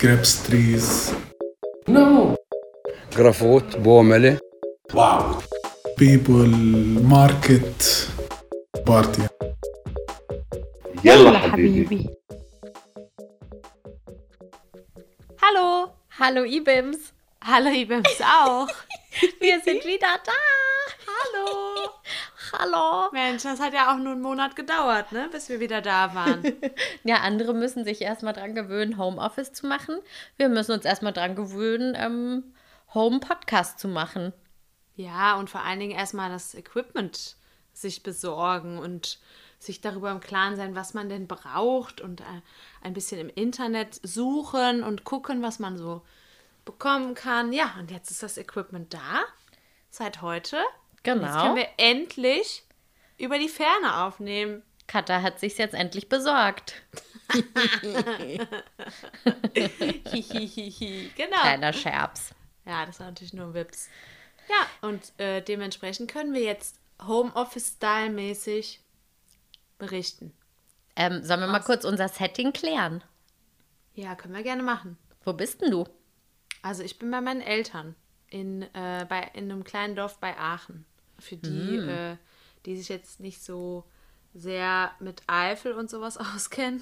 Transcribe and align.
grapes 0.00 0.42
trees. 0.46 1.12
No. 1.88 2.36
جرافوت 3.16 3.76
بوملة 3.76 4.38
Wow. 4.92 5.42
People, 5.96 6.48
market, 7.02 8.08
party. 8.86 9.22
يلا 11.04 11.38
حبيبي. 11.38 12.08
Hallo. 15.42 15.90
Hallo 16.20 16.44
Ibims. 16.44 16.98
Hallo 17.42 17.70
Ibims 17.70 18.20
auch. 18.20 18.68
Wir 19.40 19.60
sind 19.60 19.84
wieder 19.84 20.14
da. 20.26 20.40
Hallo. 21.08 21.88
Hallo. 22.53 23.09
Mensch, 23.11 23.43
das 23.43 23.59
hat 23.59 23.73
ja 23.73 23.91
auch 23.91 23.97
nur 23.97 24.13
einen 24.13 24.21
Monat 24.21 24.55
gedauert, 24.55 25.11
ne, 25.11 25.27
bis 25.31 25.49
wir 25.49 25.59
wieder 25.59 25.81
da 25.81 26.13
waren. 26.13 26.43
Ja, 27.03 27.17
andere 27.17 27.53
müssen 27.53 27.83
sich 27.85 28.01
erstmal 28.01 28.33
dran 28.33 28.53
gewöhnen, 28.53 28.97
Homeoffice 28.97 29.53
zu 29.53 29.65
machen. 29.65 29.97
Wir 30.35 30.49
müssen 30.49 30.73
uns 30.73 30.85
erstmal 30.85 31.13
dran 31.13 31.35
gewöhnen, 31.35 31.95
ähm, 31.97 32.53
Home-Podcast 32.93 33.79
zu 33.79 33.87
machen. 33.87 34.33
Ja, 34.95 35.35
und 35.37 35.49
vor 35.49 35.61
allen 35.61 35.79
Dingen 35.79 35.97
erstmal 35.97 36.29
das 36.29 36.53
Equipment 36.53 37.37
sich 37.73 38.03
besorgen 38.03 38.79
und 38.79 39.19
sich 39.59 39.81
darüber 39.81 40.11
im 40.11 40.19
Klaren 40.19 40.55
sein, 40.55 40.75
was 40.75 40.93
man 40.93 41.09
denn 41.09 41.27
braucht 41.27 42.01
und 42.01 42.21
äh, 42.21 42.41
ein 42.81 42.93
bisschen 42.93 43.19
im 43.19 43.29
Internet 43.29 43.99
suchen 44.03 44.83
und 44.83 45.03
gucken, 45.03 45.41
was 45.41 45.59
man 45.59 45.77
so 45.77 46.01
bekommen 46.65 47.15
kann. 47.15 47.53
Ja, 47.53 47.75
und 47.79 47.91
jetzt 47.91 48.11
ist 48.11 48.23
das 48.23 48.37
Equipment 48.37 48.93
da, 48.93 49.23
seit 49.89 50.21
heute. 50.21 50.57
Und 51.05 51.21
Jetzt 51.21 51.21
Genau. 51.21 51.41
können 51.43 51.55
wir 51.55 51.67
endlich 51.77 52.63
über 53.17 53.37
die 53.39 53.49
Ferne 53.49 54.03
aufnehmen. 54.03 54.63
Katha 54.87 55.21
hat 55.21 55.39
sich's 55.39 55.57
jetzt 55.57 55.73
endlich 55.73 56.07
besorgt. 56.09 56.75
Hihihihi. 60.11 61.11
genau. 61.15 61.39
Kleiner 61.41 61.73
Scherz. 61.73 62.31
Ja, 62.65 62.85
das 62.85 62.99
war 62.99 63.07
natürlich 63.07 63.33
nur 63.33 63.47
ein 63.47 63.53
Wips. 63.53 63.89
Ja, 64.49 64.87
und 64.87 65.11
äh, 65.19 65.41
dementsprechend 65.41 66.09
können 66.11 66.33
wir 66.33 66.41
jetzt 66.41 66.79
Homeoffice-Style-mäßig 67.05 68.79
berichten. 69.77 70.33
Ähm, 70.95 71.23
sollen 71.23 71.41
wir 71.41 71.47
mal 71.47 71.59
kurz 71.59 71.83
unser 71.85 72.07
Setting 72.07 72.53
klären? 72.53 73.03
Ja, 73.93 74.15
können 74.15 74.33
wir 74.35 74.43
gerne 74.43 74.63
machen. 74.63 74.97
Wo 75.23 75.33
bist 75.33 75.61
denn 75.61 75.71
du? 75.71 75.85
Also 76.61 76.83
ich 76.83 76.97
bin 76.97 77.11
bei 77.11 77.21
meinen 77.21 77.41
Eltern 77.41 77.95
in, 78.29 78.63
äh, 78.73 79.05
bei, 79.07 79.31
in 79.33 79.51
einem 79.51 79.63
kleinen 79.63 79.95
Dorf 79.95 80.17
bei 80.19 80.37
Aachen. 80.37 80.85
Für 81.19 81.35
die, 81.35 81.77
äh, 81.77 82.17
die 82.65 82.75
sich 82.77 82.89
jetzt 82.89 83.19
nicht 83.19 83.43
so 83.43 83.83
sehr 84.33 84.91
mit 84.99 85.23
Eifel 85.27 85.73
und 85.73 85.89
sowas 85.89 86.17
auskennen. 86.35 86.81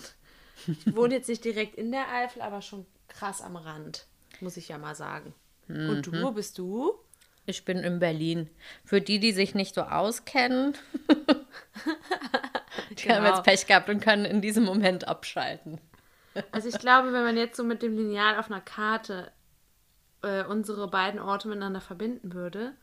Ich 0.68 0.96
wohne 0.96 1.16
jetzt 1.16 1.30
nicht 1.30 1.44
direkt 1.46 1.76
in 1.76 1.92
der 1.92 2.12
Eifel, 2.12 2.42
aber 2.42 2.62
schon 2.62 2.86
krass 3.08 3.42
am 3.42 3.56
Rand, 3.56 4.08
muss 4.42 4.58
ich 4.58 4.68
ja 4.70 4.78
mal 4.78 4.96
sagen. 4.96 5.34
Und 5.68 6.06
du, 6.08 6.22
wo 6.22 6.32
bist 6.32 6.58
du? 6.58 6.94
Ich 7.48 7.66
bin 7.66 7.78
in 7.80 8.00
Berlin. 8.00 8.50
Für 8.84 9.02
die, 9.02 9.20
die 9.20 9.32
sich 9.32 9.56
nicht 9.56 9.74
so 9.76 9.82
auskennen, 9.82 10.76
die 13.00 13.10
haben 13.10 13.24
Genau. 13.24 13.36
jetzt 13.36 13.44
Pech 13.44 13.68
gehabt 13.68 13.90
und 13.90 14.00
können 14.02 14.26
in 14.26 14.42
diesem 14.42 14.64
Moment 14.64 15.08
abschalten. 15.08 15.80
Also 16.52 16.68
ich 16.70 16.78
glaube, 16.80 17.14
wenn 17.14 17.24
man 17.24 17.38
jetzt 17.38 17.56
so 17.58 17.64
mit 17.64 17.82
dem 17.82 17.96
Lineal 17.96 18.38
auf 18.38 18.52
einer 18.52 18.62
Karte 18.62 19.32
äh, 20.22 20.44
unsere 20.44 20.90
beiden 20.90 21.20
Orte 21.20 21.48
miteinander 21.48 21.82
verbinden 21.82 22.34
würde, 22.34 22.76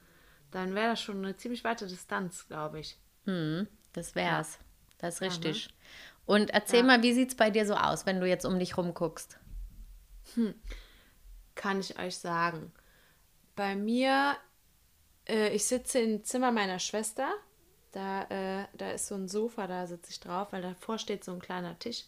dann 0.51 0.75
wäre 0.75 0.91
das 0.91 1.01
schon 1.01 1.19
eine 1.19 1.37
ziemlich 1.37 1.65
weite 1.65 1.87
Distanz, 1.87 2.47
glaube 2.47 2.81
ich. 2.81 2.99
Das 3.93 4.15
wär's. 4.15 4.59
Das 4.99 5.15
ist 5.15 5.23
richtig. 5.23 5.75
Und 6.25 6.51
erzähl 6.51 6.83
mal, 6.85 7.03
wie 7.03 7.13
sieht's 7.13 7.35
bei 7.35 7.51
dir 7.51 7.67
so 7.67 7.75
aus, 7.75 8.07
wenn 8.07 8.21
du 8.21 8.29
jetzt 8.29 8.45
um 8.45 8.59
dich 8.59 8.77
rumguckst? 8.77 9.39
Kann 11.55 11.81
ich 11.81 11.99
euch 11.99 12.17
sagen. 12.17 12.73
Bei 13.57 13.75
mir, 13.75 14.37
äh, 15.27 15.49
ich 15.51 15.65
sitze 15.65 15.99
im 15.99 16.25
Zimmer 16.25 16.53
meiner 16.53 16.79
Schwester. 16.79 17.29
Da, 17.91 18.23
äh, 18.31 18.67
da 18.75 18.93
ist 18.93 19.09
so 19.09 19.15
ein 19.15 19.29
Sofa, 19.29 19.67
da 19.67 19.87
sitze 19.87 20.11
ich 20.11 20.21
drauf, 20.21 20.53
weil 20.53 20.63
davor 20.63 20.99
steht 20.99 21.25
so 21.25 21.33
ein 21.33 21.41
kleiner 21.41 21.79
Tisch. 21.79 22.05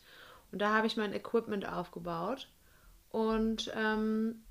Und 0.53 0.60
da 0.60 0.72
habe 0.72 0.87
ich 0.87 0.97
mein 0.97 1.12
Equipment 1.12 1.69
aufgebaut. 1.69 2.49
Und 3.10 3.70
ähm, 3.76 4.44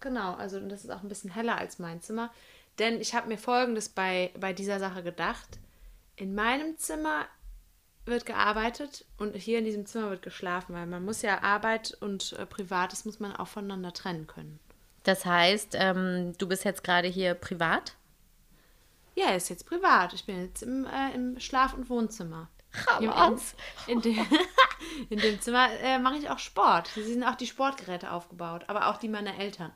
genau, 0.00 0.34
also 0.34 0.60
das 0.60 0.84
ist 0.84 0.90
auch 0.90 1.02
ein 1.02 1.08
bisschen 1.08 1.30
heller 1.30 1.58
als 1.58 1.78
mein 1.78 2.00
Zimmer. 2.00 2.30
Denn 2.78 3.00
ich 3.00 3.14
habe 3.14 3.28
mir 3.28 3.38
folgendes 3.38 3.88
bei, 3.88 4.30
bei 4.38 4.52
dieser 4.52 4.78
Sache 4.78 5.02
gedacht. 5.02 5.58
In 6.16 6.34
meinem 6.34 6.78
Zimmer 6.78 7.26
wird 8.06 8.26
gearbeitet 8.26 9.04
und 9.18 9.36
hier 9.36 9.58
in 9.58 9.64
diesem 9.64 9.86
Zimmer 9.86 10.10
wird 10.10 10.22
geschlafen, 10.22 10.74
weil 10.74 10.86
man 10.86 11.04
muss 11.04 11.22
ja 11.22 11.42
Arbeit 11.42 11.96
und 12.00 12.32
äh, 12.32 12.46
Privates 12.46 13.04
muss 13.04 13.20
man 13.20 13.36
auch 13.36 13.48
voneinander 13.48 13.92
trennen 13.92 14.26
können. 14.26 14.58
Das 15.04 15.24
heißt, 15.24 15.76
ähm, 15.78 16.34
du 16.38 16.46
bist 16.48 16.64
jetzt 16.64 16.84
gerade 16.84 17.08
hier 17.08 17.34
privat? 17.34 17.94
Ja, 19.14 19.26
er 19.26 19.36
ist 19.36 19.48
jetzt 19.48 19.66
privat. 19.66 20.12
Ich 20.12 20.24
bin 20.24 20.42
jetzt 20.42 20.62
im, 20.62 20.86
äh, 20.86 21.14
im 21.14 21.38
Schlaf- 21.40 21.74
und 21.74 21.88
Wohnzimmer. 21.88 22.48
In, 23.86 23.96
in, 23.96 24.00
dem, 24.00 24.26
in 25.10 25.18
dem 25.18 25.40
Zimmer 25.40 25.68
äh, 25.82 25.98
mache 25.98 26.16
ich 26.16 26.30
auch 26.30 26.38
Sport. 26.38 26.88
Hier 26.88 27.04
sind 27.04 27.24
auch 27.24 27.34
die 27.34 27.46
Sportgeräte 27.46 28.12
aufgebaut, 28.12 28.64
aber 28.68 28.88
auch 28.88 28.98
die 28.98 29.08
meiner 29.08 29.38
Eltern. 29.38 29.72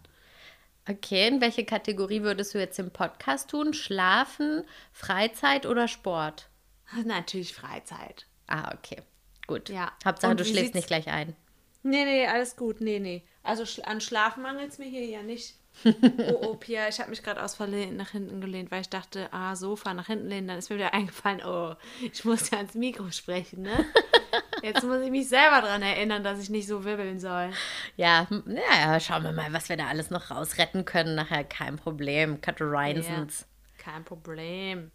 Okay, 0.88 1.28
in 1.28 1.40
welche 1.40 1.64
Kategorie 1.64 2.22
würdest 2.22 2.54
du 2.54 2.58
jetzt 2.58 2.78
im 2.78 2.90
Podcast 2.90 3.50
tun? 3.50 3.72
Schlafen, 3.72 4.64
Freizeit 4.92 5.64
oder 5.66 5.88
Sport? 5.88 6.48
Natürlich 7.04 7.54
Freizeit. 7.54 8.26
Ah, 8.46 8.72
okay. 8.74 9.00
Gut. 9.46 9.68
Ja. 9.70 9.92
Hauptsache, 10.04 10.30
Und 10.32 10.40
du 10.40 10.44
schläfst 10.44 10.66
sieht's- 10.66 10.74
nicht 10.74 10.86
gleich 10.88 11.08
ein. 11.08 11.34
Nee, 11.82 12.04
nee, 12.04 12.26
alles 12.26 12.56
gut. 12.56 12.80
Nee, 12.80 12.98
nee. 12.98 13.22
Also 13.42 13.64
an 13.84 14.00
Schlafen 14.00 14.42
mangelt 14.42 14.70
es 14.72 14.78
mir 14.78 14.88
hier 14.88 15.04
ja 15.06 15.22
nicht. 15.22 15.54
Oh, 15.84 16.38
oh, 16.50 16.54
Pia, 16.54 16.86
ich 16.88 17.00
habe 17.00 17.10
mich 17.10 17.22
gerade 17.22 17.42
aus 17.42 17.56
Versehen 17.56 17.96
nach 17.96 18.10
hinten 18.10 18.40
gelehnt, 18.40 18.70
weil 18.70 18.82
ich 18.82 18.88
dachte, 18.88 19.28
ah, 19.32 19.56
Sofa 19.56 19.92
nach 19.92 20.06
hinten 20.06 20.28
lehnen. 20.28 20.46
Dann 20.48 20.58
ist 20.58 20.70
mir 20.70 20.76
wieder 20.76 20.94
eingefallen, 20.94 21.42
oh, 21.44 21.74
ich 22.00 22.24
muss 22.24 22.48
ja 22.50 22.58
ans 22.58 22.74
Mikro 22.74 23.10
sprechen, 23.10 23.62
ne? 23.62 23.84
Jetzt 24.64 24.82
muss 24.82 25.02
ich 25.02 25.10
mich 25.10 25.28
selber 25.28 25.60
daran 25.60 25.82
erinnern, 25.82 26.24
dass 26.24 26.40
ich 26.40 26.48
nicht 26.48 26.66
so 26.66 26.84
wirbeln 26.84 27.20
soll. 27.20 27.50
Ja, 27.96 28.26
hm, 28.30 28.44
ja, 28.48 28.98
schauen 28.98 29.22
wir 29.22 29.32
mal, 29.32 29.52
was 29.52 29.68
wir 29.68 29.76
da 29.76 29.88
alles 29.88 30.10
noch 30.10 30.30
rausretten 30.30 30.86
können. 30.86 31.14
Nachher 31.14 31.44
kein 31.44 31.76
Problem. 31.76 32.40
Kato 32.40 32.64
Reinsens. 32.64 33.46
Kein 33.76 34.04
Problem. 34.04 34.90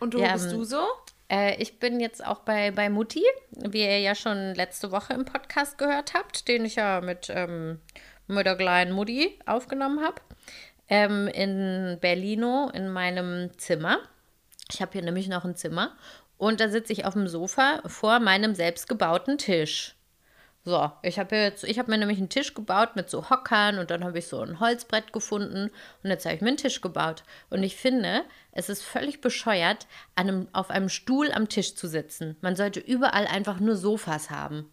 Und 0.00 0.14
du, 0.14 0.18
Ja, 0.18 0.32
bist 0.32 0.46
ähm, 0.46 0.58
du 0.58 0.64
so? 0.64 0.84
Äh, 1.28 1.54
ich 1.62 1.78
bin 1.78 2.00
jetzt 2.00 2.24
auch 2.24 2.40
bei, 2.40 2.72
bei 2.72 2.90
Mutti, 2.90 3.22
wie 3.52 3.82
ihr 3.82 4.00
ja 4.00 4.16
schon 4.16 4.54
letzte 4.54 4.90
Woche 4.90 5.14
im 5.14 5.24
Podcast 5.24 5.78
gehört 5.78 6.14
habt, 6.14 6.48
den 6.48 6.64
ich 6.64 6.74
ja 6.74 7.00
mit, 7.00 7.30
ähm, 7.30 7.80
Mutti 8.26 9.38
aufgenommen 9.46 10.04
habe. 10.04 10.20
Ähm, 10.88 11.28
in 11.28 11.98
Berlino 12.00 12.70
in 12.74 12.90
meinem 12.90 13.56
Zimmer. 13.58 13.98
Ich 14.72 14.80
habe 14.82 14.92
hier 14.92 15.02
nämlich 15.02 15.28
noch 15.28 15.44
ein 15.44 15.54
Zimmer. 15.54 15.96
Und 16.38 16.60
da 16.60 16.68
sitze 16.68 16.92
ich 16.92 17.04
auf 17.04 17.14
dem 17.14 17.28
Sofa 17.28 17.80
vor 17.86 18.20
meinem 18.20 18.54
selbstgebauten 18.54 19.38
Tisch. 19.38 19.96
So, 20.66 20.90
ich 21.02 21.20
habe 21.20 21.36
jetzt, 21.36 21.62
ich 21.62 21.78
habe 21.78 21.92
mir 21.92 21.96
nämlich 21.96 22.18
einen 22.18 22.28
Tisch 22.28 22.52
gebaut 22.52 22.96
mit 22.96 23.08
so 23.08 23.30
Hockern 23.30 23.78
und 23.78 23.92
dann 23.92 24.02
habe 24.02 24.18
ich 24.18 24.26
so 24.26 24.40
ein 24.40 24.58
Holzbrett 24.58 25.12
gefunden 25.12 25.70
und 26.02 26.10
jetzt 26.10 26.24
habe 26.24 26.34
ich 26.34 26.40
mir 26.40 26.48
einen 26.48 26.56
Tisch 26.56 26.80
gebaut. 26.80 27.22
Und 27.50 27.62
ich 27.62 27.76
finde, 27.76 28.24
es 28.50 28.68
ist 28.68 28.82
völlig 28.82 29.20
bescheuert, 29.20 29.86
an 30.16 30.28
einem, 30.28 30.48
auf 30.52 30.70
einem 30.70 30.88
Stuhl 30.88 31.30
am 31.30 31.48
Tisch 31.48 31.76
zu 31.76 31.86
sitzen. 31.86 32.36
Man 32.40 32.56
sollte 32.56 32.80
überall 32.80 33.28
einfach 33.28 33.60
nur 33.60 33.76
Sofas 33.76 34.30
haben. 34.30 34.72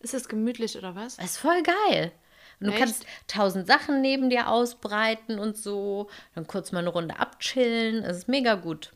Ist 0.00 0.12
das 0.12 0.28
gemütlich 0.28 0.76
oder 0.76 0.96
was? 0.96 1.18
Das 1.18 1.26
ist 1.26 1.38
voll 1.38 1.62
geil. 1.62 2.10
Und 2.58 2.66
du 2.66 2.72
Echt? 2.72 2.80
kannst 2.80 3.06
tausend 3.28 3.68
Sachen 3.68 4.00
neben 4.00 4.28
dir 4.28 4.48
ausbreiten 4.48 5.38
und 5.38 5.56
so. 5.56 6.10
Dann 6.34 6.48
kurz 6.48 6.72
mal 6.72 6.80
eine 6.80 6.88
Runde 6.88 7.20
abchillen. 7.20 8.02
Es 8.02 8.16
ist 8.16 8.28
mega 8.28 8.56
gut. 8.56 8.92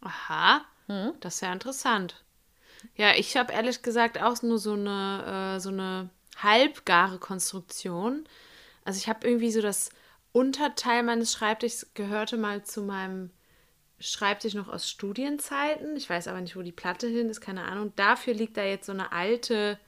Aha, 0.00 0.62
Hm? 0.86 1.14
das 1.20 1.36
ist 1.36 1.40
ja 1.42 1.52
interessant. 1.52 2.22
Ja, 2.96 3.14
ich 3.14 3.36
habe 3.36 3.52
ehrlich 3.52 3.82
gesagt 3.82 4.20
auch 4.20 4.42
nur 4.42 4.58
so 4.58 4.72
eine, 4.72 5.56
äh, 5.56 5.60
so 5.60 5.68
eine 5.68 6.10
halbgare 6.42 7.18
Konstruktion. 7.18 8.26
Also 8.84 8.98
ich 8.98 9.08
habe 9.08 9.26
irgendwie 9.26 9.52
so 9.52 9.60
das 9.60 9.90
Unterteil 10.32 11.02
meines 11.02 11.32
Schreibtischs 11.32 11.88
gehörte 11.94 12.36
mal 12.36 12.64
zu 12.64 12.82
meinem 12.82 13.30
Schreibtisch 14.00 14.54
noch 14.54 14.68
aus 14.68 14.90
Studienzeiten. 14.90 15.96
Ich 15.96 16.10
weiß 16.10 16.26
aber 16.26 16.40
nicht, 16.40 16.56
wo 16.56 16.62
die 16.62 16.72
Platte 16.72 17.06
hin 17.06 17.28
ist, 17.28 17.40
keine 17.40 17.64
Ahnung. 17.66 17.92
Dafür 17.94 18.34
liegt 18.34 18.56
da 18.56 18.64
jetzt 18.64 18.86
so 18.86 18.92
eine 18.92 19.12
alte 19.12 19.78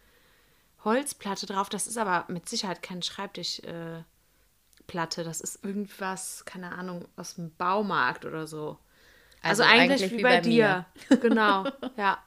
Holzplatte 0.84 1.46
drauf. 1.46 1.68
Das 1.68 1.86
ist 1.88 1.98
aber 1.98 2.24
mit 2.28 2.48
Sicherheit 2.48 2.82
kein 2.82 3.02
Schreibtischplatte. 3.02 4.04
Äh, 4.86 5.24
das 5.24 5.40
ist 5.40 5.64
irgendwas, 5.64 6.44
keine 6.44 6.72
Ahnung, 6.72 7.08
aus 7.16 7.34
dem 7.34 7.52
Baumarkt 7.56 8.24
oder 8.24 8.46
so. 8.46 8.78
Also, 9.44 9.62
Also 9.62 9.74
eigentlich, 9.74 10.02
eigentlich 10.02 10.12
wie, 10.12 10.18
wie 10.18 10.22
bei, 10.22 10.36
bei 10.36 10.40
dir. 10.40 10.86
Genau, 11.20 11.64
ja. 11.96 12.18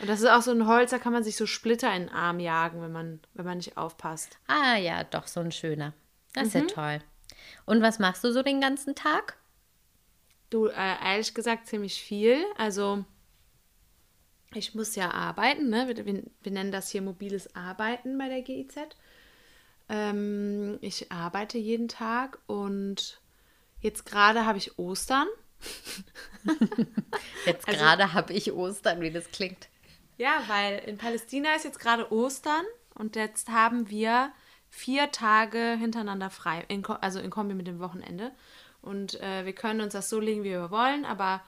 Und 0.00 0.08
das 0.08 0.20
ist 0.20 0.28
auch 0.28 0.42
so 0.42 0.50
ein 0.50 0.66
Holz, 0.66 0.90
da 0.90 0.98
kann 0.98 1.12
man 1.12 1.22
sich 1.22 1.36
so 1.36 1.46
Splitter 1.46 1.94
in 1.94 2.06
den 2.06 2.12
Arm 2.12 2.40
jagen, 2.40 2.82
wenn 2.82 2.90
man, 2.90 3.20
wenn 3.34 3.44
man 3.44 3.58
nicht 3.58 3.76
aufpasst. 3.76 4.38
Ah 4.48 4.76
ja, 4.76 5.04
doch, 5.04 5.28
so 5.28 5.40
ein 5.40 5.52
schöner. 5.52 5.92
Das 6.32 6.48
ist 6.48 6.54
ja 6.54 6.62
toll. 6.62 6.98
Und 7.64 7.80
was 7.80 7.98
machst 8.00 8.24
du 8.24 8.32
so 8.32 8.42
den 8.42 8.60
ganzen 8.60 8.94
Tag? 8.94 9.36
Du, 10.50 10.66
äh, 10.66 11.04
ehrlich 11.04 11.32
gesagt, 11.34 11.66
ziemlich 11.66 12.02
viel. 12.02 12.44
Also, 12.56 13.04
ich 14.52 14.74
muss 14.74 14.96
ja 14.96 15.10
arbeiten, 15.10 15.68
ne? 15.68 15.86
Wir, 15.88 16.04
wir, 16.04 16.22
wir 16.42 16.52
nennen 16.52 16.72
das 16.72 16.90
hier 16.90 17.02
mobiles 17.02 17.54
Arbeiten 17.54 18.18
bei 18.18 18.28
der 18.28 18.42
GIZ. 18.42 18.76
Ähm, 19.88 20.78
ich 20.80 21.12
arbeite 21.12 21.58
jeden 21.58 21.88
Tag 21.88 22.38
und 22.46 23.20
jetzt 23.80 24.06
gerade 24.06 24.46
habe 24.46 24.58
ich 24.58 24.78
Ostern. 24.78 25.28
Jetzt 27.46 27.66
Also- 27.68 27.78
gerade 27.80 28.12
habe 28.12 28.32
ich 28.32 28.52
Ostern, 28.52 29.00
wie 29.00 29.10
das 29.10 29.30
klingt. 29.30 29.68
Ja, 30.16 30.42
weil 30.46 30.78
in 30.80 30.96
Palästina 30.98 31.54
ist 31.56 31.64
jetzt 31.64 31.80
gerade 31.80 32.12
Ostern 32.12 32.64
und 32.94 33.16
jetzt 33.16 33.48
haben 33.48 33.90
wir 33.90 34.32
vier 34.70 35.10
Tage 35.10 35.76
hintereinander 35.78 36.30
frei, 36.30 36.64
in, 36.68 36.86
also 36.86 37.18
in 37.18 37.30
Kombi 37.30 37.54
mit 37.54 37.66
dem 37.66 37.80
Wochenende. 37.80 38.30
Und 38.80 39.20
äh, 39.20 39.44
wir 39.44 39.54
können 39.54 39.80
uns 39.80 39.92
das 39.92 40.08
so 40.10 40.20
legen, 40.20 40.44
wie 40.44 40.50
wir 40.50 40.70
wollen, 40.70 41.04
aber 41.04 41.42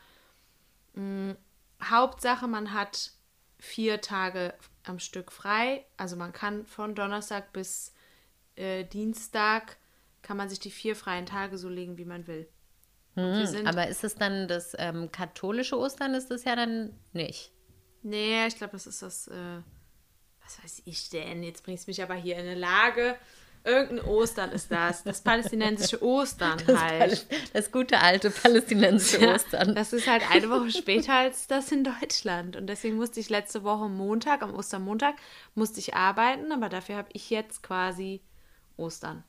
mh, 0.94 1.36
Hauptsache, 1.84 2.48
man 2.48 2.72
hat 2.72 3.12
vier 3.58 4.00
Tage 4.00 4.54
am 4.84 4.98
Stück 4.98 5.30
frei. 5.30 5.84
Also 5.96 6.16
man 6.16 6.32
kann 6.32 6.66
von 6.66 6.94
Donnerstag 6.96 7.52
bis 7.52 7.92
äh, 8.56 8.84
Dienstag 8.84 9.76
kann 10.22 10.36
man 10.36 10.48
sich 10.48 10.58
die 10.58 10.70
vier 10.72 10.96
freien 10.96 11.26
Tage 11.26 11.56
so 11.56 11.68
legen, 11.68 11.98
wie 11.98 12.04
man 12.04 12.26
will. 12.26 12.48
Sind, 13.16 13.66
Aber 13.66 13.86
ist 13.88 14.04
es 14.04 14.14
dann 14.14 14.46
das 14.46 14.74
ähm, 14.78 15.10
katholische 15.10 15.78
Ostern? 15.78 16.14
Ist 16.14 16.30
das 16.30 16.44
ja 16.44 16.54
dann 16.54 16.92
nicht. 17.14 17.50
Nee, 18.02 18.46
ich 18.46 18.56
glaube, 18.56 18.72
das 18.72 18.86
ist 18.86 19.00
das, 19.00 19.28
äh, 19.28 19.62
was 20.44 20.62
weiß 20.62 20.82
ich 20.84 21.08
denn? 21.08 21.42
Jetzt 21.42 21.64
bringst 21.64 21.86
du 21.86 21.90
mich 21.90 22.02
aber 22.02 22.14
hier 22.14 22.36
in 22.36 22.42
eine 22.42 22.54
Lage. 22.54 23.16
Irgendein 23.64 24.06
Ostern 24.06 24.52
ist 24.52 24.70
das. 24.70 25.02
Das 25.02 25.22
palästinensische 25.22 26.00
Ostern 26.02 26.58
halt. 26.78 27.26
Das 27.52 27.72
gute 27.72 27.98
alte 28.00 28.30
palästinensische 28.30 29.20
Ja, 29.24 29.34
Ostern. 29.34 29.74
Das 29.74 29.92
ist 29.92 30.06
halt 30.06 30.22
eine 30.30 30.50
Woche 30.50 30.70
später 30.70 31.14
als 31.14 31.48
das 31.48 31.72
in 31.72 31.82
Deutschland. 31.82 32.54
Und 32.54 32.68
deswegen 32.68 32.96
musste 32.96 33.18
ich 33.18 33.30
letzte 33.30 33.64
Woche 33.64 33.88
Montag, 33.88 34.42
am 34.42 34.54
Ostermontag, 34.54 35.16
musste 35.54 35.80
ich 35.80 35.94
arbeiten, 35.94 36.52
aber 36.52 36.68
dafür 36.68 36.96
habe 36.96 37.08
ich 37.12 37.30
jetzt 37.30 37.62
quasi 37.62 38.20
Ostern. 38.76 39.24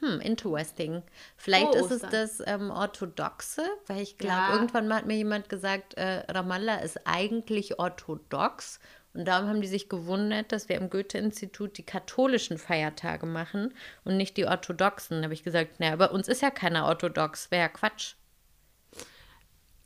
Hm, 0.00 0.20
interesting. 0.20 1.02
Vielleicht 1.36 1.74
Oh, 1.74 1.84
ist 1.84 1.90
es 1.90 2.02
das 2.02 2.42
ähm, 2.46 2.70
Orthodoxe, 2.70 3.62
weil 3.86 4.02
ich 4.02 4.18
glaube, 4.18 4.34
Ja. 4.36 4.52
irgendwann 4.54 4.88
mal 4.88 4.96
hat 4.96 5.06
mir 5.06 5.16
jemand 5.16 5.48
gesagt, 5.48 5.94
äh, 5.94 6.24
Ramallah 6.30 6.76
ist 6.80 7.06
eigentlich 7.06 7.78
orthodox. 7.78 8.78
Und 9.14 9.24
darum 9.24 9.48
haben 9.48 9.62
die 9.62 9.66
sich 9.68 9.88
gewundert, 9.88 10.52
dass 10.52 10.68
wir 10.68 10.76
im 10.76 10.90
Goethe-Institut 10.90 11.78
die 11.78 11.82
katholischen 11.86 12.58
Feiertage 12.58 13.24
machen 13.24 13.72
und 14.04 14.18
nicht 14.18 14.36
die 14.36 14.44
orthodoxen. 14.44 15.18
Da 15.18 15.24
habe 15.24 15.34
ich 15.34 15.42
gesagt, 15.42 15.80
naja, 15.80 15.96
bei 15.96 16.10
uns 16.10 16.28
ist 16.28 16.42
ja 16.42 16.50
keiner 16.50 16.84
orthodox, 16.84 17.50
wäre 17.50 17.62
ja 17.62 17.68
Quatsch. 17.68 18.14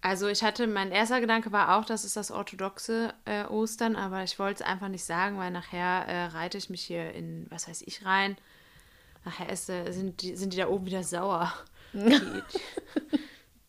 Also 0.02 0.28
ich 0.28 0.42
hatte, 0.42 0.66
mein 0.66 0.92
erster 0.92 1.20
Gedanke 1.20 1.52
war 1.52 1.76
auch, 1.76 1.84
das 1.84 2.04
ist 2.04 2.16
das 2.16 2.30
orthodoxe 2.30 3.12
äh, 3.26 3.44
Ostern, 3.44 3.96
aber 3.96 4.22
ich 4.24 4.38
wollte 4.38 4.62
es 4.64 4.68
einfach 4.68 4.88
nicht 4.88 5.04
sagen, 5.04 5.36
weil 5.38 5.50
nachher 5.50 6.06
äh, 6.08 6.24
reite 6.26 6.56
ich 6.56 6.70
mich 6.70 6.82
hier 6.82 7.12
in, 7.12 7.46
was 7.50 7.68
weiß 7.68 7.82
ich, 7.82 8.04
rein. 8.04 8.36
Nachher 9.24 9.50
ist, 9.50 9.66
sind, 9.66 10.22
die, 10.22 10.34
sind 10.36 10.52
die 10.52 10.56
da 10.58 10.68
oben 10.68 10.86
wieder 10.86 11.02
sauer. 11.02 11.52
Die, 11.92 12.42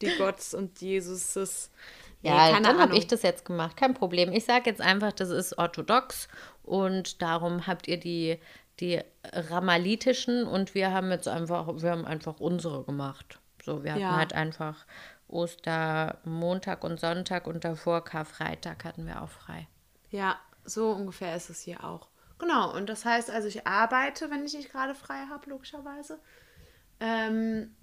die 0.02 0.18
Gotts 0.18 0.54
und 0.54 0.80
Jesuses. 0.82 1.72
Nee, 2.22 2.30
Ja, 2.30 2.52
keine 2.52 2.68
dann 2.68 2.80
habe 2.80 2.96
ich 2.96 3.08
das 3.08 3.24
jetzt 3.24 3.46
gemacht. 3.46 3.76
Kein 3.78 3.94
Problem. 3.96 4.32
Ich 4.32 4.46
sage 4.46 4.70
jetzt 4.70 4.82
einfach, 4.82 5.12
das 5.12 5.30
ist 5.30 5.58
orthodox 5.58 6.28
und 6.64 7.22
darum 7.24 7.66
habt 7.66 7.88
ihr 7.88 8.00
die, 8.00 8.40
die 8.80 9.02
ramalitischen 9.34 10.46
und 10.46 10.76
wir 10.76 10.92
haben 10.92 11.10
jetzt 11.12 11.28
einfach, 11.28 11.68
wir 11.82 11.90
haben 11.92 12.06
einfach 12.06 12.40
unsere 12.40 12.84
gemacht. 12.84 13.40
So, 13.64 13.84
wir 13.84 13.94
hatten 13.94 14.02
Ja. 14.02 14.16
halt 14.18 14.34
einfach 14.34 14.86
Ostermontag 15.28 16.84
und 16.84 17.00
Sonntag 17.00 17.48
und 17.48 17.64
davor 17.64 18.04
Karfreitag 18.04 18.84
hatten 18.86 19.06
wir 19.08 19.22
auch 19.22 19.30
frei. 19.30 19.68
Ja, 20.10 20.40
so 20.64 20.92
ungefähr 20.92 21.36
ist 21.36 21.50
es 21.50 21.62
hier 21.62 21.84
auch. 21.84 22.08
Genau, 22.42 22.76
und 22.76 22.90
das 22.90 23.06
heißt 23.06 23.30
also, 23.30 23.48
ich 23.48 23.68
arbeite, 23.68 24.32
wenn 24.32 24.44
ich 24.44 24.56
nicht 24.56 24.72
gerade 24.72 24.96
frei 24.96 25.28
habe, 25.30 25.48
logischerweise. 25.48 26.20
Ähm, 27.00 27.76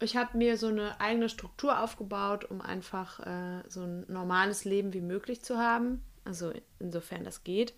ich 0.00 0.16
habe 0.16 0.36
mir 0.36 0.58
so 0.58 0.66
eine 0.66 1.00
eigene 1.00 1.28
Struktur 1.28 1.80
aufgebaut, 1.80 2.46
um 2.46 2.60
einfach 2.60 3.20
äh, 3.20 3.62
so 3.68 3.82
ein 3.82 4.04
normales 4.08 4.64
Leben 4.64 4.92
wie 4.92 5.00
möglich 5.00 5.42
zu 5.42 5.56
haben. 5.56 6.02
Also 6.24 6.52
insofern 6.80 7.22
das 7.22 7.44
geht. 7.44 7.72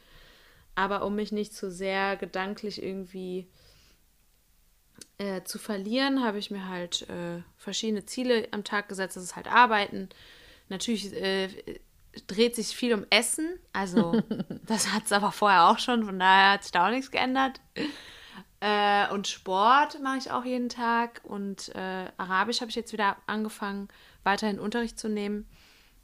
Aber 0.74 1.04
um 1.04 1.14
mich 1.14 1.30
nicht 1.30 1.52
zu 1.54 1.70
sehr 1.70 2.16
gedanklich 2.16 2.82
irgendwie 2.82 3.46
äh, 5.18 5.42
zu 5.42 5.58
verlieren, 5.58 6.24
habe 6.24 6.38
ich 6.38 6.50
mir 6.50 6.70
halt 6.70 7.06
äh, 7.10 7.42
verschiedene 7.58 8.06
Ziele 8.06 8.48
am 8.52 8.64
Tag 8.64 8.88
gesetzt. 8.88 9.16
Das 9.16 9.24
ist 9.24 9.36
halt 9.36 9.46
Arbeiten. 9.46 10.08
Natürlich 10.70 11.12
äh, 11.12 11.48
dreht 12.26 12.54
sich 12.54 12.68
viel 12.68 12.94
um 12.94 13.06
Essen. 13.10 13.58
Also 13.72 14.22
das 14.66 14.92
hat 14.92 15.04
es 15.04 15.12
aber 15.12 15.32
vorher 15.32 15.68
auch 15.68 15.78
schon, 15.78 16.04
von 16.04 16.18
daher 16.18 16.52
hat 16.52 16.62
sich 16.62 16.72
da 16.72 16.86
auch 16.86 16.90
nichts 16.90 17.10
geändert. 17.10 17.60
Äh, 18.60 19.12
und 19.12 19.26
Sport 19.26 20.00
mache 20.00 20.18
ich 20.18 20.30
auch 20.30 20.44
jeden 20.44 20.68
Tag. 20.68 21.20
Und 21.24 21.74
äh, 21.74 22.06
Arabisch 22.16 22.60
habe 22.60 22.70
ich 22.70 22.76
jetzt 22.76 22.92
wieder 22.92 23.16
angefangen, 23.26 23.88
weiterhin 24.22 24.60
Unterricht 24.60 24.98
zu 24.98 25.08
nehmen. 25.08 25.48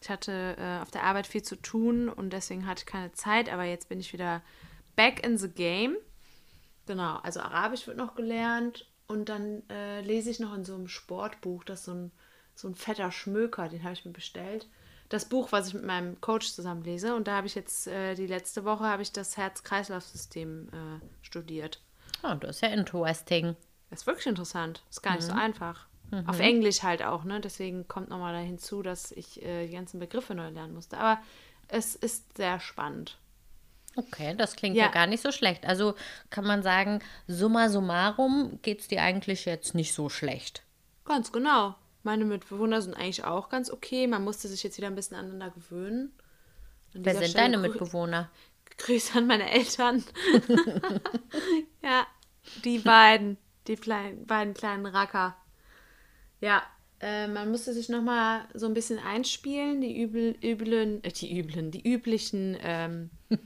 Ich 0.01 0.11
hatte 0.11 0.57
äh, 0.59 0.83
auf 0.83 0.91
der 0.91 1.05
Arbeit 1.05 1.27
viel 1.27 1.43
zu 1.43 1.57
tun 1.57 2.09
und 2.09 2.33
deswegen 2.33 2.67
hatte 2.67 2.81
ich 2.81 2.87
keine 2.87 3.13
Zeit, 3.13 3.53
aber 3.53 3.65
jetzt 3.65 3.89
bin 3.89 4.01
ich 4.01 4.13
wieder 4.13 4.43
back 4.97 5.25
in 5.25 5.39
the 5.39 5.49
game. 5.49 5.97
Genau, 6.87 7.17
also 7.17 7.41
Arabisch 7.41 7.87
wird 7.87 7.97
noch 7.97 8.15
gelernt 8.15 8.87
und 9.09 9.29
dann 9.29 9.69
äh, 9.69 10.01
lese 10.01 10.31
ich 10.31 10.41
noch 10.41 10.55
in 10.55 10.65
so 10.65 10.75
einem 10.75 10.89
Sportbuch, 10.89 11.65
das 11.65 11.81
ist 11.81 11.85
so 11.87 11.93
ein, 11.93 12.13
so 12.55 12.69
ein 12.69 12.75
fetter 12.75 13.11
Schmöker, 13.11 13.69
den 13.69 13.83
habe 13.83 13.93
ich 13.93 14.05
mir 14.05 14.13
bestellt. 14.13 14.69
Das 15.09 15.25
Buch, 15.25 15.53
was 15.53 15.69
ich 15.69 15.75
mit 15.75 15.85
meinem 15.85 16.21
Coach 16.21 16.53
zusammen 16.53 16.85
lese 16.85 17.15
und 17.15 17.29
da 17.29 17.37
habe 17.37 17.47
ich 17.47 17.55
jetzt, 17.55 17.87
äh, 17.87 18.15
die 18.15 18.27
letzte 18.27 18.65
Woche 18.65 18.85
habe 18.85 19.03
ich 19.03 19.13
das 19.13 19.37
Herz-Kreislauf-System 19.37 20.69
äh, 20.69 21.05
studiert. 21.23 21.81
Oh, 22.23 22.35
das 22.35 22.57
ist 22.57 22.63
ja 22.63 22.69
interesting. 22.69 23.57
Das 23.91 24.01
ist 24.01 24.07
wirklich 24.07 24.27
interessant. 24.27 24.83
Ist 24.91 25.03
gar 25.03 25.15
nicht 25.15 25.25
so 25.25 25.33
einfach. 25.33 25.87
Auf 26.27 26.41
Englisch 26.41 26.83
halt 26.83 27.03
auch, 27.03 27.25
ne? 27.25 27.39
Deswegen 27.41 27.87
kommt 27.87 28.09
nochmal 28.09 28.33
da 28.33 28.41
hinzu, 28.41 28.83
dass 28.83 29.13
ich 29.13 29.43
äh, 29.43 29.67
die 29.67 29.75
ganzen 29.75 30.01
Begriffe 30.01 30.35
neu 30.35 30.49
lernen 30.49 30.73
musste. 30.75 30.97
Aber 30.97 31.21
es 31.69 31.95
ist 31.95 32.37
sehr 32.37 32.61
spannend. 32.61 33.19
Okay, 33.95 34.35
das 34.37 34.57
klingt 34.57 34.77
ja. 34.77 34.87
Ja. 34.87 34.91
gar 34.91 35.07
nicht 35.07 35.23
so 35.23 35.33
schlecht. 35.33 35.67
Also 35.67 35.95
kann 36.31 36.47
man 36.47 36.63
sagen, 36.63 37.01
summa 37.27 37.69
summarum 37.69 38.59
geht 38.63 38.81
es 38.81 38.89
dir 38.89 39.03
eigentlich 39.03 39.45
jetzt 39.45 39.75
nicht 39.75 39.93
so 39.93 40.09
schlecht. 40.09 40.63
Ganz 41.05 41.31
genau. 41.31 41.75
Meine 42.03 42.25
Mitbewohner 42.25 42.81
sind 42.81 42.95
eigentlich 42.95 43.25
auch 43.25 43.49
ganz 43.49 43.71
okay. 43.71 44.07
Man 44.07 44.25
musste 44.25 44.49
sich 44.49 44.63
jetzt 44.63 44.77
wieder 44.79 44.87
ein 44.87 44.95
bisschen 44.95 45.17
aneinander 45.17 45.51
gewöhnen. 45.51 46.13
An 46.95 47.05
Wer 47.05 47.15
sind 47.15 47.29
Stelle 47.29 47.53
deine 47.53 47.59
Mitbewohner? 47.59 48.31
Grüße 48.79 49.19
an 49.19 49.27
meine 49.27 49.51
Eltern. 49.51 50.05
ja, 51.83 52.07
die 52.65 52.79
beiden, 52.79 53.37
die 53.67 53.77
kleinen, 53.77 54.27
beiden 54.27 54.55
kleinen 54.55 54.87
Racker. 54.87 55.37
Ja, 56.41 56.63
äh, 57.01 57.29
man 57.29 57.51
musste 57.51 57.73
sich 57.73 57.89
nochmal 57.89 58.47
so 58.55 58.67
ein 58.67 58.75
bisschen 58.75 58.99
einspielen, 58.99 59.81
die 59.81 60.01
übel, 60.01 60.37
üblen, 60.43 61.03
äh, 61.05 61.13
die 61.13 61.39
üblen, 61.39 61.71
die 61.71 61.89
üblichen 61.89 62.57
ähm, 62.61 63.11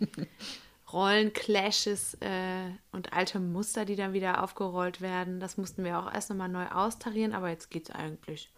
Rollenclashes 0.93 2.15
äh, 2.21 2.71
und 2.93 3.13
alte 3.13 3.41
Muster, 3.41 3.85
die 3.85 3.97
dann 3.97 4.13
wieder 4.13 4.43
aufgerollt 4.43 5.01
werden. 5.01 5.41
Das 5.41 5.57
mussten 5.57 5.85
wir 5.85 5.99
auch 5.99 6.13
erst 6.13 6.31
nochmal 6.31 6.49
neu 6.49 6.67
austarieren, 6.67 7.33
aber 7.33 7.49
jetzt 7.49 7.71
geht's 7.71 7.91
eigentlich. 7.91 8.53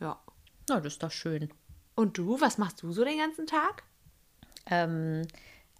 Ja. 0.00 0.20
Na, 0.68 0.80
das 0.80 0.94
ist 0.94 1.02
doch 1.02 1.10
schön. 1.10 1.50
Und 1.94 2.18
du, 2.18 2.40
was 2.40 2.58
machst 2.58 2.82
du 2.82 2.92
so 2.92 3.04
den 3.04 3.18
ganzen 3.18 3.46
Tag? 3.46 3.82
Ähm, 4.66 5.22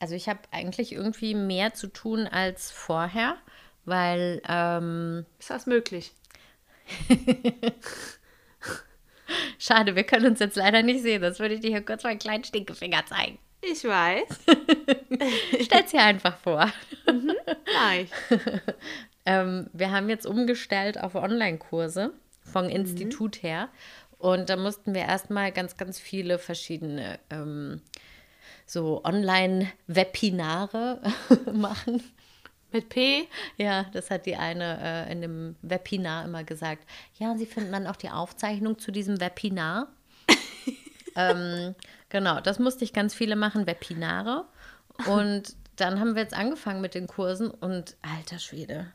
also 0.01 0.15
ich 0.15 0.29
habe 0.29 0.41
eigentlich 0.51 0.93
irgendwie 0.93 1.35
mehr 1.35 1.75
zu 1.75 1.87
tun 1.87 2.27
als 2.27 2.71
vorher, 2.71 3.37
weil 3.85 4.43
ähm, 4.49 5.27
Ist 5.39 5.51
das 5.51 5.67
möglich? 5.67 6.13
schade, 9.59 9.95
wir 9.95 10.05
können 10.05 10.27
uns 10.27 10.41
jetzt 10.41 10.57
leider 10.57 10.83
nicht 10.83 11.03
sehen. 11.03 11.23
Das 11.23 11.39
würde 11.39 11.55
ich 11.55 11.61
dir 11.61 11.71
hier 11.71 11.85
kurz 11.85 12.03
meinen 12.05 12.19
kleinen 12.19 12.45
Stinkefinger 12.45 13.07
zeigen. 13.07 13.39
Ich 13.63 13.85
weiß. 13.85 14.29
Stell's 15.65 15.93
dir 15.93 16.03
einfach 16.03 16.37
vor. 16.39 16.71
Nein. 17.07 18.09
Ähm, 19.25 19.71
wir 19.73 19.93
haben 19.93 20.09
jetzt 20.09 20.27
umgestellt 20.27 20.99
auf 20.99 21.15
Online-Kurse 21.15 22.13
vom 22.41 22.65
Institut 22.69 23.43
her. 23.45 23.69
Und 24.19 24.51
da 24.51 24.57
mussten 24.57 24.95
wir 24.95 25.03
erstmal 25.03 25.53
ganz, 25.53 25.77
ganz 25.77 26.01
viele 26.01 26.39
verschiedene 26.41 27.21
ähm, 27.31 27.81
so 28.67 29.05
Online-Webinare 29.05 31.01
machen. 31.53 32.03
Mit 32.73 32.89
P? 32.89 33.29
Ja, 33.59 33.85
das 33.93 34.11
hat 34.11 34.27
die 34.27 34.37
eine 34.37 35.07
äh, 35.09 35.13
in 35.13 35.21
dem 35.21 35.57
Webinar 35.63 36.25
immer 36.25 36.43
gesagt. 36.43 36.89
Ja, 37.19 37.31
und 37.31 37.39
Sie 37.39 37.47
finden 37.47 37.71
dann 37.71 37.87
auch 37.87 37.97
die 37.97 38.11
Aufzeichnung 38.11 38.79
zu 38.79 38.91
diesem 38.91 39.21
Webinar. 39.21 39.89
ähm, 41.17 41.75
genau, 42.13 42.41
das 42.41 42.61
musste 42.61 42.85
ich 42.85 42.93
ganz 42.93 43.15
viele 43.15 43.35
machen, 43.35 43.67
Webinare. 43.67 44.45
Und 45.07 45.57
dann 45.77 45.99
haben 45.99 46.15
wir 46.15 46.23
jetzt 46.23 46.35
angefangen 46.35 46.83
mit 46.83 46.95
den 46.95 47.07
Kursen 47.09 47.51
und 47.51 47.97
alter 48.03 48.39
Schwede. 48.39 48.93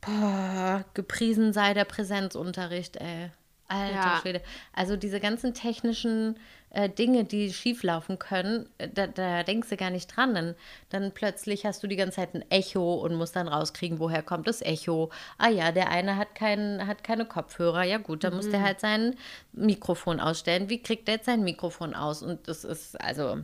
Boah, 0.00 0.84
gepriesen 0.94 1.52
sei 1.52 1.72
der 1.74 1.84
Präsenzunterricht, 1.84 2.96
ey. 2.96 3.30
Alter 3.68 3.94
Ja. 3.94 4.18
Schwede. 4.22 4.42
Also 4.72 4.96
diese 4.96 5.20
ganzen 5.20 5.54
technischen 5.54 6.38
äh, 6.70 6.88
Dinge, 6.90 7.24
die 7.24 7.52
schieflaufen 7.52 8.18
können, 8.18 8.68
äh, 8.78 8.88
da, 8.88 9.06
da 9.06 9.42
denkst 9.42 9.68
du 9.70 9.76
gar 9.76 9.90
nicht 9.90 10.14
dran. 10.14 10.34
Dann, 10.34 10.54
dann 10.90 11.12
plötzlich 11.12 11.64
hast 11.64 11.82
du 11.82 11.86
die 11.86 11.96
ganze 11.96 12.16
Zeit 12.16 12.34
ein 12.34 12.44
Echo 12.50 12.94
und 12.96 13.14
musst 13.14 13.36
dann 13.36 13.48
rauskriegen, 13.48 13.98
woher 13.98 14.22
kommt 14.22 14.48
das 14.48 14.60
Echo. 14.62 15.10
Ah 15.38 15.48
ja, 15.48 15.72
der 15.72 15.90
eine 15.90 16.16
hat, 16.16 16.34
kein, 16.34 16.86
hat 16.86 17.04
keine 17.04 17.24
Kopfhörer. 17.24 17.84
Ja 17.84 17.98
gut, 17.98 18.24
dann 18.24 18.32
Mhm. 18.32 18.36
muss 18.36 18.50
der 18.50 18.62
halt 18.62 18.80
sein 18.80 19.16
Mikrofon 19.52 20.20
ausstellen. 20.20 20.68
Wie 20.68 20.82
kriegt 20.82 21.08
der 21.08 21.14
jetzt 21.16 21.26
sein 21.26 21.42
Mikrofon 21.42 21.94
aus? 21.94 22.22
Und 22.22 22.48
das 22.48 22.64
ist, 22.64 23.00
also, 23.00 23.38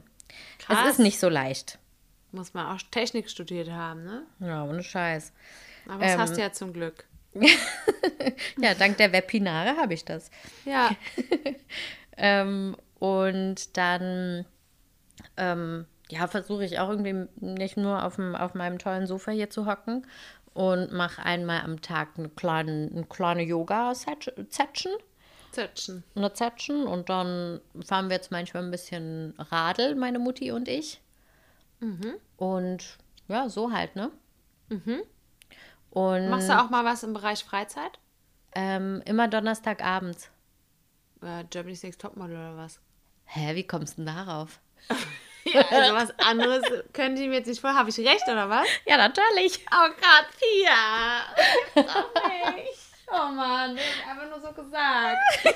Krass. 0.59 0.79
es 0.85 0.91
ist 0.93 0.99
nicht 0.99 1.19
so 1.21 1.29
leicht. 1.29 1.79
Muss 2.33 2.53
man 2.53 2.67
auch 2.75 2.83
Technik 2.91 3.31
studiert 3.31 3.71
haben, 3.71 4.05
ne? 4.05 4.23
Ja, 4.41 4.65
ohne 4.65 4.83
Scheiß. 4.83 5.33
Aber 5.89 6.01
das 6.03 6.13
Ähm. 6.15 6.21
hast 6.21 6.37
du 6.37 6.41
ja 6.41 6.51
zum 6.53 6.73
Glück. 6.73 7.05
Ja, 8.59 8.75
dank 8.75 8.97
der 8.97 9.13
Webinare 9.13 9.77
habe 9.77 9.95
ich 9.95 10.05
das. 10.05 10.31
Ja. 10.65 10.91
Ähm, 12.17 12.77
und 13.01 13.77
dann 13.77 14.47
ähm, 15.37 15.87
ja, 16.11 16.27
versuche 16.27 16.65
ich 16.65 16.79
auch 16.79 16.91
irgendwie 16.91 17.27
nicht 17.41 17.77
nur 17.77 18.05
auf, 18.05 18.17
dem, 18.17 18.35
auf 18.37 18.55
meinem 18.55 18.79
tollen 18.79 19.07
Sofa 19.07 19.33
hier 19.33 19.51
zu 19.51 19.67
hocken 19.67 20.07
und 20.53 20.93
mache 20.93 21.25
einmal 21.25 21.63
am 21.63 21.83
Tag 21.83 22.11
eine 22.17 22.29
kleine, 22.29 22.91
eine 22.93 23.05
kleine 23.05 23.43
Yoga-Session. 23.43 24.95
Zötschen. 25.51 26.05
Eine 26.15 26.31
Session 26.35 26.87
und 26.87 27.09
dann 27.09 27.61
fahren 27.85 28.09
wir 28.09 28.17
jetzt 28.17 28.31
manchmal 28.31 28.65
ein 28.65 28.71
bisschen 28.71 29.35
Radl, 29.39 29.95
meine 29.95 30.19
Mutti 30.19 30.51
und 30.53 30.69
ich. 30.69 31.01
Und 32.37 32.99
ja, 33.29 33.49
so 33.49 33.73
halt, 33.73 33.97
ne? 33.97 34.11
Und 35.95 36.29
Machst 36.29 36.49
du 36.49 36.61
auch 36.61 36.71
mal 36.71 36.85
was 36.85 37.03
im 37.03 37.13
Bereich 37.15 37.45
Freizeit? 37.45 37.99
ähm, 38.57 39.03
immer 39.07 39.27
Donnerstagabends. 39.29 40.31
Äh, 41.23 41.45
Germany's 41.51 41.83
Next 41.83 42.01
Topmodel 42.01 42.37
oder 42.37 42.57
was? 42.57 42.79
Hä, 43.25 43.55
wie 43.55 43.67
kommst 43.67 43.97
du 43.99 44.05
denn 44.05 44.15
darauf? 44.15 44.61
Ja, 45.47 45.61
also 45.61 45.95
was 45.95 46.19
anderes 46.21 46.63
könnte 46.95 47.21
ich 47.21 47.29
mir 47.29 47.35
jetzt 47.35 47.47
nicht 47.49 47.61
vor. 47.61 47.75
Habe 47.75 47.91
ich 47.91 47.99
recht, 47.99 48.27
oder 48.27 48.49
was? 48.49 48.67
Ja, 48.87 48.97
natürlich. 48.97 49.63
Oh 49.71 49.89
Gott, 49.91 50.27
Pia! 50.41 51.35
Das 51.75 51.75
gibt's 51.75 51.93
doch 51.93 52.55
nicht. 52.55 52.84
Oh 53.11 53.33
Mann, 53.33 53.77
das 53.77 53.85
ist 53.85 54.09
einfach 54.09 54.29
nur 54.31 54.41
so 54.41 54.53
gesagt. 54.53 55.19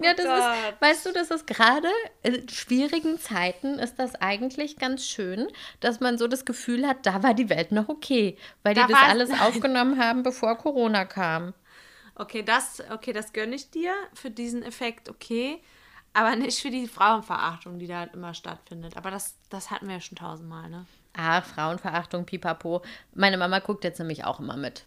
Ja, 0.00 0.14
das 0.14 0.26
Gott. 0.26 0.38
ist, 0.74 0.80
weißt 0.80 1.06
du, 1.06 1.12
das 1.12 1.30
ist 1.30 1.46
gerade 1.46 1.88
in 2.22 2.48
schwierigen 2.48 3.18
Zeiten 3.18 3.78
ist 3.80 3.98
das 3.98 4.14
eigentlich 4.14 4.76
ganz 4.78 5.04
schön, 5.06 5.48
dass 5.80 5.98
man 6.00 6.18
so 6.18 6.28
das 6.28 6.44
Gefühl 6.44 6.86
hat, 6.86 7.04
da 7.04 7.22
war 7.24 7.34
die 7.34 7.48
Welt 7.50 7.72
noch 7.72 7.88
okay, 7.88 8.38
weil 8.62 8.74
die 8.74 8.80
Da 8.80 8.86
das 8.86 8.96
war's- 8.96 9.10
alles 9.10 9.30
aufgenommen 9.40 9.98
haben, 10.00 10.22
bevor 10.22 10.56
Corona 10.56 11.04
kam. 11.04 11.52
Okay, 12.14 12.42
das, 12.42 12.82
okay, 12.92 13.12
das 13.12 13.32
gönne 13.32 13.56
ich 13.56 13.70
dir 13.70 13.92
für 14.14 14.30
diesen 14.30 14.62
Effekt, 14.62 15.08
okay. 15.08 15.60
Aber 16.12 16.36
nicht 16.36 16.60
für 16.60 16.70
die 16.70 16.86
Frauenverachtung, 16.86 17.78
die 17.78 17.86
da 17.88 17.98
halt 18.00 18.14
immer 18.14 18.32
stattfindet. 18.32 18.96
Aber 18.96 19.10
das, 19.10 19.36
das 19.50 19.70
hatten 19.70 19.88
wir 19.88 19.94
ja 19.96 20.00
schon 20.00 20.16
tausendmal, 20.16 20.70
ne? 20.70 20.86
Ah, 21.16 21.42
Frauenverachtung, 21.42 22.24
pipapo. 22.24 22.82
Meine 23.14 23.36
Mama 23.36 23.58
guckt 23.58 23.84
jetzt 23.84 23.98
nämlich 23.98 24.24
auch 24.24 24.38
immer 24.38 24.56
mit. 24.56 24.84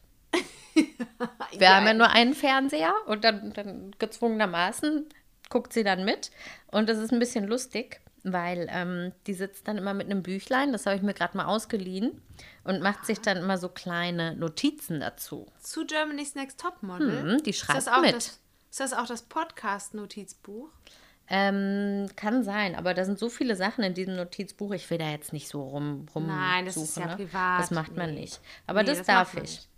Wir 1.57 1.75
haben 1.75 1.85
ja 1.85 1.93
nur 1.93 2.09
einen 2.09 2.33
Fernseher 2.33 2.93
und 3.07 3.23
dann, 3.23 3.51
dann 3.53 3.91
gezwungenermaßen 3.99 5.05
guckt 5.49 5.73
sie 5.73 5.83
dann 5.83 6.05
mit. 6.05 6.31
Und 6.67 6.89
das 6.89 6.97
ist 6.99 7.11
ein 7.11 7.19
bisschen 7.19 7.47
lustig, 7.47 8.01
weil 8.23 8.67
ähm, 8.71 9.11
die 9.27 9.33
sitzt 9.33 9.67
dann 9.67 9.77
immer 9.77 9.93
mit 9.93 10.05
einem 10.07 10.21
Büchlein, 10.23 10.71
das 10.71 10.85
habe 10.85 10.95
ich 10.95 11.01
mir 11.01 11.13
gerade 11.13 11.35
mal 11.35 11.45
ausgeliehen, 11.45 12.21
und 12.63 12.81
macht 12.81 13.05
sich 13.05 13.19
dann 13.19 13.37
immer 13.37 13.57
so 13.57 13.69
kleine 13.69 14.35
Notizen 14.35 14.99
dazu. 14.99 15.47
Zu 15.61 15.85
Germany's 15.85 16.35
Next 16.35 16.59
Topmodel. 16.59 17.21
Hm, 17.33 17.43
die 17.43 17.49
ist 17.49 17.57
schreibt 17.59 17.77
das 17.77 17.87
auch 17.87 18.01
mit. 18.01 18.15
Das, 18.15 18.39
ist 18.69 18.79
das 18.79 18.93
auch 18.93 19.07
das 19.07 19.23
Podcast-Notizbuch? 19.23 20.69
Ähm, 21.31 22.07
kann 22.15 22.43
sein, 22.43 22.75
aber 22.75 22.93
da 22.95 23.05
sind 23.05 23.19
so 23.19 23.29
viele 23.29 23.55
Sachen 23.55 23.83
in 23.83 23.93
diesem 23.93 24.15
Notizbuch, 24.15 24.71
ich 24.71 24.89
will 24.89 24.97
da 24.97 25.09
jetzt 25.09 25.31
nicht 25.31 25.47
so 25.47 25.61
rum, 25.61 26.07
rum 26.15 26.25
Nein, 26.25 26.65
das 26.65 26.75
ist 26.75 26.95
suchen, 26.95 27.07
ja 27.07 27.15
ne? 27.15 27.15
privat. 27.17 27.59
Das 27.61 27.71
macht 27.71 27.95
man 27.95 28.13
Nee. 28.13 28.21
nicht. 28.21 28.39
Aber 28.65 28.81
Nee, 28.81 28.89
das, 28.89 28.97
das 28.99 29.07
darf 29.07 29.33
ich. 29.35 29.41
nicht. 29.41 29.69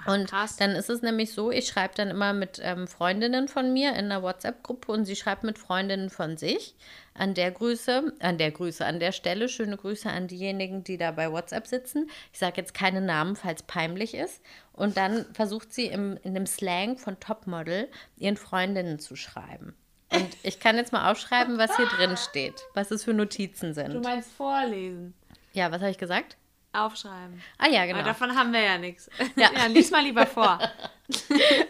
Ach, 0.00 0.14
Und 0.14 0.30
krass. 0.30 0.56
dann 0.56 0.70
ist 0.72 0.88
es 0.90 1.02
nämlich 1.02 1.32
so, 1.32 1.50
ich 1.50 1.66
schreibe 1.66 1.94
dann 1.96 2.08
immer 2.08 2.32
mit 2.32 2.60
ähm, 2.62 2.86
Freundinnen 2.86 3.48
von 3.48 3.72
mir 3.72 3.90
in 3.90 4.06
einer 4.06 4.22
WhatsApp-Gruppe 4.22 4.92
und 4.92 5.04
sie 5.04 5.16
schreibt 5.16 5.42
mit 5.44 5.58
Freundinnen 5.58 6.08
von 6.10 6.36
sich. 6.36 6.74
An 7.14 7.34
der 7.34 7.50
Grüße, 7.50 8.12
an 8.20 8.38
der 8.38 8.52
Grüße, 8.52 8.84
an 8.86 9.00
der 9.00 9.10
Stelle 9.12 9.48
schöne 9.48 9.76
Grüße 9.76 10.08
an 10.08 10.28
diejenigen, 10.28 10.84
die 10.84 10.98
da 10.98 11.10
bei 11.10 11.32
WhatsApp 11.32 11.66
sitzen. 11.66 12.08
Ich 12.32 12.38
sage 12.38 12.54
jetzt 12.58 12.74
keine 12.74 13.00
Namen, 13.00 13.34
falls 13.34 13.62
peinlich 13.64 14.14
ist. 14.14 14.40
Und 14.72 14.96
dann 14.96 15.26
versucht 15.34 15.72
sie 15.72 15.86
im, 15.86 16.16
in 16.22 16.34
dem 16.34 16.46
Slang 16.46 16.96
von 16.96 17.18
Topmodel 17.18 17.88
ihren 18.16 18.36
Freundinnen 18.36 19.00
zu 19.00 19.16
schreiben. 19.16 19.74
Und 20.12 20.28
ich 20.42 20.60
kann 20.60 20.76
jetzt 20.76 20.92
mal 20.92 21.10
aufschreiben, 21.10 21.58
was 21.58 21.76
hier 21.76 21.86
drin 21.86 22.16
steht, 22.16 22.54
was 22.74 22.90
es 22.92 23.04
für 23.04 23.12
Notizen 23.14 23.70
Du 23.70 23.74
sind. 23.74 24.02
meinst 24.04 24.30
vorlesen, 24.32 25.12
Ja, 25.52 25.70
was 25.72 25.80
habe 25.80 25.90
ich 25.90 25.98
gesagt? 25.98 26.36
Aufschreiben. 26.84 27.42
Ah 27.58 27.68
ja, 27.68 27.80
Aber 27.82 27.92
genau. 27.92 28.04
davon 28.04 28.36
haben 28.36 28.52
wir 28.52 28.60
ja 28.62 28.78
nichts. 28.78 29.08
Ja. 29.36 29.50
Ja. 29.56 29.66
lies 29.66 29.90
mal 29.90 30.02
lieber 30.04 30.26
vor. 30.26 30.58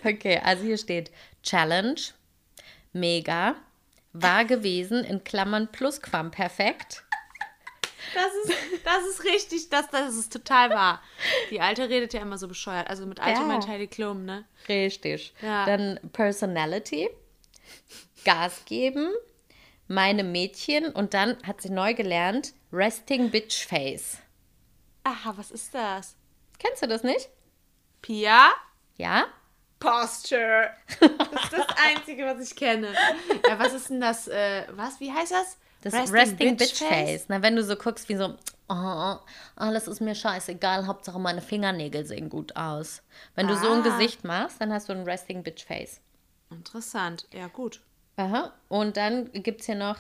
Okay, 0.05 0.41
also 0.43 0.65
hier 0.65 0.79
steht 0.79 1.11
Challenge, 1.43 2.01
mega, 2.93 3.55
war 4.13 4.45
gewesen, 4.45 5.05
in 5.05 5.23
Klammern 5.23 5.69
Plusquamperfekt. 5.71 7.05
Das 8.15 8.33
ist, 8.45 8.59
das 8.85 9.07
ist 9.07 9.25
richtig, 9.25 9.69
das, 9.69 9.89
das 9.91 10.15
ist 10.17 10.33
total 10.33 10.71
wahr. 10.71 11.03
Die 11.51 11.61
Alte 11.61 11.89
redet 11.89 12.15
ja 12.15 12.21
immer 12.23 12.39
so 12.39 12.49
bescheuert. 12.49 12.89
Also 12.89 13.07
mit 13.07 13.21
Alte 13.21 13.41
Ja. 13.43 13.47
meint 13.47 13.69
Heidi 13.69 13.87
Klum, 13.87 14.25
ne? 14.25 14.45
Richtig. 14.69 15.35
Ja. 15.43 15.67
Dann 15.67 16.01
Personality, 16.13 17.11
Gas 18.25 18.63
geben, 18.65 19.09
meine 19.89 20.25
Mädchen 20.25 20.87
und 20.91 21.13
dann 21.15 21.37
hat 21.47 21.61
sie 21.61 21.71
neu 21.71 21.95
gelernt, 21.95 22.55
Resting 22.73 23.31
Bitch 23.31 23.67
Face. 23.67 24.19
Aha, 25.09 25.33
was 25.37 25.51
ist 25.51 25.75
das? 25.75 26.17
Kennst 26.59 26.83
du 26.83 26.87
das 26.87 27.03
nicht? 27.03 27.31
Pia? 28.03 28.51
Ja? 28.97 29.25
Posture. 29.81 30.71
Das 31.01 31.45
ist 31.45 31.53
das 31.53 31.67
Einzige, 31.83 32.27
was 32.27 32.41
ich 32.51 32.55
kenne. 32.55 32.93
Ja, 33.49 33.59
was 33.59 33.73
ist 33.73 33.89
denn 33.89 34.01
das? 34.03 34.29
Äh, 34.29 34.65
was? 34.73 35.01
Wie 35.01 35.11
heißt 35.11 35.33
das? 35.33 35.57
Das 35.83 35.95
Resting, 35.95 36.15
Resting 36.15 36.57
Bitch, 36.59 36.75
Face. 36.83 37.25
Na, 37.29 37.41
wenn 37.41 37.57
du 37.57 37.63
so 37.65 37.77
guckst, 37.77 38.09
wie 38.11 38.17
so, 38.17 38.35
oh, 38.69 39.15
alles 39.57 39.87
ist 39.89 40.01
mir 40.01 40.15
scheißegal, 40.15 40.87
Hauptsache 40.87 41.19
meine 41.21 41.41
Fingernägel 41.41 42.05
sehen 42.05 42.29
gut 42.29 42.55
aus. 42.57 43.03
Wenn 43.35 43.47
du 43.49 43.57
so 43.57 43.71
ein 43.71 43.81
Ah. 43.81 43.85
Gesicht 43.85 44.25
machst, 44.25 44.61
dann 44.61 44.73
hast 44.73 44.89
du 44.91 44.93
ein 44.93 45.05
Resting 45.05 45.43
Bitch 45.43 45.65
Face. 45.65 46.01
Interessant. 46.51 47.29
Ja, 47.33 47.47
gut. 47.47 47.81
Aha. 48.17 48.53
Und 48.69 48.97
dann 48.99 49.33
gibt 49.33 49.61
es 49.61 49.67
hier 49.67 49.77
noch 49.77 49.97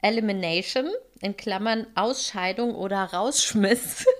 Elimination, 0.00 0.88
in 1.20 1.36
Klammern 1.36 1.86
Ausscheidung 1.96 2.74
oder 2.74 3.02
Rausschmiss. 3.12 4.06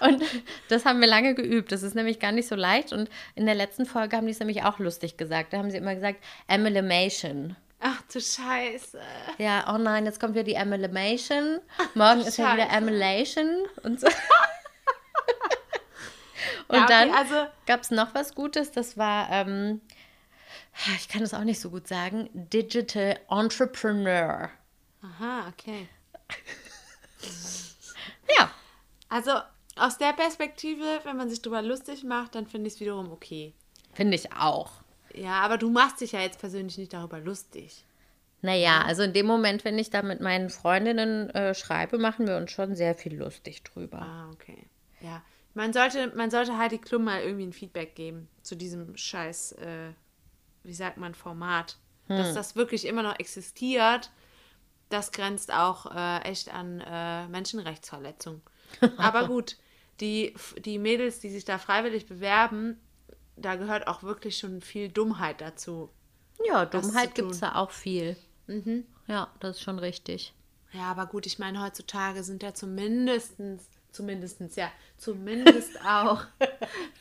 und 0.00 0.22
das 0.68 0.84
haben 0.84 1.00
wir 1.00 1.08
lange 1.08 1.34
geübt. 1.34 1.72
Das 1.72 1.82
ist 1.82 1.94
nämlich 1.94 2.20
gar 2.20 2.32
nicht 2.32 2.48
so 2.48 2.54
leicht. 2.54 2.92
Und 2.92 3.08
in 3.34 3.46
der 3.46 3.54
letzten 3.54 3.86
Folge 3.86 4.16
haben 4.16 4.26
die 4.26 4.32
es 4.32 4.38
nämlich 4.40 4.62
auch 4.64 4.78
lustig 4.78 5.16
gesagt. 5.16 5.52
Da 5.52 5.58
haben 5.58 5.70
sie 5.70 5.78
immer 5.78 5.94
gesagt, 5.94 6.22
Elimination. 6.48 7.56
Ach 7.80 8.00
du 8.12 8.20
Scheiße. 8.20 9.00
Ja, 9.38 9.72
oh 9.74 9.78
nein, 9.78 10.06
jetzt 10.06 10.20
kommt 10.20 10.34
wieder 10.34 10.44
die 10.44 10.54
Elimination. 10.54 11.60
Morgen 11.94 12.20
ist 12.20 12.36
ja 12.38 12.54
wieder 12.54 12.64
Scheiße. 12.66 12.76
Emulation 12.78 13.66
und 13.82 14.00
so. 14.00 14.06
und 16.68 16.76
Ja, 16.76 16.84
okay, 16.84 16.86
dann 16.88 17.10
also- 17.14 17.46
gab 17.66 17.82
es 17.82 17.90
noch 17.90 18.14
was 18.14 18.34
Gutes, 18.34 18.70
das 18.72 18.96
war, 18.96 19.28
ähm, 19.30 19.80
ich 20.96 21.08
kann 21.08 21.20
das 21.20 21.34
auch 21.34 21.44
nicht 21.44 21.60
so 21.60 21.70
gut 21.70 21.86
sagen, 21.86 22.28
Digital 22.32 23.18
Entrepreneur. 23.30 24.50
Aha, 25.02 25.52
okay. 25.52 25.88
Ja, 28.38 28.50
Also 29.08 29.32
aus 29.76 29.98
der 29.98 30.12
Perspektive, 30.12 31.00
wenn 31.04 31.16
man 31.16 31.28
sich 31.28 31.42
drüber 31.42 31.62
lustig 31.62 32.04
macht, 32.04 32.34
dann 32.34 32.46
finde 32.46 32.68
ich 32.68 32.74
es 32.74 32.80
wiederum 32.80 33.10
okay. 33.10 33.54
finde 33.92 34.14
ich 34.16 34.32
auch. 34.32 34.72
Ja, 35.14 35.40
aber 35.42 35.58
du 35.58 35.70
machst 35.70 36.00
dich 36.00 36.12
ja 36.12 36.20
jetzt 36.20 36.40
persönlich 36.40 36.78
nicht 36.78 36.92
darüber 36.92 37.20
lustig. 37.20 37.84
Naja, 38.42 38.82
also 38.82 39.02
in 39.02 39.12
dem 39.12 39.26
Moment, 39.26 39.64
wenn 39.64 39.78
ich 39.78 39.90
da 39.90 40.02
mit 40.02 40.20
meinen 40.20 40.50
Freundinnen 40.50 41.30
äh, 41.30 41.54
schreibe, 41.54 41.98
machen 41.98 42.26
wir 42.26 42.36
uns 42.36 42.50
schon 42.50 42.74
sehr 42.74 42.94
viel 42.94 43.16
lustig 43.16 43.62
drüber. 43.62 44.02
Ah, 44.02 44.30
okay. 44.32 44.66
Ja. 45.00 45.22
Man 45.54 45.72
sollte, 45.72 46.12
man 46.14 46.30
sollte 46.30 46.58
Heidi 46.58 46.78
Klum 46.78 47.04
mal 47.04 47.22
irgendwie 47.22 47.46
ein 47.46 47.52
Feedback 47.52 47.94
geben 47.94 48.28
zu 48.42 48.56
diesem 48.56 48.96
scheiß, 48.96 49.52
äh, 49.52 49.92
wie 50.64 50.74
sagt 50.74 50.98
man, 50.98 51.14
Format. 51.14 51.78
Dass 52.06 52.34
das 52.34 52.54
wirklich 52.54 52.86
immer 52.86 53.02
noch 53.02 53.18
existiert, 53.18 54.10
das 54.90 55.10
grenzt 55.10 55.50
auch 55.50 55.86
äh, 55.94 56.18
echt 56.24 56.52
an 56.52 56.80
äh, 56.80 57.26
Menschenrechtsverletzung. 57.28 58.42
Aber 58.96 59.26
gut, 59.26 59.56
die, 60.00 60.34
die 60.58 60.78
Mädels, 60.78 61.20
die 61.20 61.30
sich 61.30 61.44
da 61.44 61.58
freiwillig 61.58 62.06
bewerben, 62.06 62.80
da 63.36 63.56
gehört 63.56 63.86
auch 63.86 64.02
wirklich 64.02 64.38
schon 64.38 64.60
viel 64.60 64.88
Dummheit 64.88 65.40
dazu. 65.40 65.90
Ja, 66.46 66.66
Dummheit 66.66 67.14
gibt 67.14 67.32
es 67.32 67.40
da 67.40 67.54
auch 67.54 67.70
viel. 67.70 68.16
Ja, 69.06 69.30
das 69.40 69.56
ist 69.56 69.62
schon 69.62 69.78
richtig. 69.78 70.34
Ja, 70.72 70.90
aber 70.90 71.06
gut, 71.06 71.26
ich 71.26 71.38
meine, 71.38 71.62
heutzutage 71.62 72.24
sind 72.24 72.42
ja 72.42 72.52
zumindest 72.52 73.38
zumindestens, 73.94 74.56
ja, 74.56 74.70
zumindest 74.98 75.80
auch 75.86 76.22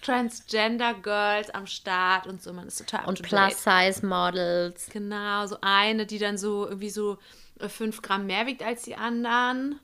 Transgender 0.01 0.93
Girls 0.93 1.49
am 1.49 1.67
Start 1.67 2.27
und 2.27 2.41
so. 2.41 2.53
Man 2.53 2.67
ist 2.67 2.77
total 2.77 3.05
Und. 3.05 3.21
Plus-Size-Models. 3.21 4.89
Genau, 4.91 5.45
so 5.47 5.57
eine, 5.61 6.05
die 6.05 6.19
dann 6.19 6.37
so 6.37 6.65
irgendwie 6.65 6.89
so 6.89 7.17
äh, 7.59 7.67
fünf 7.67 8.01
Gramm 8.01 8.27
mehr 8.27 8.45
wiegt 8.45 8.63
als 8.63 8.83
die 8.83 8.95
anderen. 8.95 9.79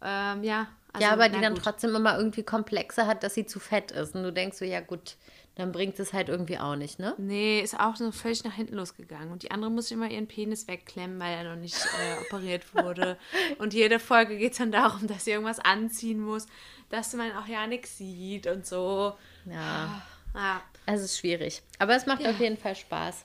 Ähm, 0.00 0.42
ja, 0.44 0.68
also, 0.92 1.06
ja, 1.06 1.12
aber 1.12 1.28
die 1.28 1.40
dann 1.40 1.54
gut. 1.54 1.62
trotzdem 1.62 1.94
immer 1.94 2.16
irgendwie 2.16 2.42
Komplexe 2.42 3.06
hat, 3.06 3.22
dass 3.22 3.34
sie 3.34 3.46
zu 3.46 3.60
fett 3.60 3.90
ist. 3.92 4.14
Und 4.14 4.24
du 4.24 4.32
denkst 4.32 4.58
so, 4.58 4.64
ja 4.64 4.80
gut, 4.80 5.16
dann 5.54 5.72
bringt 5.72 5.98
es 5.98 6.12
halt 6.12 6.28
irgendwie 6.28 6.58
auch 6.58 6.76
nicht, 6.76 6.98
ne? 6.98 7.14
Nee, 7.18 7.60
ist 7.60 7.78
auch 7.78 7.96
so 7.96 8.10
völlig 8.10 8.42
nach 8.44 8.52
hinten 8.52 8.74
losgegangen. 8.76 9.32
Und 9.32 9.42
die 9.42 9.50
andere 9.50 9.70
muss 9.70 9.90
immer 9.90 10.10
ihren 10.10 10.26
Penis 10.26 10.66
wegklemmen, 10.68 11.18
weil 11.20 11.34
er 11.34 11.44
noch 11.44 11.60
nicht 11.60 11.76
äh, 11.76 12.20
operiert 12.26 12.74
wurde. 12.74 13.18
Und 13.58 13.74
jede 13.74 13.98
Folge 13.98 14.38
geht 14.38 14.52
es 14.52 14.58
dann 14.58 14.72
darum, 14.72 15.06
dass 15.06 15.24
sie 15.24 15.32
irgendwas 15.32 15.58
anziehen 15.58 16.20
muss, 16.20 16.46
dass 16.88 17.12
man 17.14 17.32
auch 17.32 17.46
ja 17.46 17.66
nichts 17.66 17.98
sieht 17.98 18.46
und 18.46 18.66
so. 18.66 19.14
Ja, 19.46 20.02
Ja, 20.34 20.62
es 20.86 21.02
ist 21.02 21.18
schwierig. 21.18 21.62
Aber 21.78 21.94
es 21.96 22.06
macht 22.06 22.26
auf 22.26 22.38
jeden 22.38 22.56
Fall 22.56 22.76
Spaß. 22.76 23.24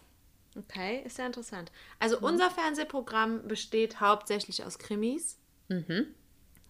okay, 0.57 1.01
ist 1.05 1.17
ja 1.17 1.25
interessant. 1.25 1.71
Also 1.99 2.19
unser 2.19 2.49
Fernsehprogramm 2.49 3.47
besteht 3.47 3.99
hauptsächlich 3.99 4.63
aus 4.65 4.79
Krimis. 4.79 5.37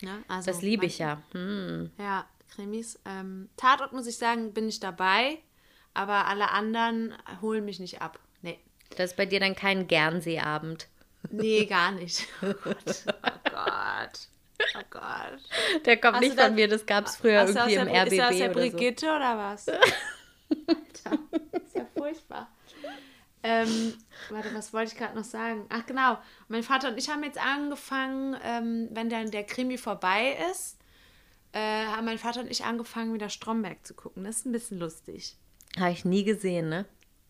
Ja, 0.01 0.19
also 0.27 0.51
Das 0.51 0.61
liebe 0.61 0.85
ich 0.85 0.99
ja. 0.99 1.21
Hm. 1.31 1.91
Ja, 1.97 2.25
Krimis. 2.53 2.99
Ähm, 3.05 3.49
Tatort 3.57 3.93
muss 3.93 4.07
ich 4.07 4.17
sagen, 4.17 4.53
bin 4.53 4.67
ich 4.69 4.79
dabei, 4.79 5.39
aber 5.93 6.27
alle 6.27 6.51
anderen 6.51 7.13
holen 7.41 7.65
mich 7.65 7.79
nicht 7.79 8.01
ab. 8.01 8.19
Nee. 8.41 8.59
Das 8.95 9.11
ist 9.11 9.17
bei 9.17 9.25
dir 9.25 9.39
dann 9.39 9.55
kein 9.55 9.87
Gernseeabend. 9.87 10.87
Nee, 11.29 11.65
gar 11.69 11.91
nicht. 11.91 12.27
Oh 12.41 12.53
Gott. 12.63 13.05
Oh 13.07 13.49
Gott. 13.49 14.27
Oh 14.75 14.81
Gott. 14.89 15.85
Der 15.85 15.97
kommt 15.97 16.15
Hast 16.15 16.21
nicht 16.21 16.39
von 16.39 16.55
mir, 16.55 16.67
das 16.67 16.85
gab 16.85 17.05
es 17.05 17.15
früher 17.15 17.47
irgendwie 17.47 17.75
im 17.75 17.85
der, 17.85 18.03
RBB 18.03 18.11
ist 18.13 18.19
das 18.19 18.29
aus 18.29 18.37
der 18.37 18.51
oder 18.51 18.61
so. 18.63 18.69
Brigitte 18.71 19.05
oder 19.07 19.37
was? 19.37 19.67
Alter, 20.67 21.19
ist 21.63 21.75
ja 21.75 21.85
furchtbar. 21.95 22.49
Ähm, 23.43 23.93
warte, 24.29 24.53
was 24.53 24.73
wollte 24.73 24.91
ich 24.93 24.97
gerade 24.97 25.15
noch 25.15 25.23
sagen? 25.23 25.65
Ach 25.69 25.85
genau, 25.85 26.17
mein 26.47 26.63
Vater 26.63 26.89
und 26.89 26.97
ich 26.97 27.09
haben 27.09 27.23
jetzt 27.23 27.39
angefangen, 27.39 28.35
ähm, 28.43 28.89
wenn 28.91 29.09
dann 29.09 29.31
der 29.31 29.43
Krimi 29.43 29.77
vorbei 29.77 30.37
ist, 30.51 30.77
äh, 31.53 31.85
haben 31.85 32.05
mein 32.05 32.17
Vater 32.17 32.41
und 32.41 32.51
ich 32.51 32.65
angefangen, 32.65 33.13
wieder 33.13 33.29
Stromberg 33.29 33.85
zu 33.85 33.93
gucken. 33.93 34.23
Das 34.23 34.37
ist 34.37 34.45
ein 34.45 34.51
bisschen 34.51 34.79
lustig. 34.79 35.37
Habe 35.79 35.91
ich 35.91 36.05
nie 36.05 36.23
gesehen, 36.23 36.69
ne? 36.69 36.85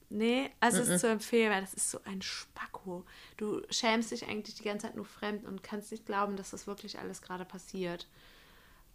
Nee, 0.09 0.49
also 0.61 0.79
es 0.81 0.87
ist 0.87 1.01
zu 1.01 1.09
empfehlen, 1.09 1.51
weil 1.51 1.61
das 1.61 1.73
ist 1.73 1.91
so 1.91 1.99
ein 2.05 2.21
Spacko. 2.21 3.05
Du 3.35 3.61
schämst 3.69 4.11
dich 4.11 4.25
eigentlich 4.25 4.55
die 4.55 4.63
ganze 4.63 4.87
Zeit 4.87 4.95
nur 4.95 5.05
fremd 5.05 5.45
und 5.45 5.63
kannst 5.63 5.91
nicht 5.91 6.05
glauben, 6.05 6.37
dass 6.37 6.51
das 6.51 6.65
wirklich 6.65 6.97
alles 6.97 7.21
gerade 7.21 7.43
passiert. 7.43 8.07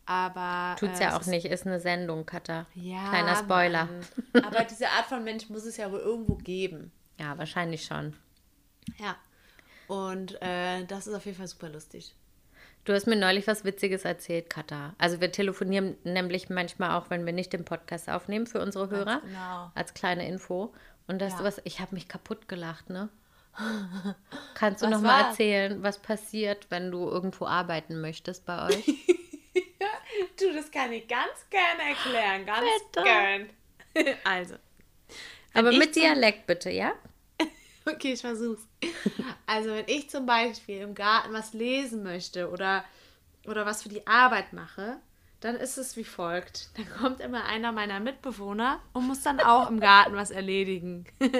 Aber. 0.06 0.74
Tut's 0.78 0.98
äh, 0.98 1.04
ja 1.04 1.08
es 1.10 1.14
auch 1.14 1.26
nicht, 1.26 1.44
ist 1.44 1.66
eine 1.66 1.80
Sendung, 1.80 2.24
Katha. 2.24 2.66
Ja, 2.74 3.08
Kleiner 3.10 3.36
Spoiler. 3.36 3.88
Mann. 4.32 4.44
Aber 4.44 4.64
diese 4.70 4.88
Art 4.88 5.06
von 5.06 5.22
Mensch 5.22 5.50
muss 5.50 5.64
es 5.64 5.76
ja 5.76 5.92
wohl 5.92 6.00
irgendwo 6.00 6.36
geben. 6.36 6.90
Ja, 7.22 7.38
wahrscheinlich 7.38 7.84
schon. 7.84 8.16
Ja. 8.98 9.16
Und 9.86 10.40
äh, 10.42 10.84
das 10.86 11.06
ist 11.06 11.14
auf 11.14 11.24
jeden 11.24 11.36
Fall 11.38 11.46
super 11.46 11.68
lustig. 11.68 12.14
Du 12.84 12.92
hast 12.92 13.06
mir 13.06 13.14
neulich 13.14 13.46
was 13.46 13.64
Witziges 13.64 14.04
erzählt, 14.04 14.50
Katha. 14.50 14.94
Also 14.98 15.20
wir 15.20 15.30
telefonieren 15.30 15.96
nämlich 16.02 16.50
manchmal 16.50 16.98
auch, 16.98 17.10
wenn 17.10 17.24
wir 17.24 17.32
nicht 17.32 17.52
den 17.52 17.64
Podcast 17.64 18.10
aufnehmen 18.10 18.48
für 18.48 18.60
unsere 18.60 18.90
Hörer. 18.90 19.20
genau. 19.20 19.70
Als 19.76 19.94
kleine 19.94 20.26
Info. 20.26 20.74
Und 21.06 21.20
das 21.20 21.34
Ja. 21.34 21.38
du 21.38 21.44
was, 21.44 21.60
ich 21.64 21.78
habe 21.78 21.94
mich 21.94 22.08
kaputt 22.08 22.48
gelacht, 22.48 22.90
ne? 22.90 23.08
Kannst 24.54 24.82
du 24.82 24.86
Was 24.86 24.92
noch 24.92 25.00
mal 25.02 25.28
erzählen, 25.28 25.80
was 25.82 25.98
passiert, 26.00 26.66
wenn 26.70 26.90
du 26.90 27.08
irgendwo 27.08 27.46
arbeiten 27.46 28.00
möchtest 28.00 28.44
bei 28.46 28.66
euch? 28.68 28.84
Du, 30.38 30.52
das 30.52 30.70
kann 30.70 30.92
ich 30.92 31.06
ganz 31.08 31.48
gerne 31.50 31.82
erklären. 31.90 32.44
Ganz 32.46 32.66
Bitte. 32.92 33.04
gern. 33.04 33.50
Also. 34.24 34.56
Aber 35.54 35.70
mit 35.72 35.94
Dialekt 35.94 36.46
bitte, 36.46 36.70
ja? 36.70 36.92
Okay, 37.86 38.12
ich 38.12 38.20
versuch's. 38.20 38.66
Also, 39.46 39.70
wenn 39.70 39.88
ich 39.88 40.08
zum 40.08 40.26
Beispiel 40.26 40.80
im 40.80 40.94
Garten 40.94 41.32
was 41.32 41.52
lesen 41.52 42.02
möchte 42.02 42.50
oder, 42.50 42.84
oder 43.46 43.66
was 43.66 43.82
für 43.82 43.88
die 43.88 44.06
Arbeit 44.06 44.52
mache, 44.52 44.98
dann 45.40 45.56
ist 45.56 45.76
es 45.76 45.96
wie 45.96 46.04
folgt. 46.04 46.70
Dann 46.76 46.88
kommt 46.88 47.20
immer 47.20 47.44
einer 47.44 47.72
meiner 47.72 47.98
Mitbewohner 47.98 48.80
und 48.92 49.08
muss 49.08 49.22
dann 49.22 49.40
auch 49.40 49.68
im 49.68 49.80
Garten 49.80 50.14
was 50.14 50.30
erledigen. 50.30 51.04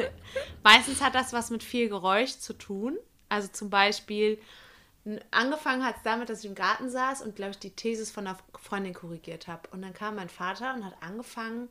Meistens 0.64 1.00
hat 1.00 1.14
das 1.14 1.33
was 1.33 1.50
mit 1.50 1.62
viel 1.62 1.88
Geräusch 1.88 2.38
zu 2.38 2.52
tun. 2.52 2.98
Also 3.28 3.48
zum 3.48 3.70
Beispiel, 3.70 4.40
angefangen 5.31 5.85
hat 5.85 5.96
es 5.96 6.02
damit, 6.02 6.28
dass 6.28 6.40
ich 6.40 6.46
im 6.46 6.57
Garten 6.57 6.90
saß 6.90 7.22
und, 7.22 7.37
glaube 7.37 7.52
ich, 7.52 7.59
die 7.59 7.70
Thesis 7.70 8.11
von 8.11 8.26
einer 8.26 8.38
Freundin 8.61 8.92
korrigiert 8.92 9.46
habe. 9.46 9.68
Und 9.70 9.83
dann 9.83 9.94
kam 9.94 10.16
mein 10.16 10.28
Vater 10.28 10.74
und 10.74 10.85
hat 10.85 10.94
angefangen, 11.00 11.70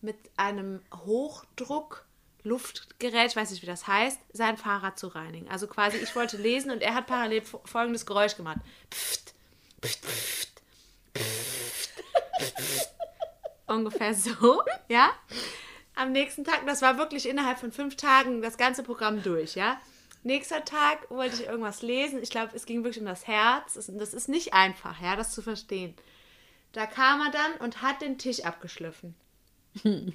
mit 0.00 0.16
einem 0.36 0.80
Hochdruck 0.94 2.06
Luftgerät, 2.42 3.34
weiß 3.36 3.50
nicht, 3.50 3.62
wie 3.62 3.66
das 3.66 3.86
heißt, 3.86 4.18
sein 4.32 4.56
Fahrrad 4.56 4.98
zu 4.98 5.08
reinigen. 5.08 5.48
Also 5.48 5.66
quasi, 5.66 5.98
ich 5.98 6.14
wollte 6.16 6.36
lesen 6.36 6.70
und 6.70 6.82
er 6.82 6.94
hat 6.94 7.06
parallel 7.06 7.42
fo- 7.42 7.66
folgendes 7.66 8.06
Geräusch 8.06 8.36
gemacht. 8.36 8.58
Pft, 8.90 9.34
pft, 9.82 10.04
pft, 10.06 10.62
pft, 11.16 12.02
pft. 12.58 12.88
Ungefähr 13.66 14.14
so, 14.14 14.62
ja. 14.88 15.10
Am 15.94 16.12
nächsten 16.12 16.44
Tag, 16.44 16.66
das 16.66 16.82
war 16.82 16.98
wirklich 16.98 17.28
innerhalb 17.28 17.58
von 17.58 17.72
fünf 17.72 17.96
Tagen 17.96 18.42
das 18.42 18.56
ganze 18.56 18.82
Programm 18.82 19.22
durch, 19.22 19.54
ja. 19.54 19.80
Nächster 20.22 20.64
Tag 20.64 21.10
wollte 21.10 21.36
ich 21.36 21.46
irgendwas 21.48 21.80
lesen. 21.82 22.22
Ich 22.22 22.30
glaube, 22.30 22.54
es 22.54 22.66
ging 22.66 22.84
wirklich 22.84 23.00
um 23.00 23.06
das 23.06 23.26
Herz. 23.26 23.74
Das 23.74 24.12
ist 24.14 24.28
nicht 24.28 24.52
einfach, 24.52 25.00
ja, 25.00 25.16
das 25.16 25.32
zu 25.32 25.40
verstehen. 25.40 25.94
Da 26.72 26.86
kam 26.86 27.20
er 27.20 27.30
dann 27.30 27.52
und 27.64 27.80
hat 27.80 28.02
den 28.02 28.18
Tisch 28.18 28.44
abgeschliffen. 28.44 29.14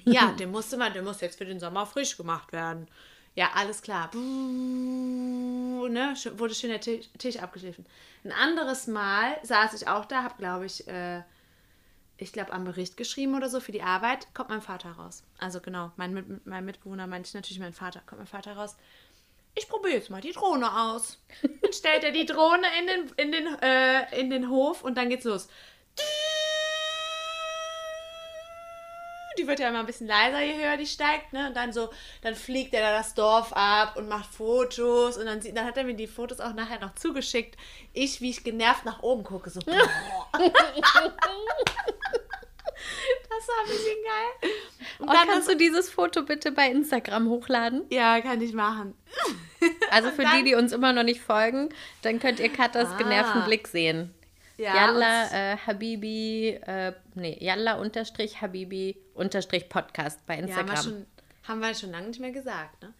Ja, 0.04 0.32
der 0.38 0.46
musste 0.46 0.76
man, 0.76 0.92
der 0.92 1.02
muss 1.02 1.20
jetzt 1.20 1.38
für 1.38 1.44
den 1.44 1.60
Sommer 1.60 1.86
frisch 1.86 2.16
gemacht 2.16 2.52
werden. 2.52 2.88
Ja, 3.34 3.50
alles 3.54 3.82
klar. 3.82 4.10
Buh, 4.10 5.88
ne, 5.88 6.14
wurde 6.36 6.54
schön 6.54 6.70
der 6.70 6.80
Tisch, 6.80 7.06
Tisch 7.18 7.36
abgeschliffen. 7.36 7.84
Ein 8.24 8.32
anderes 8.32 8.86
Mal 8.86 9.36
saß 9.42 9.74
ich 9.74 9.88
auch 9.88 10.06
da, 10.06 10.22
habe, 10.22 10.36
glaube 10.38 10.64
ich, 10.64 10.88
äh, 10.88 11.22
ich 12.16 12.32
glaube, 12.32 12.52
am 12.52 12.64
Bericht 12.64 12.96
geschrieben 12.96 13.34
oder 13.34 13.50
so 13.50 13.60
für 13.60 13.72
die 13.72 13.82
Arbeit, 13.82 14.32
kommt 14.32 14.48
mein 14.48 14.62
Vater 14.62 14.92
raus. 14.92 15.22
Also 15.38 15.60
genau, 15.60 15.92
mein, 15.96 16.40
mein 16.44 16.64
Mitbewohner 16.64 17.06
meinte 17.06 17.28
ich 17.28 17.34
natürlich 17.34 17.60
mein 17.60 17.74
Vater. 17.74 18.00
Kommt 18.06 18.20
mein 18.20 18.26
Vater 18.26 18.56
raus. 18.56 18.76
Ich 19.54 19.68
probiere 19.68 19.94
jetzt 19.96 20.10
mal 20.10 20.22
die 20.22 20.32
Drohne 20.32 20.74
aus. 20.74 21.18
Dann 21.42 21.72
stellt 21.72 22.04
er 22.04 22.12
die 22.12 22.24
Drohne 22.26 22.66
in 22.80 22.86
den, 22.86 23.10
in 23.16 23.32
den, 23.32 23.46
äh, 23.60 24.20
in 24.20 24.30
den 24.30 24.48
Hof 24.48 24.82
und 24.82 24.96
dann 24.96 25.10
geht's 25.10 25.24
los. 25.24 25.48
Die 25.98 26.25
wird 29.44 29.58
ja 29.58 29.68
immer 29.70 29.80
ein 29.80 29.86
bisschen 29.86 30.06
leiser, 30.06 30.40
je 30.40 30.54
höher 30.56 30.76
die 30.76 30.86
steigt, 30.86 31.32
ne? 31.32 31.48
Und 31.48 31.56
dann 31.56 31.72
so, 31.72 31.90
dann 32.22 32.34
fliegt 32.36 32.72
er 32.74 32.80
da 32.82 32.96
das 32.96 33.14
Dorf 33.14 33.52
ab 33.54 33.96
und 33.96 34.08
macht 34.08 34.32
Fotos 34.32 35.16
und 35.16 35.26
dann, 35.26 35.40
sieht, 35.42 35.56
dann 35.56 35.64
hat 35.64 35.76
er 35.76 35.82
mir 35.84 35.94
die 35.94 36.06
Fotos 36.06 36.38
auch 36.40 36.52
nachher 36.54 36.78
noch 36.80 36.94
zugeschickt. 36.94 37.56
Ich, 37.92 38.20
wie 38.20 38.30
ich 38.30 38.44
genervt 38.44 38.84
nach 38.84 39.02
oben 39.02 39.24
gucke, 39.24 39.50
so. 39.50 39.60
das 39.66 39.74
war 43.48 43.64
ein 43.64 43.68
bisschen 43.68 43.96
geil. 44.04 44.50
Und 44.98 45.08
Und 45.08 45.14
dann 45.14 45.26
kannst 45.28 45.48
du 45.50 45.56
dieses 45.56 45.90
Foto 45.90 46.22
bitte 46.22 46.52
bei 46.52 46.68
Instagram 46.70 47.28
hochladen? 47.28 47.84
ja, 47.90 48.20
kann 48.20 48.40
ich 48.40 48.52
machen. 48.52 48.94
Also 49.90 50.10
für 50.10 50.22
dann- 50.22 50.36
die, 50.38 50.50
die 50.50 50.54
uns 50.54 50.72
immer 50.72 50.92
noch 50.92 51.02
nicht 51.02 51.20
folgen, 51.20 51.70
dann 52.02 52.20
könnt 52.20 52.38
ihr 52.40 52.50
Katas 52.50 52.88
Ah. 52.92 52.96
genervten 52.98 53.44
Blick 53.46 53.66
sehen. 53.66 54.12
Ja, 54.58 54.74
Yalla 54.74 55.24
äh, 55.32 55.56
Habibi, 55.66 56.48
äh, 56.66 56.92
nee, 57.14 57.36
Yalla 57.40 57.74
unterstrich 57.74 58.40
Habibi 58.40 58.96
Podcast 59.68 60.24
bei 60.26 60.34
Ja, 60.34 60.40
haben 60.40 60.48
Instagram. 60.48 60.76
wir, 60.76 60.82
schon, 60.82 61.06
haben 61.44 61.60
wir 61.60 61.74
schon 61.74 61.90
lange 61.90 62.08
nicht 62.08 62.20
mehr 62.20 62.32
gesagt, 62.32 62.82
ne? 62.82 62.94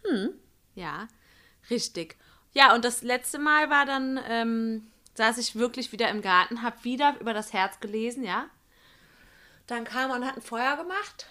Ja, 0.74 1.08
richtig. 1.70 2.16
Ja, 2.52 2.74
und 2.74 2.84
das 2.84 3.02
letzte 3.02 3.38
Mal 3.38 3.70
war 3.70 3.86
dann, 3.86 4.20
ähm, 4.28 4.86
saß 5.14 5.38
ich 5.38 5.56
wirklich 5.56 5.92
wieder 5.92 6.08
im 6.10 6.22
Garten, 6.22 6.62
habe 6.62 6.82
wieder 6.84 7.16
über 7.20 7.34
das 7.34 7.52
Herz 7.52 7.80
gelesen, 7.80 8.24
ja. 8.24 8.46
Dann 9.66 9.84
kam 9.84 10.10
er 10.10 10.16
und 10.16 10.26
hat 10.26 10.36
ein 10.36 10.42
Feuer 10.42 10.76
gemacht 10.76 11.26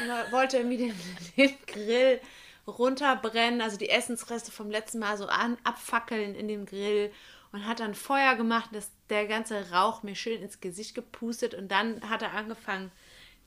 und 0.00 0.08
er 0.08 0.30
wollte 0.32 0.58
irgendwie 0.58 0.76
den, 0.76 0.94
den 1.36 1.56
Grill 1.66 2.20
runterbrennen, 2.66 3.60
also 3.60 3.76
die 3.78 3.88
Essensreste 3.88 4.52
vom 4.52 4.70
letzten 4.70 4.98
Mal 4.98 5.16
so 5.16 5.26
an, 5.26 5.56
abfackeln 5.64 6.34
in 6.34 6.48
dem 6.48 6.66
Grill 6.66 7.10
und 7.50 7.66
hat 7.66 7.80
dann 7.80 7.94
Feuer 7.94 8.34
gemacht, 8.36 8.70
dass 8.72 8.90
der 9.08 9.26
ganze 9.26 9.70
Rauch 9.70 10.02
mir 10.02 10.14
schön 10.14 10.42
ins 10.42 10.60
Gesicht 10.60 10.94
gepustet 10.94 11.54
und 11.54 11.68
dann 11.68 12.08
hat 12.10 12.22
er 12.22 12.34
angefangen, 12.34 12.92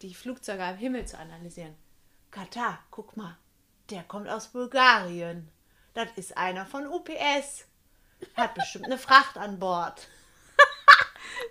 die 0.01 0.13
Flugzeuge 0.13 0.63
am 0.63 0.77
Himmel 0.77 1.05
zu 1.05 1.17
analysieren. 1.17 1.75
Katar, 2.31 2.79
guck 2.91 3.17
mal, 3.17 3.37
der 3.89 4.03
kommt 4.03 4.29
aus 4.29 4.47
Bulgarien. 4.47 5.49
Das 5.93 6.09
ist 6.15 6.37
einer 6.37 6.65
von 6.65 6.87
UPS. 6.87 7.65
Hat 8.35 8.55
bestimmt 8.55 8.85
eine 8.85 8.97
Fracht 8.97 9.37
an 9.37 9.59
Bord. 9.59 10.07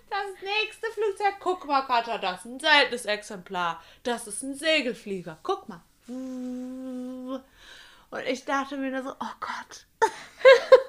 Das 0.09 0.43
nächste 0.43 0.87
Flugzeug, 0.93 1.35
guck 1.41 1.67
mal, 1.67 1.83
Katar, 1.83 2.19
das 2.19 2.41
ist 2.41 2.45
ein 2.47 2.61
seltenes 2.61 3.05
Exemplar. 3.07 3.83
Das 4.03 4.27
ist 4.27 4.43
ein 4.43 4.55
Segelflieger. 4.55 5.39
Guck 5.43 5.69
mal. 5.69 5.83
Und 8.11 8.27
ich 8.27 8.45
dachte 8.45 8.77
mir 8.77 8.91
nur 8.91 9.03
so, 9.03 9.11
oh 9.11 9.35
Gott. 9.41 9.87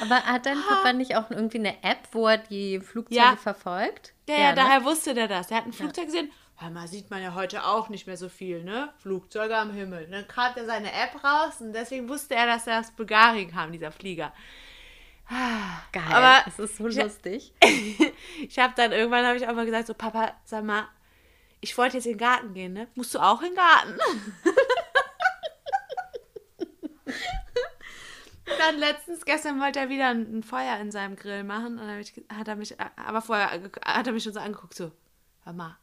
Aber 0.00 0.22
hat 0.24 0.46
dein 0.46 0.60
Papa 0.62 0.92
nicht 0.92 1.16
auch 1.16 1.30
irgendwie 1.30 1.58
eine 1.58 1.82
App, 1.82 2.08
wo 2.12 2.26
er 2.26 2.38
die 2.38 2.80
Flugzeuge 2.80 3.20
Ja. 3.20 3.36
verfolgt? 3.36 4.14
Ja, 4.28 4.36
ja, 4.36 4.48
ne? 4.50 4.54
daher 4.56 4.84
wusste 4.84 5.14
der 5.14 5.28
das. 5.28 5.48
Der 5.48 5.58
hat 5.58 5.66
ein 5.66 5.72
Flugzeug 5.72 6.06
gesehen. 6.06 6.30
Hör 6.56 6.70
mal, 6.70 6.88
sieht 6.88 7.10
man 7.10 7.22
ja 7.22 7.34
heute 7.34 7.64
auch 7.64 7.88
nicht 7.88 8.06
mehr 8.06 8.18
so 8.18 8.28
viel, 8.28 8.62
ne? 8.64 8.92
Flugzeuge 8.98 9.56
am 9.56 9.72
Himmel. 9.72 10.06
Dann 10.10 10.28
kam 10.28 10.52
er 10.56 10.66
seine 10.66 10.92
App 10.92 11.22
raus 11.24 11.60
und 11.60 11.72
deswegen 11.72 12.08
wusste 12.08 12.34
er, 12.34 12.46
dass 12.46 12.66
er 12.66 12.80
aus 12.80 12.90
Bulgarien 12.90 13.50
kam, 13.50 13.72
dieser 13.72 13.92
Flieger. 13.92 14.32
Geil. 15.92 16.02
Aber 16.12 16.42
es 16.46 16.58
ist 16.58 16.76
so 16.76 16.88
lustig. 16.88 17.54
Ich 18.42 18.58
habe 18.58 18.72
dann 18.76 18.90
irgendwann 18.92 19.24
habe 19.24 19.36
ich 19.36 19.46
auch 19.46 19.54
mal 19.54 19.64
gesagt, 19.64 19.86
so 19.86 19.94
Papa, 19.94 20.32
sag 20.44 20.64
mal, 20.64 20.88
ich 21.60 21.76
wollte 21.78 21.98
jetzt 21.98 22.06
in 22.06 22.12
den 22.12 22.18
Garten 22.18 22.52
gehen, 22.54 22.72
ne? 22.72 22.88
Musst 22.94 23.14
du 23.14 23.18
auch 23.20 23.40
in 23.42 23.48
den 23.48 23.56
Garten? 23.56 23.98
dann 28.58 28.78
letztens, 28.78 29.24
gestern 29.24 29.60
wollte 29.60 29.78
er 29.78 29.88
wieder 29.88 30.08
ein, 30.08 30.38
ein 30.38 30.42
Feuer 30.42 30.78
in 30.78 30.90
seinem 30.90 31.16
Grill 31.16 31.44
machen 31.44 31.78
und 31.78 31.86
dann 31.86 32.04
hat 32.38 32.48
er 32.48 32.56
mich, 32.56 32.76
aber 32.96 33.22
vorher 33.22 33.70
hat 33.84 34.06
er 34.06 34.12
mich 34.12 34.24
schon 34.24 34.32
so 34.32 34.40
angeguckt, 34.40 34.74
so, 34.74 34.92
hör 35.44 35.52
mal, 35.52 35.78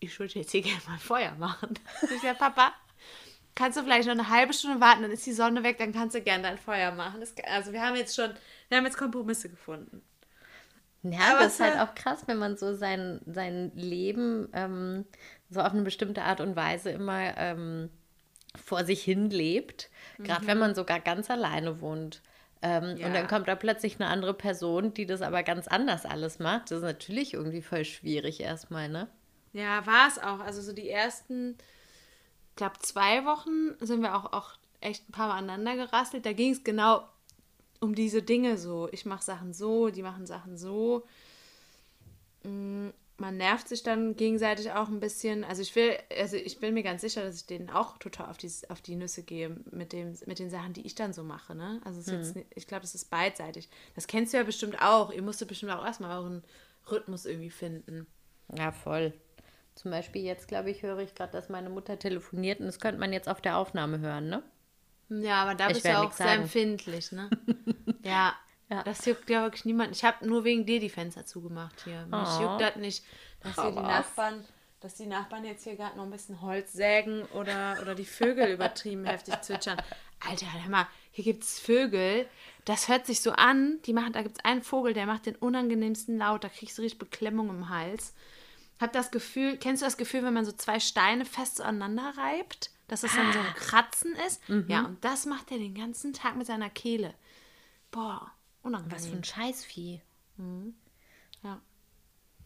ich 0.00 0.18
würde 0.18 0.34
jetzt 0.34 0.52
hier 0.52 0.62
gerne 0.62 0.80
mal 0.86 0.94
ein 0.94 0.98
Feuer 0.98 1.34
machen. 1.38 1.78
Ich 2.02 2.20
sag, 2.20 2.38
Papa, 2.38 2.72
kannst 3.54 3.78
du 3.78 3.82
vielleicht 3.82 4.06
noch 4.06 4.14
eine 4.14 4.28
halbe 4.28 4.52
Stunde 4.52 4.80
warten, 4.80 5.02
dann 5.02 5.10
ist 5.10 5.26
die 5.26 5.32
Sonne 5.32 5.62
weg, 5.62 5.78
dann 5.78 5.92
kannst 5.92 6.14
du 6.14 6.20
gerne 6.20 6.42
dein 6.42 6.58
Feuer 6.58 6.92
machen. 6.92 7.20
Das, 7.20 7.34
also 7.50 7.72
wir 7.72 7.82
haben 7.82 7.96
jetzt 7.96 8.14
schon, 8.14 8.32
wir 8.68 8.78
haben 8.78 8.84
jetzt 8.84 8.98
Kompromisse 8.98 9.48
gefunden. 9.48 10.02
Ja, 11.02 11.36
Aber 11.36 11.46
es 11.46 11.54
ist 11.54 11.60
halt 11.60 11.78
auch 11.78 11.94
krass, 11.94 12.24
wenn 12.26 12.38
man 12.38 12.56
so 12.56 12.74
sein, 12.74 13.20
sein 13.26 13.70
Leben 13.74 14.48
ähm, 14.52 15.04
so 15.50 15.60
auf 15.60 15.72
eine 15.72 15.82
bestimmte 15.82 16.22
Art 16.22 16.40
und 16.40 16.56
Weise 16.56 16.90
immer 16.90 17.36
ähm, 17.36 17.90
vor 18.56 18.84
sich 18.84 19.02
hin 19.02 19.30
lebt. 19.30 19.90
Gerade 20.18 20.46
wenn 20.46 20.58
man 20.58 20.74
sogar 20.74 21.00
ganz 21.00 21.30
alleine 21.30 21.80
wohnt. 21.80 22.22
Ähm, 22.62 22.96
Ja. 22.96 23.06
Und 23.06 23.14
dann 23.14 23.26
kommt 23.28 23.48
da 23.48 23.54
plötzlich 23.54 24.00
eine 24.00 24.08
andere 24.08 24.32
Person, 24.34 24.94
die 24.94 25.04
das 25.06 25.20
aber 25.22 25.42
ganz 25.42 25.68
anders 25.68 26.06
alles 26.06 26.38
macht. 26.38 26.70
Das 26.70 26.78
ist 26.78 26.84
natürlich 26.84 27.34
irgendwie 27.34 27.62
voll 27.62 27.84
schwierig 27.84 28.40
erstmal, 28.40 28.88
ne? 28.88 29.08
Ja, 29.52 29.86
war 29.86 30.08
es 30.08 30.18
auch. 30.18 30.40
Also 30.40 30.62
so 30.62 30.72
die 30.72 30.88
ersten, 30.88 31.56
ich 32.50 32.56
glaube, 32.56 32.78
zwei 32.80 33.24
Wochen 33.24 33.74
sind 33.84 34.00
wir 34.02 34.16
auch, 34.16 34.32
auch 34.32 34.52
echt 34.80 35.08
ein 35.08 35.12
paar 35.12 35.28
Mal 35.28 35.38
aneinander 35.38 35.84
gerasselt. 35.86 36.24
Da 36.24 36.32
ging 36.32 36.52
es 36.52 36.64
genau 36.64 37.02
um 37.80 37.94
diese 37.94 38.22
Dinge 38.22 38.56
so. 38.56 38.88
Ich 38.90 39.04
mache 39.04 39.22
Sachen 39.22 39.52
so, 39.52 39.90
die 39.90 40.02
machen 40.02 40.26
Sachen 40.26 40.56
so. 40.56 41.06
Man 43.18 43.38
nervt 43.38 43.68
sich 43.68 43.82
dann 43.82 44.14
gegenseitig 44.14 44.72
auch 44.72 44.88
ein 44.88 45.00
bisschen. 45.00 45.42
Also 45.42 45.62
ich 45.62 45.74
will, 45.74 45.96
also 46.18 46.36
ich 46.36 46.60
bin 46.60 46.74
mir 46.74 46.82
ganz 46.82 47.00
sicher, 47.00 47.22
dass 47.22 47.36
ich 47.36 47.46
denen 47.46 47.70
auch 47.70 47.96
total 47.98 48.28
auf 48.28 48.36
die, 48.36 48.50
auf 48.68 48.82
die 48.82 48.96
Nüsse 48.96 49.22
gehe 49.22 49.56
mit, 49.70 49.92
dem, 49.92 50.14
mit 50.26 50.38
den 50.38 50.50
Sachen, 50.50 50.74
die 50.74 50.86
ich 50.86 50.94
dann 50.94 51.14
so 51.14 51.22
mache. 51.22 51.54
Ne? 51.54 51.80
Also 51.84 52.00
es 52.00 52.08
ist 52.08 52.36
jetzt, 52.36 52.46
ich 52.54 52.66
glaube, 52.66 52.82
das 52.82 52.94
ist 52.94 53.10
beidseitig. 53.10 53.70
Das 53.94 54.06
kennst 54.06 54.32
du 54.32 54.36
ja 54.36 54.42
bestimmt 54.42 54.82
auch. 54.82 55.10
Ihr 55.12 55.22
musstet 55.22 55.48
bestimmt 55.48 55.72
auch 55.72 55.84
erstmal 55.84 56.18
euren 56.18 56.44
Rhythmus 56.90 57.24
irgendwie 57.24 57.50
finden. 57.50 58.06
Ja, 58.54 58.70
voll. 58.70 59.14
Zum 59.76 59.90
Beispiel 59.90 60.22
jetzt, 60.22 60.48
glaube 60.48 60.70
ich, 60.70 60.82
höre 60.82 60.98
ich 60.98 61.14
gerade, 61.14 61.32
dass 61.32 61.48
meine 61.48 61.70
Mutter 61.70 61.98
telefoniert 61.98 62.60
und 62.60 62.66
das 62.66 62.80
könnte 62.80 63.00
man 63.00 63.12
jetzt 63.12 63.28
auf 63.28 63.40
der 63.40 63.58
Aufnahme 63.58 63.98
hören, 64.00 64.28
ne? 64.28 64.42
Ja, 65.08 65.42
aber 65.42 65.54
da 65.54 65.68
Ich 65.68 65.74
bist 65.74 65.86
du 65.86 65.98
auch 65.98 66.12
sehr 66.12 66.32
empfindlich, 66.32 67.12
ne? 67.12 67.30
ja, 68.02 68.34
Ja. 68.68 68.82
Das 68.82 69.04
juckt 69.06 69.30
ja 69.30 69.42
wirklich 69.42 69.64
niemand. 69.64 69.94
Ich 69.94 70.04
habe 70.04 70.26
nur 70.26 70.44
wegen 70.44 70.66
dir 70.66 70.80
die 70.80 70.88
Fenster 70.90 71.24
zugemacht 71.24 71.82
hier. 71.84 72.04
Mich 72.06 72.28
Oh. 72.38 72.42
juckt 72.42 72.60
das 72.60 72.76
nicht, 72.76 73.04
dass 73.40 73.54
hier 73.54 73.70
die? 73.70 73.76
Nachbarn, 73.80 74.44
dass 74.80 74.94
die 74.94 75.06
Nachbarn 75.06 75.44
jetzt 75.44 75.64
hier 75.64 75.76
gerade 75.76 75.96
noch 75.96 76.04
ein 76.04 76.10
bisschen 76.10 76.40
Holz 76.40 76.72
sägen 76.72 77.22
oder, 77.26 77.78
oder 77.80 77.94
die 77.94 78.04
Vögel 78.04 78.50
übertrieben 78.52 79.04
heftig 79.06 79.40
zwitschern. 79.42 79.80
Alter, 80.28 80.46
hör 80.52 80.68
mal, 80.70 80.86
hier 81.12 81.24
gibt 81.24 81.44
es 81.44 81.60
Vögel. 81.60 82.26
Das 82.64 82.88
hört 82.88 83.06
sich 83.06 83.20
so 83.20 83.32
an. 83.32 83.78
Die 83.86 83.92
machen, 83.92 84.12
da 84.12 84.22
gibt 84.22 84.38
es 84.38 84.44
einen 84.44 84.62
Vogel, 84.62 84.94
der 84.94 85.06
macht 85.06 85.26
den 85.26 85.36
unangenehmsten 85.36 86.18
Laut. 86.18 86.42
Da 86.42 86.48
kriegst 86.48 86.76
du 86.78 86.82
richtig 86.82 86.98
Beklemmung 86.98 87.50
im 87.50 87.68
Hals. 87.68 88.14
Hab 88.80 88.92
das 88.92 89.10
Gefühl, 89.10 89.56
kennst 89.58 89.82
du 89.82 89.86
das 89.86 89.96
Gefühl, 89.96 90.22
wenn 90.24 90.34
man 90.34 90.44
so 90.44 90.52
zwei 90.52 90.80
Steine 90.80 91.24
fest 91.24 91.56
zueinander 91.58 92.12
reibt, 92.16 92.70
dass 92.88 93.04
es 93.04 93.14
dann 93.14 93.32
so 93.32 93.38
ein 93.38 93.46
Kratzen 93.54 94.14
ist? 94.26 94.42
Ja, 94.66 94.84
und 94.86 95.02
das 95.04 95.24
macht 95.24 95.50
er 95.52 95.58
den 95.58 95.74
ganzen 95.74 96.12
Tag 96.12 96.36
mit 96.36 96.46
seiner 96.46 96.68
Kehle. 96.68 97.14
Boah, 97.90 98.30
unangenehm. 98.66 98.96
Was 98.96 99.06
für 99.06 99.16
ein 99.16 99.24
Scheißvieh. 99.24 100.00
ja. 101.42 101.60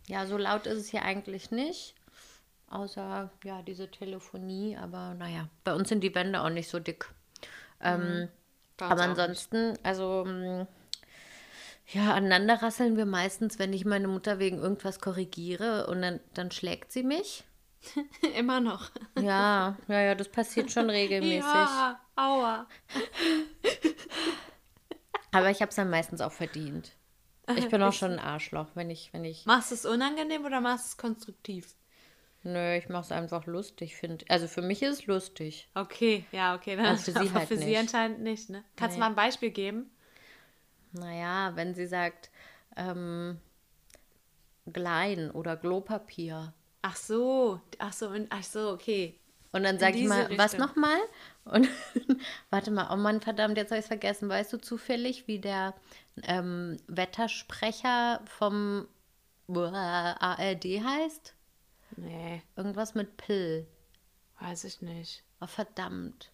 Ja, 0.06 0.26
so 0.26 0.36
laut 0.36 0.66
ist 0.66 0.78
es 0.78 0.88
hier 0.88 1.02
eigentlich 1.02 1.50
nicht. 1.50 1.94
Außer, 2.68 3.30
ja, 3.44 3.62
diese 3.62 3.90
Telefonie. 3.90 4.76
Aber 4.76 5.14
naja, 5.14 5.48
bei 5.64 5.74
uns 5.74 5.88
sind 5.88 6.02
die 6.02 6.14
Wände 6.14 6.40
auch 6.40 6.50
nicht 6.50 6.68
so 6.68 6.78
dick. 6.78 7.08
Ähm, 7.80 8.28
uns 8.78 8.90
aber 8.90 9.02
ansonsten, 9.02 9.78
also, 9.82 10.24
mm, 10.24 10.66
ja, 11.92 12.14
aneinander 12.14 12.62
rasseln 12.62 12.96
wir 12.96 13.06
meistens, 13.06 13.58
wenn 13.58 13.72
ich 13.72 13.84
meine 13.84 14.08
Mutter 14.08 14.38
wegen 14.38 14.58
irgendwas 14.58 15.00
korrigiere 15.00 15.86
und 15.88 16.02
dann, 16.02 16.20
dann 16.34 16.50
schlägt 16.50 16.92
sie 16.92 17.02
mich. 17.02 17.18
nicht. 17.18 17.44
Immer 18.36 18.60
noch. 18.60 18.90
Ja, 19.18 19.76
ja, 19.88 20.00
ja, 20.00 20.14
das 20.14 20.28
passiert 20.28 20.70
schon 20.70 20.90
regelmäßig. 20.90 21.42
Ja, 21.42 22.00
aua. 22.16 22.66
Aber 25.32 25.50
ich 25.50 25.60
habe 25.60 25.70
es 25.70 25.76
dann 25.76 25.90
meistens 25.90 26.20
auch 26.20 26.32
verdient. 26.32 26.92
Ich 27.56 27.68
bin 27.68 27.82
auch 27.82 27.92
schon 27.92 28.12
ein 28.12 28.18
Arschloch, 28.18 28.68
wenn 28.74 28.90
ich, 28.90 29.12
wenn 29.12 29.24
ich. 29.24 29.44
Machst 29.46 29.70
du 29.70 29.74
es 29.74 29.84
unangenehm 29.84 30.44
oder 30.44 30.60
machst 30.60 30.86
du 30.86 30.88
es 30.90 30.96
konstruktiv? 30.96 31.74
Nö, 32.42 32.76
ich 32.76 32.88
mache 32.88 33.02
es 33.02 33.12
einfach 33.12 33.46
lustig, 33.46 33.96
finde. 33.96 34.24
Also 34.28 34.46
für 34.46 34.62
mich 34.62 34.82
ist 34.82 35.00
es 35.00 35.06
lustig. 35.06 35.68
Okay, 35.74 36.24
ja, 36.32 36.54
okay. 36.54 36.76
Dann 36.76 36.86
Also 36.86 37.12
für 37.12 37.12
sie 37.12 37.28
aber 37.28 37.40
halt 37.40 37.48
für 37.48 37.56
sie 37.56 37.66
nicht. 37.66 37.80
anscheinend 37.80 38.20
nicht, 38.20 38.50
ne? 38.50 38.64
Kannst 38.76 38.96
du 38.96 39.00
Nee. 39.00 39.04
mal 39.04 39.10
ein 39.10 39.16
Beispiel 39.16 39.50
geben? 39.50 39.90
Naja, 40.92 41.52
wenn 41.54 41.74
sie 41.74 41.86
sagt, 41.86 42.30
ähm, 42.76 43.38
Glein 44.72 45.30
oder 45.30 45.56
Klopapier. 45.56 46.54
Ach 46.82 46.96
so, 46.96 47.60
ach 47.78 47.92
so, 47.92 48.10
ach 48.30 48.42
so, 48.42 48.70
okay. 48.70 49.18
Und 49.52 49.64
dann 49.64 49.78
sage 49.78 49.98
ich 49.98 50.08
mal, 50.08 50.28
was 50.38 50.52
Richtung. 50.52 50.60
nochmal? 50.68 50.98
Und 51.50 51.68
warte 52.50 52.70
mal, 52.70 52.88
oh 52.92 52.96
Mann, 52.96 53.20
verdammt, 53.20 53.56
jetzt 53.56 53.70
habe 53.70 53.78
ich 53.78 53.84
es 53.84 53.88
vergessen. 53.88 54.28
Weißt 54.28 54.52
du 54.52 54.58
zufällig, 54.58 55.26
wie 55.26 55.38
der 55.40 55.74
ähm, 56.22 56.76
Wettersprecher 56.86 58.22
vom 58.26 58.86
ARD 59.48 60.64
heißt? 60.64 61.34
Nee, 61.96 62.42
Irgendwas 62.56 62.94
mit 62.94 63.16
Pill. 63.16 63.66
weiß 64.40 64.64
ich 64.64 64.80
nicht. 64.82 65.22
Oh, 65.40 65.46
verdammt. 65.46 66.32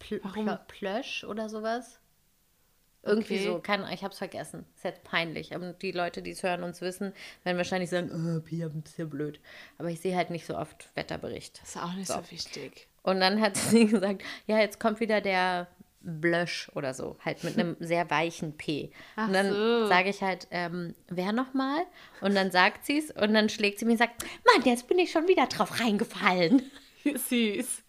Pl 0.00 0.20
Warum? 0.24 0.46
Pl 0.46 0.58
Plösch 0.66 1.24
oder 1.24 1.48
sowas? 1.48 2.00
Irgendwie 3.02 3.34
Okay. 3.36 3.44
so, 3.46 3.60
keine, 3.60 3.92
ich 3.94 4.02
hab's 4.04 4.18
vergessen. 4.18 4.66
Ist 4.76 4.84
jetzt 4.84 5.04
peinlich. 5.04 5.54
Aber 5.54 5.72
die 5.72 5.92
Leute, 5.92 6.20
die 6.22 6.32
es 6.32 6.42
hören, 6.42 6.62
uns 6.64 6.80
wissen, 6.80 7.12
werden 7.44 7.56
wahrscheinlich 7.56 7.90
sagen, 7.90 8.10
oh, 8.12 8.40
Pia, 8.40 8.66
ein 8.66 8.82
bisschen 8.82 9.08
blöd. 9.08 9.40
Aber 9.78 9.88
ich 9.88 10.00
sehe 10.00 10.16
halt 10.16 10.30
nicht 10.30 10.46
so 10.46 10.56
oft 10.56 10.88
Wetterbericht. 10.96 11.60
Das 11.62 11.70
ist 11.70 11.76
auch 11.82 11.92
nicht 11.94 12.08
so, 12.08 12.22
So. 12.22 12.30
wichtig. 12.30 12.88
Und 13.02 13.20
dann 13.20 13.40
hat 13.40 13.56
sie 13.56 13.86
gesagt, 13.86 14.22
ja, 14.46 14.58
jetzt 14.58 14.80
kommt 14.80 15.00
wieder 15.00 15.20
der 15.20 15.68
Blösch 16.00 16.70
oder 16.74 16.94
so, 16.94 17.16
halt 17.24 17.42
mit 17.44 17.58
einem 17.58 17.76
sehr 17.80 18.08
weichen 18.10 18.56
P. 18.56 18.92
Ach 19.16 19.26
und 19.26 19.34
dann 19.34 19.52
so. 19.52 19.86
sage 19.86 20.08
ich 20.10 20.22
halt, 20.22 20.46
ähm, 20.50 20.94
wer 21.08 21.32
nochmal? 21.32 21.82
Und 22.20 22.34
dann 22.34 22.50
sagt 22.50 22.86
sie 22.86 22.98
es 22.98 23.10
und 23.10 23.34
dann 23.34 23.48
schlägt 23.48 23.78
sie 23.78 23.84
mir 23.84 23.92
und 23.92 23.98
sagt, 23.98 24.24
Mann, 24.46 24.64
jetzt 24.64 24.88
bin 24.88 24.98
ich 24.98 25.10
schon 25.10 25.28
wieder 25.28 25.46
drauf 25.46 25.80
reingefallen. 25.80 26.62
Süß. 27.04 27.84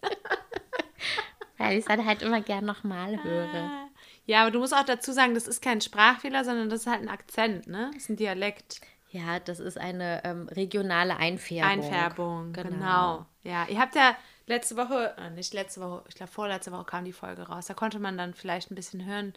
Weil 1.58 1.72
ich 1.72 1.80
es 1.80 1.84
dann 1.84 2.04
halt 2.04 2.22
immer 2.22 2.40
gern 2.40 2.64
nochmal 2.64 3.22
höre. 3.22 3.88
Ja, 4.26 4.42
aber 4.42 4.50
du 4.50 4.60
musst 4.60 4.74
auch 4.74 4.84
dazu 4.84 5.12
sagen, 5.12 5.34
das 5.34 5.46
ist 5.48 5.62
kein 5.62 5.80
Sprachfehler, 5.80 6.44
sondern 6.44 6.70
das 6.70 6.80
ist 6.80 6.86
halt 6.86 7.02
ein 7.02 7.08
Akzent, 7.08 7.66
ne? 7.66 7.90
Das 7.92 8.04
ist 8.04 8.10
ein 8.10 8.16
Dialekt. 8.16 8.80
Ja, 9.10 9.40
das 9.40 9.58
ist 9.58 9.76
eine 9.76 10.22
ähm, 10.24 10.48
regionale 10.48 11.16
Einfärbung. 11.16 11.84
Einfärbung, 11.84 12.52
genau. 12.52 13.26
Ja, 13.42 13.66
ihr 13.68 13.80
habt 13.80 13.96
ja 13.96 14.16
letzte 14.50 14.76
Woche, 14.76 15.14
äh, 15.16 15.30
nicht 15.30 15.54
letzte 15.54 15.80
Woche, 15.80 16.04
ich 16.08 16.14
glaube 16.14 16.30
vorletzte 16.30 16.72
Woche 16.72 16.84
kam 16.84 17.04
die 17.04 17.12
Folge 17.12 17.42
raus. 17.42 17.66
Da 17.66 17.74
konnte 17.74 17.98
man 17.98 18.18
dann 18.18 18.34
vielleicht 18.34 18.70
ein 18.70 18.74
bisschen 18.74 19.06
hören, 19.06 19.32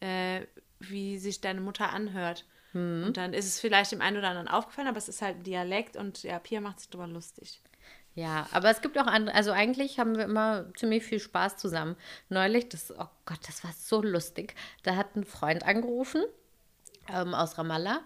äh, 0.00 0.46
wie 0.80 1.18
sich 1.18 1.40
deine 1.40 1.60
Mutter 1.60 1.90
anhört. 1.90 2.46
Und 2.74 3.16
dann 3.16 3.34
ist 3.34 3.44
es 3.46 3.60
vielleicht 3.60 3.92
dem 3.92 4.00
einen 4.00 4.16
oder 4.16 4.30
anderen 4.30 4.48
aufgefallen, 4.48 4.88
aber 4.88 4.98
es 4.98 5.08
ist 5.08 5.22
halt 5.22 5.36
ein 5.36 5.42
Dialekt 5.44 5.96
und 5.96 6.24
ja, 6.24 6.40
Pia 6.40 6.60
macht 6.60 6.80
sich 6.80 6.90
drüber 6.90 7.06
lustig. 7.06 7.62
Ja, 8.16 8.48
aber 8.50 8.68
es 8.68 8.80
gibt 8.80 8.98
auch 8.98 9.06
andere, 9.06 9.36
also 9.36 9.52
eigentlich 9.52 10.00
haben 10.00 10.16
wir 10.16 10.24
immer 10.24 10.72
ziemlich 10.74 11.04
viel 11.04 11.20
Spaß 11.20 11.56
zusammen. 11.56 11.94
Neulich, 12.30 12.68
das, 12.68 12.90
oh 12.90 13.08
Gott, 13.26 13.38
das 13.46 13.62
war 13.62 13.72
so 13.72 14.02
lustig. 14.02 14.56
Da 14.82 14.96
hat 14.96 15.14
ein 15.14 15.24
Freund 15.24 15.64
angerufen 15.64 16.24
ähm, 17.08 17.32
aus 17.32 17.58
Ramallah 17.58 18.00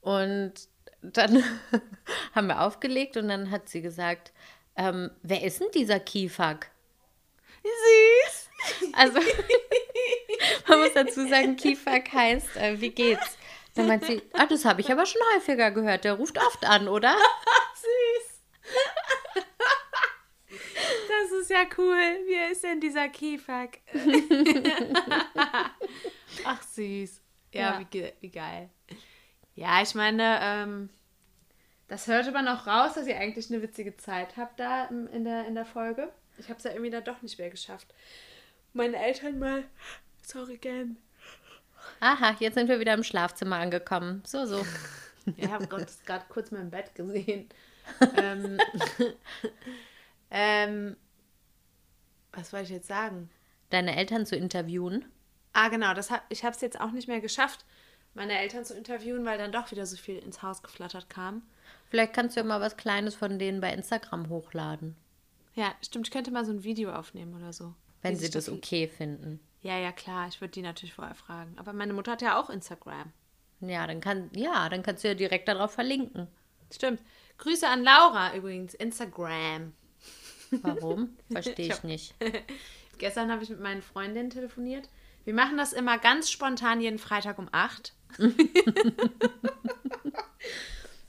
und 0.00 0.54
dann 1.00 1.42
haben 2.34 2.48
wir 2.48 2.62
aufgelegt 2.62 3.16
und 3.16 3.28
dann 3.28 3.52
hat 3.52 3.68
sie 3.68 3.82
gesagt, 3.82 4.32
ähm, 4.78 5.10
wer 5.22 5.42
ist 5.42 5.60
denn 5.60 5.70
dieser 5.74 6.00
Kiefak? 6.00 6.70
Süß! 7.62 8.48
Also, 8.94 9.18
man 10.68 10.80
muss 10.80 10.94
dazu 10.94 11.28
sagen, 11.28 11.56
Kiefak 11.56 12.10
heißt, 12.12 12.56
äh, 12.56 12.80
wie 12.80 12.90
geht's? 12.90 13.36
Dann 13.74 13.86
meint 13.86 14.04
sie, 14.06 14.22
ah, 14.32 14.46
das 14.46 14.64
habe 14.64 14.80
ich 14.80 14.90
aber 14.90 15.04
schon 15.06 15.20
häufiger 15.34 15.70
gehört. 15.70 16.04
Der 16.04 16.14
ruft 16.14 16.38
oft 16.38 16.64
an, 16.66 16.88
oder? 16.88 17.14
Süß! 17.74 18.40
Das 21.08 21.30
ist 21.40 21.50
ja 21.50 21.64
cool. 21.76 21.96
Wie 22.26 22.52
ist 22.52 22.64
denn 22.64 22.80
dieser 22.80 23.08
Kiefak? 23.08 23.78
Ach, 26.44 26.62
süß. 26.62 27.20
Ja, 27.52 27.60
Ja. 27.74 27.80
Wie, 27.80 27.84
ge- 27.84 28.12
wie 28.20 28.30
geil. 28.30 28.70
Ja, 29.54 29.82
ich 29.82 29.94
meine, 29.94 30.38
ähm, 30.42 30.90
das 31.88 32.06
hörte 32.06 32.32
man 32.32 32.46
auch 32.48 32.66
raus, 32.66 32.94
dass 32.94 33.06
ihr 33.06 33.18
eigentlich 33.18 33.50
eine 33.50 33.62
witzige 33.62 33.96
Zeit 33.96 34.36
habt 34.36 34.60
da 34.60 34.84
in 34.86 35.24
der, 35.24 35.46
in 35.46 35.54
der 35.54 35.64
Folge. 35.64 36.12
Ich 36.38 36.48
habe 36.48 36.58
es 36.58 36.64
ja 36.64 36.70
irgendwie 36.70 36.90
dann 36.90 37.04
doch 37.04 37.22
nicht 37.22 37.38
mehr 37.38 37.50
geschafft. 37.50 37.88
Meine 38.72 38.96
Eltern 38.96 39.38
mal. 39.38 39.64
Sorry 40.22 40.54
again. 40.54 40.98
Aha, 42.00 42.36
jetzt 42.38 42.54
sind 42.54 42.68
wir 42.68 42.80
wieder 42.80 42.94
im 42.94 43.02
Schlafzimmer 43.02 43.56
angekommen. 43.56 44.22
So, 44.26 44.46
so. 44.46 44.64
Ja, 45.36 45.50
hab 45.50 45.68
Gott, 45.68 45.82
das 45.82 46.02
gerade 46.04 46.24
kurz 46.30 46.50
mal 46.52 46.62
im 46.62 46.70
Bett 46.70 46.94
gesehen. 46.94 47.50
ähm, 48.16 48.58
ähm, 50.30 50.96
was 52.32 52.50
wollte 52.54 52.64
ich 52.64 52.70
jetzt 52.70 52.88
sagen? 52.88 53.28
Deine 53.68 53.94
Eltern 53.94 54.24
zu 54.24 54.36
interviewen. 54.36 55.04
Ah, 55.52 55.68
genau, 55.68 55.92
das 55.92 56.10
hab, 56.10 56.24
ich 56.30 56.44
habe 56.44 56.54
es 56.54 56.62
jetzt 56.62 56.80
auch 56.80 56.92
nicht 56.92 57.08
mehr 57.08 57.20
geschafft, 57.20 57.66
meine 58.14 58.38
Eltern 58.38 58.64
zu 58.64 58.74
interviewen, 58.74 59.26
weil 59.26 59.36
dann 59.36 59.52
doch 59.52 59.70
wieder 59.70 59.84
so 59.84 59.98
viel 59.98 60.16
ins 60.18 60.40
Haus 60.40 60.62
geflattert 60.62 61.10
kam. 61.10 61.42
Vielleicht 61.90 62.12
kannst 62.12 62.36
du 62.36 62.40
ja 62.40 62.46
mal 62.46 62.60
was 62.60 62.76
Kleines 62.76 63.14
von 63.14 63.38
denen 63.38 63.60
bei 63.60 63.72
Instagram 63.72 64.28
hochladen, 64.28 64.94
Ja, 65.54 65.74
stimmt, 65.82 66.06
ich 66.08 66.12
könnte 66.12 66.30
mal 66.30 66.44
so 66.44 66.52
ein 66.52 66.64
Video 66.64 66.92
aufnehmen 66.92 67.34
oder 67.34 67.52
so. 67.52 67.74
wenn 68.02 68.16
sie 68.16 68.30
das 68.30 68.48
okay 68.48 68.88
finden. 68.88 69.40
Ja, 69.62 69.76
ja, 69.78 69.90
klar, 69.90 70.28
ich 70.28 70.40
würde 70.40 70.52
die 70.52 70.62
natürlich 70.62 70.94
vorher 70.94 71.14
fragen. 71.16 71.56
Aber 71.58 71.72
meine 71.72 71.92
Mutter 71.92 72.12
hat 72.12 72.22
ja 72.22 72.38
auch 72.38 72.48
Instagram. 72.50 73.12
Ja, 73.60 73.86
dann 73.86 74.00
kann, 74.00 74.30
ja, 74.34 74.68
dann 74.68 74.82
kannst 74.82 75.02
du 75.02 75.08
ja 75.08 75.14
direkt 75.14 75.48
darauf 75.48 75.72
verlinken. 75.72 76.28
Stimmt. 76.72 77.02
Grüße 77.38 77.66
an 77.66 77.82
Laura 77.82 78.34
übrigens, 78.36 78.74
Instagram. 78.74 79.72
Warum? 80.62 81.16
Verstehe 81.30 81.68
ich 81.68 81.82
nicht. 81.82 82.14
Gestern 82.98 83.32
habe 83.32 83.42
ich 83.42 83.50
mit 83.50 83.60
meinen 83.60 83.82
Freundinnen 83.82 84.30
telefoniert. 84.30 84.88
Wir 85.24 85.34
machen 85.34 85.56
das 85.56 85.72
immer 85.72 85.98
ganz 85.98 86.30
spontan 86.30 86.80
jeden 86.80 86.98
Freitag 86.98 87.38
um 87.38 87.48
8. 87.50 87.92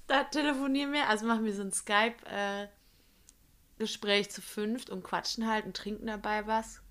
da 0.10 0.26
telefonieren 0.26 0.92
wir, 0.92 1.08
also 1.08 1.26
machen 1.26 1.46
wir 1.46 1.54
so 1.54 1.62
ein 1.62 1.72
Skype-Gespräch 1.72 4.30
zu 4.30 4.42
fünft 4.42 4.90
und 4.90 5.04
quatschen 5.04 5.48
halt 5.48 5.66
und 5.66 5.78
trinken 5.78 6.08
dabei 6.08 6.46
was. 6.48 6.82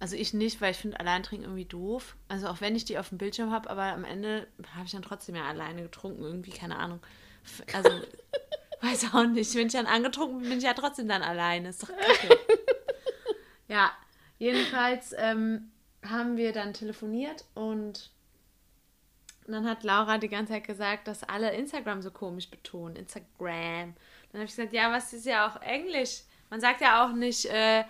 Also 0.00 0.16
ich 0.16 0.34
nicht, 0.34 0.60
weil 0.60 0.72
ich 0.72 0.76
finde 0.76 1.00
allein 1.00 1.22
trinken 1.22 1.44
irgendwie 1.44 1.64
doof. 1.64 2.16
Also 2.28 2.48
auch 2.48 2.60
wenn 2.60 2.76
ich 2.76 2.84
die 2.84 2.98
auf 2.98 3.08
dem 3.08 3.16
Bildschirm 3.18 3.50
habe, 3.50 3.70
aber 3.70 3.84
am 3.84 4.04
Ende 4.04 4.46
habe 4.74 4.84
ich 4.86 4.92
dann 4.92 5.02
trotzdem 5.02 5.34
ja 5.34 5.44
alleine 5.44 5.82
getrunken, 5.82 6.22
irgendwie, 6.22 6.50
keine 6.50 6.76
Ahnung. 6.76 7.00
Also, 7.72 7.90
weiß 8.82 9.12
auch 9.12 9.26
nicht. 9.26 9.54
Wenn 9.54 9.66
ich 9.66 9.72
dann 9.72 9.86
angetrunken 9.86 10.40
bin, 10.40 10.50
bin 10.50 10.58
ich 10.58 10.64
ja 10.64 10.74
trotzdem 10.74 11.08
dann 11.08 11.22
alleine. 11.22 11.70
Ist 11.70 11.82
doch 11.82 11.88
kacke. 11.88 12.38
Ja, 13.70 13.92
jedenfalls 14.38 15.14
ähm, 15.18 15.70
haben 16.02 16.38
wir 16.38 16.52
dann 16.52 16.72
telefoniert 16.72 17.44
und 17.54 18.10
dann 19.52 19.66
hat 19.66 19.84
Laura 19.84 20.18
die 20.18 20.28
ganze 20.28 20.52
Zeit 20.52 20.64
gesagt, 20.64 21.08
dass 21.08 21.24
alle 21.24 21.52
Instagram 21.52 22.02
so 22.02 22.10
komisch 22.10 22.50
betonen. 22.50 22.96
Instagram. 22.96 23.94
Dann 24.32 24.40
habe 24.40 24.44
ich 24.44 24.56
gesagt, 24.56 24.72
ja, 24.72 24.92
was 24.92 25.12
ist 25.12 25.26
ja 25.26 25.48
auch 25.48 25.60
Englisch? 25.62 26.22
Man 26.50 26.60
sagt 26.60 26.80
ja 26.80 27.04
auch 27.04 27.12
nicht, 27.12 27.46
äh, 27.46 27.84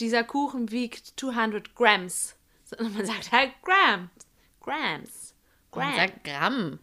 dieser 0.00 0.24
Kuchen 0.24 0.70
wiegt 0.70 1.18
200 1.20 1.74
Grams, 1.74 2.36
sondern 2.64 2.94
man 2.94 3.06
sagt 3.06 3.32
halt 3.32 3.52
Grams. 3.62 4.10
Grams. 4.60 5.34
Man 5.74 5.92
Grams. 5.92 5.96
sagt 5.96 6.24
Gramm. 6.24 6.78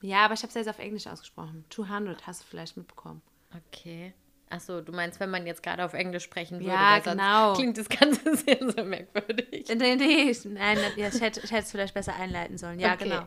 Ja, 0.00 0.24
aber 0.24 0.34
ich 0.34 0.40
habe 0.40 0.48
es 0.48 0.54
jetzt 0.54 0.68
auf 0.68 0.78
Englisch 0.78 1.06
ausgesprochen. 1.06 1.64
200 1.70 2.26
hast 2.26 2.42
du 2.42 2.46
vielleicht 2.46 2.76
mitbekommen. 2.76 3.22
Okay. 3.68 4.12
Achso, 4.54 4.80
du 4.80 4.92
meinst, 4.92 5.18
wenn 5.20 5.30
man 5.30 5.46
jetzt 5.46 5.62
gerade 5.62 5.84
auf 5.84 5.94
Englisch 5.94 6.22
sprechen 6.24 6.60
würde, 6.60 6.70
Ja, 6.72 6.98
genau. 7.00 7.54
klingt 7.54 7.76
das 7.76 7.88
Ganze 7.88 8.36
sehr, 8.36 8.70
sehr 8.70 8.84
merkwürdig. 8.84 9.66
Nee, 9.74 9.96
nee, 9.96 10.32
nein, 10.44 10.78
ja, 10.96 11.08
ich 11.08 11.20
hätte 11.20 11.40
ich 11.42 11.50
hätte 11.50 11.64
es 11.64 11.70
vielleicht 11.72 11.94
besser 11.94 12.14
einleiten 12.14 12.56
sollen. 12.56 12.78
Ja, 12.78 12.92
Okay. 12.94 13.04
genau. 13.04 13.26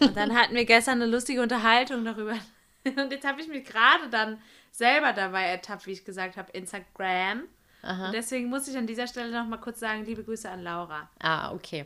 Und 0.00 0.16
dann 0.16 0.34
hatten 0.34 0.54
wir 0.54 0.64
gestern 0.64 1.02
eine 1.02 1.10
lustige 1.10 1.42
Unterhaltung 1.42 2.04
darüber. 2.04 2.34
Und 2.84 3.12
jetzt 3.12 3.26
habe 3.26 3.40
ich 3.40 3.48
mich 3.48 3.64
gerade 3.64 4.08
dann 4.10 4.38
selber 4.70 5.12
dabei 5.12 5.42
ertappt, 5.44 5.86
wie 5.86 5.92
ich 5.92 6.04
gesagt 6.04 6.36
habe, 6.38 6.50
Instagram. 6.52 7.42
Und 7.82 8.12
deswegen 8.12 8.48
muss 8.48 8.66
ich 8.68 8.76
an 8.76 8.86
dieser 8.86 9.06
Stelle 9.06 9.30
noch 9.30 9.46
mal 9.46 9.58
kurz 9.58 9.78
sagen, 9.80 10.04
liebe 10.06 10.24
Grüße 10.24 10.48
an 10.50 10.62
Laura, 10.62 11.08
Ah, 11.20 11.52
okay. 11.52 11.84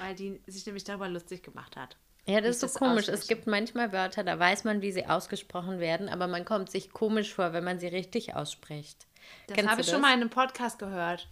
weil 0.00 0.14
die 0.14 0.40
sich 0.46 0.64
nämlich 0.64 0.84
darüber 0.84 1.08
lustig 1.08 1.42
gemacht 1.42 1.76
hat. 1.76 1.96
Ja, 2.26 2.40
das 2.40 2.56
ist 2.56 2.60
so 2.60 2.66
das 2.66 2.74
komisch. 2.74 3.08
Es 3.08 3.26
gibt 3.26 3.46
manchmal 3.46 3.92
Wörter, 3.92 4.22
da 4.22 4.38
weiß 4.38 4.64
man, 4.64 4.80
wie 4.80 4.92
sie 4.92 5.06
ausgesprochen 5.06 5.80
werden, 5.80 6.08
aber 6.08 6.28
man 6.28 6.44
kommt 6.44 6.70
sich 6.70 6.92
komisch 6.92 7.34
vor, 7.34 7.52
wenn 7.52 7.64
man 7.64 7.80
sie 7.80 7.88
richtig 7.88 8.34
ausspricht. 8.34 9.06
Das 9.48 9.66
habe 9.66 9.80
ich 9.80 9.88
schon 9.88 10.00
mal 10.00 10.14
in 10.14 10.20
einem 10.20 10.30
Podcast 10.30 10.78
gehört. 10.78 11.28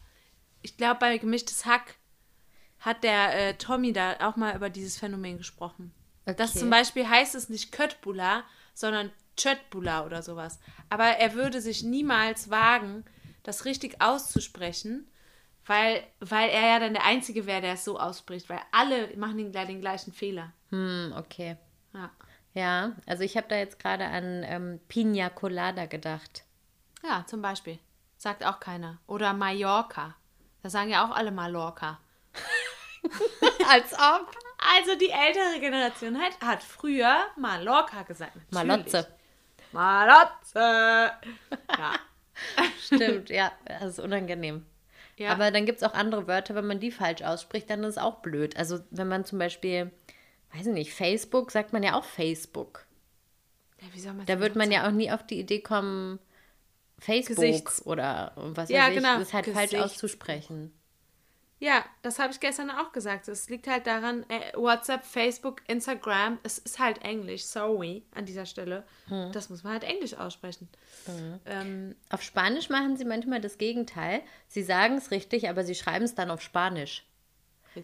Ich 0.63 0.77
glaube, 0.77 0.99
bei 1.01 1.17
Gemischtes 1.19 1.65
Hack 1.65 1.95
hat 2.81 3.05
der 3.05 3.35
äh, 3.35 3.55
Tommy 3.55 3.93
da 3.93 4.17
auch 4.29 4.37
mal 4.37 4.57
über 4.57 4.71
dieses 4.71 4.99
Phänomen 4.99 5.39
gesprochen. 5.39 5.93
Das 6.25 6.51
Okay. 6.51 6.61
zum 6.61 6.71
Beispiel 6.71 7.09
heißt 7.09 7.35
es 7.35 7.49
nicht 7.49 7.73
Köttbula, 7.73 8.45
sondern 8.75 9.11
Tschöttbula 9.37 10.05
oder 10.05 10.23
sowas. 10.23 10.59
Aber 10.89 11.05
er 11.05 11.35
würde 11.35 11.61
sich 11.61 11.83
niemals 11.83 12.51
wagen, 12.51 13.05
das 13.43 13.65
richtig 13.65 14.01
auszusprechen, 14.01 15.10
weil, 15.71 16.03
weil 16.19 16.51
er 16.51 16.67
ja 16.67 16.79
dann 16.81 16.95
der 16.95 17.05
Einzige 17.05 17.47
wäre, 17.47 17.61
der 17.61 17.75
es 17.75 17.85
so 17.85 17.97
ausspricht, 17.97 18.49
weil 18.51 18.59
alle 18.73 19.17
machen 19.17 19.39
den, 19.39 19.53
den 19.53 19.81
gleichen 19.81 20.13
Fehler. 20.13 20.53
Hm, 20.71 21.15
okay. 21.17 21.57
Ja. 21.95 22.11
Ja, 22.55 22.97
also 23.07 23.23
ich 23.23 23.37
habe 23.37 23.47
da 23.49 23.55
jetzt 23.55 23.79
gerade 23.79 24.05
an 24.07 24.43
ähm, 24.45 24.81
Pina 24.89 25.31
Colada 25.31 25.87
gedacht. 25.87 26.43
ja, 27.05 27.25
zum 27.25 27.41
Beispiel. 27.41 27.79
Sagt 28.17 28.45
auch 28.45 28.59
keiner. 28.59 28.99
Oder 29.07 29.33
Mallorca. 29.33 30.17
Da 30.65 30.71
sagen 30.71 30.91
ja 30.91 31.07
auch 31.07 31.15
alle 31.15 31.31
Mallorca. 31.31 32.01
Als 33.71 33.93
ob. 33.93 34.37
Also 34.77 34.99
die 34.99 35.11
ältere 35.11 35.61
Generation 35.61 36.21
hat, 36.21 36.41
hat 36.41 36.65
früher 36.65 37.27
Mallorca 37.37 38.03
gesagt. 38.03 38.35
Natürlich. 38.51 38.93
Malotze. 38.93 39.07
Malotze. 39.71 41.13
Ja. 41.79 41.93
Stimmt, 42.85 43.31
ja, 43.31 43.53
das 43.65 43.85
ist 43.85 44.01
unangenehm. 44.01 44.67
Ja. 45.21 45.33
Aber 45.33 45.51
dann 45.51 45.67
gibt 45.67 45.83
es 45.83 45.89
auch 45.89 45.93
andere 45.93 46.27
Wörter, 46.27 46.55
wenn 46.55 46.67
man 46.67 46.81
die 46.81 46.91
falsch 46.91 47.21
ausspricht, 47.21 47.69
dann 47.69 47.85
ist 47.85 47.91
es 47.91 47.99
auch 47.99 48.21
blöd. 48.23 48.57
Also 48.57 48.81
wenn 48.91 49.07
man 49.07 49.27
zum 49.27 49.39
Beispiel, 49.39 49.91
weiß 50.55 50.67
ich 50.67 50.73
nicht, 50.73 50.95
Facebook, 50.95 51.51
sagt 51.51 51.75
man 51.75 51.83
ja 51.83 51.95
auch 51.95 52.05
Facebook. 52.05 52.87
ja 53.83 53.89
wie 53.93 54.01
soll 54.01 54.15
man 54.15 54.25
Da 54.25 54.41
wird 54.41 54.57
man 54.57 54.73
ja 54.73 54.87
auch 54.89 54.93
nie 54.93 55.13
auf 55.13 55.27
die 55.27 55.39
Idee 55.39 55.61
kommen, 55.61 56.19
Facebook 56.99 57.37
Gesichts- 57.37 57.85
oder 57.85 58.33
was 58.35 58.71
Ja, 58.71 58.85
weiß 58.87 58.89
ich, 58.89 58.95
genau, 58.97 59.19
das 59.19 59.35
halt 59.35 59.47
falsch 59.47 59.71
Gesichts- 59.73 59.85
auszusprechen. 59.93 60.73
Ja, 61.61 61.85
das 62.01 62.19
habe 62.19 62.33
ich 62.33 62.41
gestern 62.41 62.71
auch 62.71 62.91
gesagt. 62.91 63.29
Es 63.29 63.51
liegt 63.51 63.67
halt 63.67 63.87
daran, 63.87 64.25
äh, 64.31 64.57
WhatsApp, 64.57 65.05
Facebook, 65.05 65.61
Instagram, 65.69 66.39
es 66.43 66.57
ist 66.57 66.79
halt 66.79 67.05
Englisch, 67.05 67.45
sorry, 67.45 68.03
an 68.15 68.25
dieser 68.25 68.47
Stelle. 68.47 68.83
Hm. 69.09 69.31
Das 69.33 69.51
muss 69.51 69.63
man 69.63 69.75
halt 69.75 69.85
Englisch 69.85 70.15
aussprechen. 70.15 70.71
Ähm, 71.45 71.97
Auf 72.09 72.23
Spanisch 72.23 72.71
machen 72.71 72.97
sie 72.97 73.05
manchmal 73.05 73.43
das 73.43 73.59
Gegenteil. 73.59 74.23
Sie 74.49 74.63
sagen 74.63 74.97
es 74.97 75.11
richtig, 75.11 75.51
aber 75.51 75.63
sie 75.63 75.75
schreiben 75.75 76.07
es 76.07 76.15
dann 76.15 76.31
auf 76.31 76.41
Spanisch. 76.41 77.07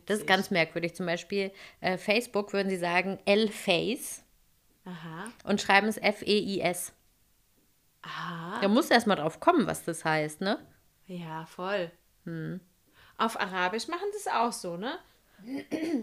Das 0.07 0.21
ist 0.21 0.27
ganz 0.27 0.51
merkwürdig. 0.51 0.95
Zum 0.95 1.05
Beispiel 1.05 1.53
äh, 1.81 1.99
Facebook 1.99 2.55
würden 2.55 2.71
sie 2.71 2.79
sagen 2.79 3.19
El 3.27 3.49
Face 3.49 4.25
Aha. 4.87 5.31
und 5.45 5.61
schreiben 5.61 5.87
es 5.87 5.99
F-E-I-S. 5.99 6.95
Aha. 8.01 8.59
Da 8.63 8.69
muss 8.69 8.91
erst 8.91 9.07
mal 9.07 9.17
drauf 9.17 9.39
kommen, 9.39 9.67
was 9.67 9.85
das 9.85 10.03
heißt, 10.03 10.41
ne? 10.41 10.59
Ja, 11.07 11.45
voll. 11.45 11.91
Hm. 12.25 12.61
Auf 13.19 13.39
Arabisch 13.41 13.89
machen 13.89 14.07
sie 14.13 14.19
es 14.19 14.27
auch 14.29 14.53
so, 14.53 14.77
ne? 14.77 14.99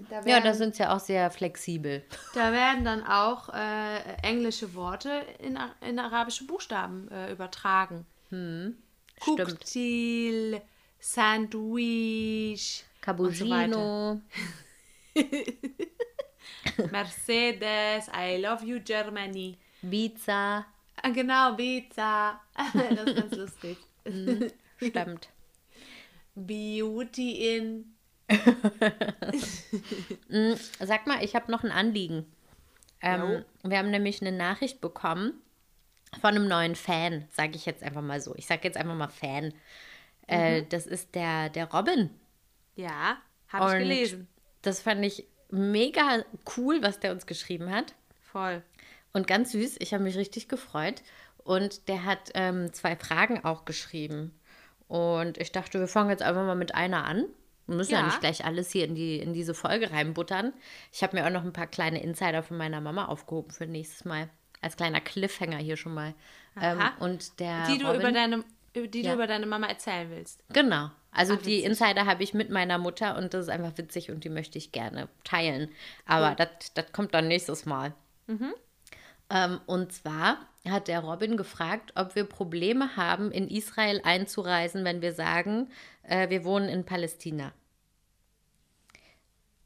Da 0.10 0.20
Ja, 0.20 0.26
werden- 0.26 0.44
da 0.44 0.54
sind 0.54 0.76
sie 0.76 0.84
ja 0.84 0.96
auch 0.96 1.00
sehr 1.00 1.30
flexibel. 1.32 2.04
Da 2.34 2.52
werden 2.52 2.86
dann 2.86 3.04
auch 3.06 3.50
äh, 3.50 4.00
englische 4.24 4.74
Worte 4.76 5.24
in, 5.40 5.60
in 5.82 6.00
arabische 6.00 6.46
Buchstaben 6.46 7.10
äh, 7.12 7.32
übertragen. 7.32 8.06
Stimmt. 8.28 8.78
Cocktail, 9.20 10.62
Sandwich, 11.00 12.84
und 13.08 13.36
so 13.36 13.50
weiter. 13.50 13.74
Cappuccino. 13.76 14.22
Mercedes, 16.92 18.08
I 18.16 18.38
love 18.42 18.64
you 18.66 18.80
Germany. 18.80 19.58
Pizza. 19.82 20.66
Ah, 21.02 21.10
Genau, 21.10 21.54
Pizza. 21.56 22.40
das 22.74 23.06
ist 23.08 23.16
ganz 23.16 23.36
lustig. 23.36 23.78
Stimmt. 24.78 25.30
Beauty 26.36 27.58
in. 27.58 27.96
Sag 30.80 31.08
mal, 31.08 31.24
ich 31.24 31.36
habe 31.36 31.52
noch 31.52 31.64
ein 31.64 31.72
Anliegen. 31.72 32.26
Ähm, 33.02 33.44
wir 33.64 33.78
haben 33.78 33.92
nämlich 33.92 34.22
eine 34.22 34.32
Nachricht 34.32 34.80
bekommen 34.82 35.34
von 36.22 36.36
einem 36.36 36.48
neuen 36.48 36.76
Fan, 36.76 37.28
sage 37.32 37.56
ich 37.56 37.66
jetzt 37.66 37.84
einfach 37.84 38.02
mal 38.02 38.22
so. 38.22 38.34
Ich 38.36 38.46
sage 38.46 38.62
jetzt 38.64 38.78
einfach 38.78 38.96
mal 38.96 39.10
Fan. 39.10 39.54
Äh, 40.28 40.64
das 40.64 40.86
ist 40.86 41.14
der, 41.16 41.50
der 41.50 41.70
Robin. 41.72 42.10
Ja, 42.76 43.18
habe 43.50 43.74
ich 43.74 43.80
gelesen. 43.80 44.28
Das 44.62 44.80
fand 44.80 45.04
ich 45.06 45.28
mega 45.50 46.24
cool, 46.56 46.82
was 46.82 47.00
der 47.00 47.12
uns 47.12 47.26
geschrieben 47.26 47.70
hat. 47.72 47.94
Voll. 48.22 48.64
Und 49.12 49.28
ganz 49.28 49.52
süß, 49.52 49.76
ich 49.80 49.94
habe 49.94 50.04
mich 50.04 50.16
richtig 50.16 50.48
gefreut. 50.48 51.04
Und 51.44 51.88
der 51.90 52.06
hat 52.06 52.32
ähm, 52.36 52.72
zwei 52.74 52.96
Fragen 52.96 53.44
auch 53.44 53.66
geschrieben. 53.66 54.34
Und 54.94 55.40
ich 55.40 55.52
dachte, 55.52 55.80
wir 55.80 55.88
fangen 55.88 56.12
jetzt 56.12 56.22
einfach 56.22 56.46
mal 56.46 56.54
mit 56.56 56.76
einer 56.76 57.06
an. 57.06 57.26
Wir 57.66 57.76
müssen 57.78 57.94
ja, 57.94 58.00
Ja. 58.02 58.06
nicht 58.06 58.20
gleich 58.20 58.46
alles 58.46 58.70
hier 58.72 58.86
in, 58.86 58.94
die, 58.94 59.18
in 59.18 59.34
diese 59.34 59.56
Folge 59.56 59.90
reinbuttern. 59.92 60.54
Ich 60.92 61.02
habe 61.02 61.16
mir 61.18 61.26
auch 61.26 61.32
noch 61.32 61.44
ein 61.44 61.52
paar 61.54 61.66
kleine 61.66 62.04
Insider 62.04 62.44
von 62.44 62.58
meiner 62.58 62.80
Mama 62.80 63.06
aufgehoben 63.06 63.50
für 63.52 63.66
nächstes 63.66 64.06
Mal. 64.06 64.30
Als 64.62 64.78
kleiner 64.78 65.02
Cliffhanger 65.02 65.58
hier 65.58 65.78
schon 65.78 65.96
mal. 65.96 66.14
Ähm, 66.62 66.80
und 67.00 67.40
der 67.40 67.66
Die 67.68 67.80
du 67.80 67.88
Robin, 67.88 68.02
über 68.02 68.12
deine, 68.12 68.44
die 68.76 69.02
Ja. 69.02 69.10
du 69.12 69.16
über 69.16 69.26
deine 69.28 69.46
Mama 69.48 69.66
erzählen 69.68 70.10
willst. 70.12 70.44
Genau. 70.54 70.92
Also 71.12 71.34
Ah, 71.34 71.40
die. 71.44 71.64
Insider 71.64 72.06
habe 72.06 72.22
ich 72.22 72.34
mit 72.36 72.50
meiner 72.52 72.78
Mutter 72.78 73.18
und 73.18 73.34
das 73.34 73.46
ist 73.46 73.50
einfach 73.50 73.76
witzig 73.78 74.12
und 74.12 74.24
die 74.24 74.30
möchte 74.30 74.58
ich 74.60 74.72
gerne 74.72 75.08
teilen. 75.24 75.70
Aber 76.06 76.36
das 76.36 76.74
das 76.76 76.92
kommt 76.92 77.14
dann 77.16 77.28
nächstes 77.28 77.66
Mal. 77.66 77.94
Ähm, 78.30 78.54
und 79.66 79.92
zwar 79.92 80.48
hat 80.68 80.88
der 80.88 81.00
Robin 81.00 81.38
gefragt, 81.38 81.94
ob 81.96 82.16
wir 82.16 82.24
Probleme 82.26 82.96
haben, 82.96 83.32
in 83.32 83.48
Israel 83.48 84.00
einzureisen, 84.04 84.86
wenn 84.86 85.02
wir 85.02 85.14
sagen, 85.14 85.72
äh, 86.04 86.30
wir 86.30 86.44
wohnen 86.44 86.70
in 86.70 86.86
Palästina. 86.86 87.52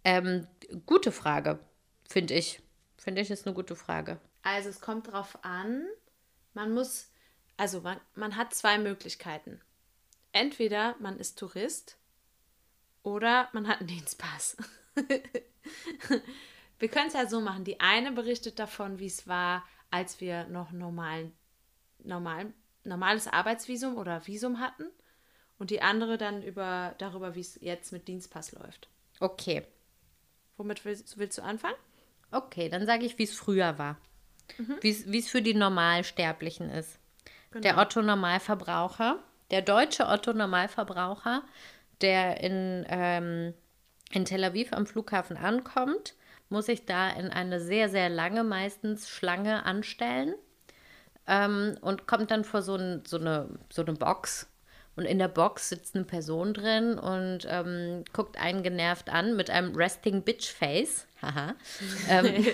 Ähm, 0.04 0.48
gute 0.86 1.12
Frage, 1.12 1.60
finde 2.08 2.34
ich. 2.34 2.62
Finde 2.98 3.22
ich, 3.22 3.30
ist 3.30 3.46
eine 3.46 3.56
gute 3.56 3.76
Frage. 3.76 4.20
Also 4.42 4.70
es 4.70 4.80
kommt 4.80 5.12
drauf 5.12 5.38
an, 5.44 5.86
man 6.54 6.74
muss, 6.74 7.12
also 7.58 7.82
man, 7.82 8.00
man 8.16 8.38
hat 8.38 8.54
zwei 8.56 8.78
Möglichkeiten. 8.78 9.60
Entweder 10.32 10.96
man 11.00 11.20
ist 11.20 11.38
Tourist 11.38 11.98
oder 13.04 13.50
man 13.52 13.68
hat 13.68 13.80
einen 13.80 13.88
Dienstpass. 13.88 14.56
wir 16.80 16.90
können 16.90 17.08
es 17.08 17.14
ja 17.14 17.26
so 17.28 17.42
machen. 17.42 17.64
Die 17.64 17.80
eine 17.80 18.12
berichtet 18.12 18.60
davon, 18.60 19.00
wie 19.00 19.08
es 19.08 19.28
war, 19.28 19.64
als 19.92 20.20
wir 20.22 20.46
noch 20.48 20.72
normalen, 20.72 21.34
normalen, 22.04 22.54
normales 22.84 23.28
Arbeitsvisum 23.28 23.98
oder 23.98 24.26
Visum 24.28 24.60
hatten. 24.60 24.86
Und 25.60 25.72
die 25.72 25.82
andere 25.82 26.18
dann 26.20 26.44
über, 26.44 26.94
darüber, 27.00 27.34
wie 27.34 27.40
es 27.42 27.58
jetzt 27.62 27.92
mit 27.92 28.08
Dienstpass 28.08 28.52
läuft. 28.52 28.90
Okay. 29.20 29.66
Womit 30.58 30.86
willst, 30.86 31.18
willst 31.18 31.38
du 31.40 31.42
anfangen? 31.44 31.76
Okay, 32.32 32.70
dann 32.70 32.86
sage 32.86 33.06
ich, 33.06 33.18
wie 33.18 33.24
es 33.24 33.36
früher 33.36 33.78
war. 33.80 33.98
Wie 34.82 34.90
es- 34.92 35.12
Wie 35.12 35.20
es 35.20 35.30
für 35.30 35.42
die 35.42 35.54
Normalsterblichen 35.56 36.70
ist. 36.70 37.00
Der 37.56 37.78
Otto-Normalverbraucher, 37.80 39.24
der 39.52 39.62
deutsche 39.62 40.08
Otto-Normalverbraucher, 40.08 41.44
der 42.02 42.42
in, 42.42 42.86
ähm, 42.90 43.54
in 44.12 44.26
Tel 44.26 44.44
Aviv 44.44 44.74
am 44.74 44.86
Flughafen 44.86 45.38
ankommt, 45.38 46.16
muss 46.50 46.68
sich 46.68 46.86
da 46.86 47.10
in 47.10 47.30
eine 47.30 47.60
sehr, 47.60 47.90
sehr 47.90 48.10
lange 48.10 48.44
meistens 48.44 49.10
Schlange 49.10 49.66
anstellen 49.66 50.36
ähm, 51.28 51.78
und 51.82 52.08
kommt 52.08 52.32
dann 52.32 52.44
vor 52.44 52.62
so, 52.62 52.76
ein, 52.76 53.04
so, 53.06 53.18
eine, 53.18 53.50
so 53.70 53.84
eine 53.84 53.94
Box. 53.94 54.48
Und 54.96 55.06
in 55.06 55.20
der 55.20 55.28
Box 55.28 55.70
sitzt 55.70 55.96
eine 55.96 56.06
Person 56.06 56.56
drin 56.56 56.98
und 56.98 57.48
ähm, 57.48 58.04
guckt 58.14 58.42
einen 58.42 58.64
genervt 58.64 59.10
an 59.14 59.36
mit 59.36 59.52
einem 59.52 59.76
Resting 59.76 60.24
Bitch 60.24 60.52
Face. 60.52 61.06
Haha. 61.22 61.54
ähm, 62.10 62.46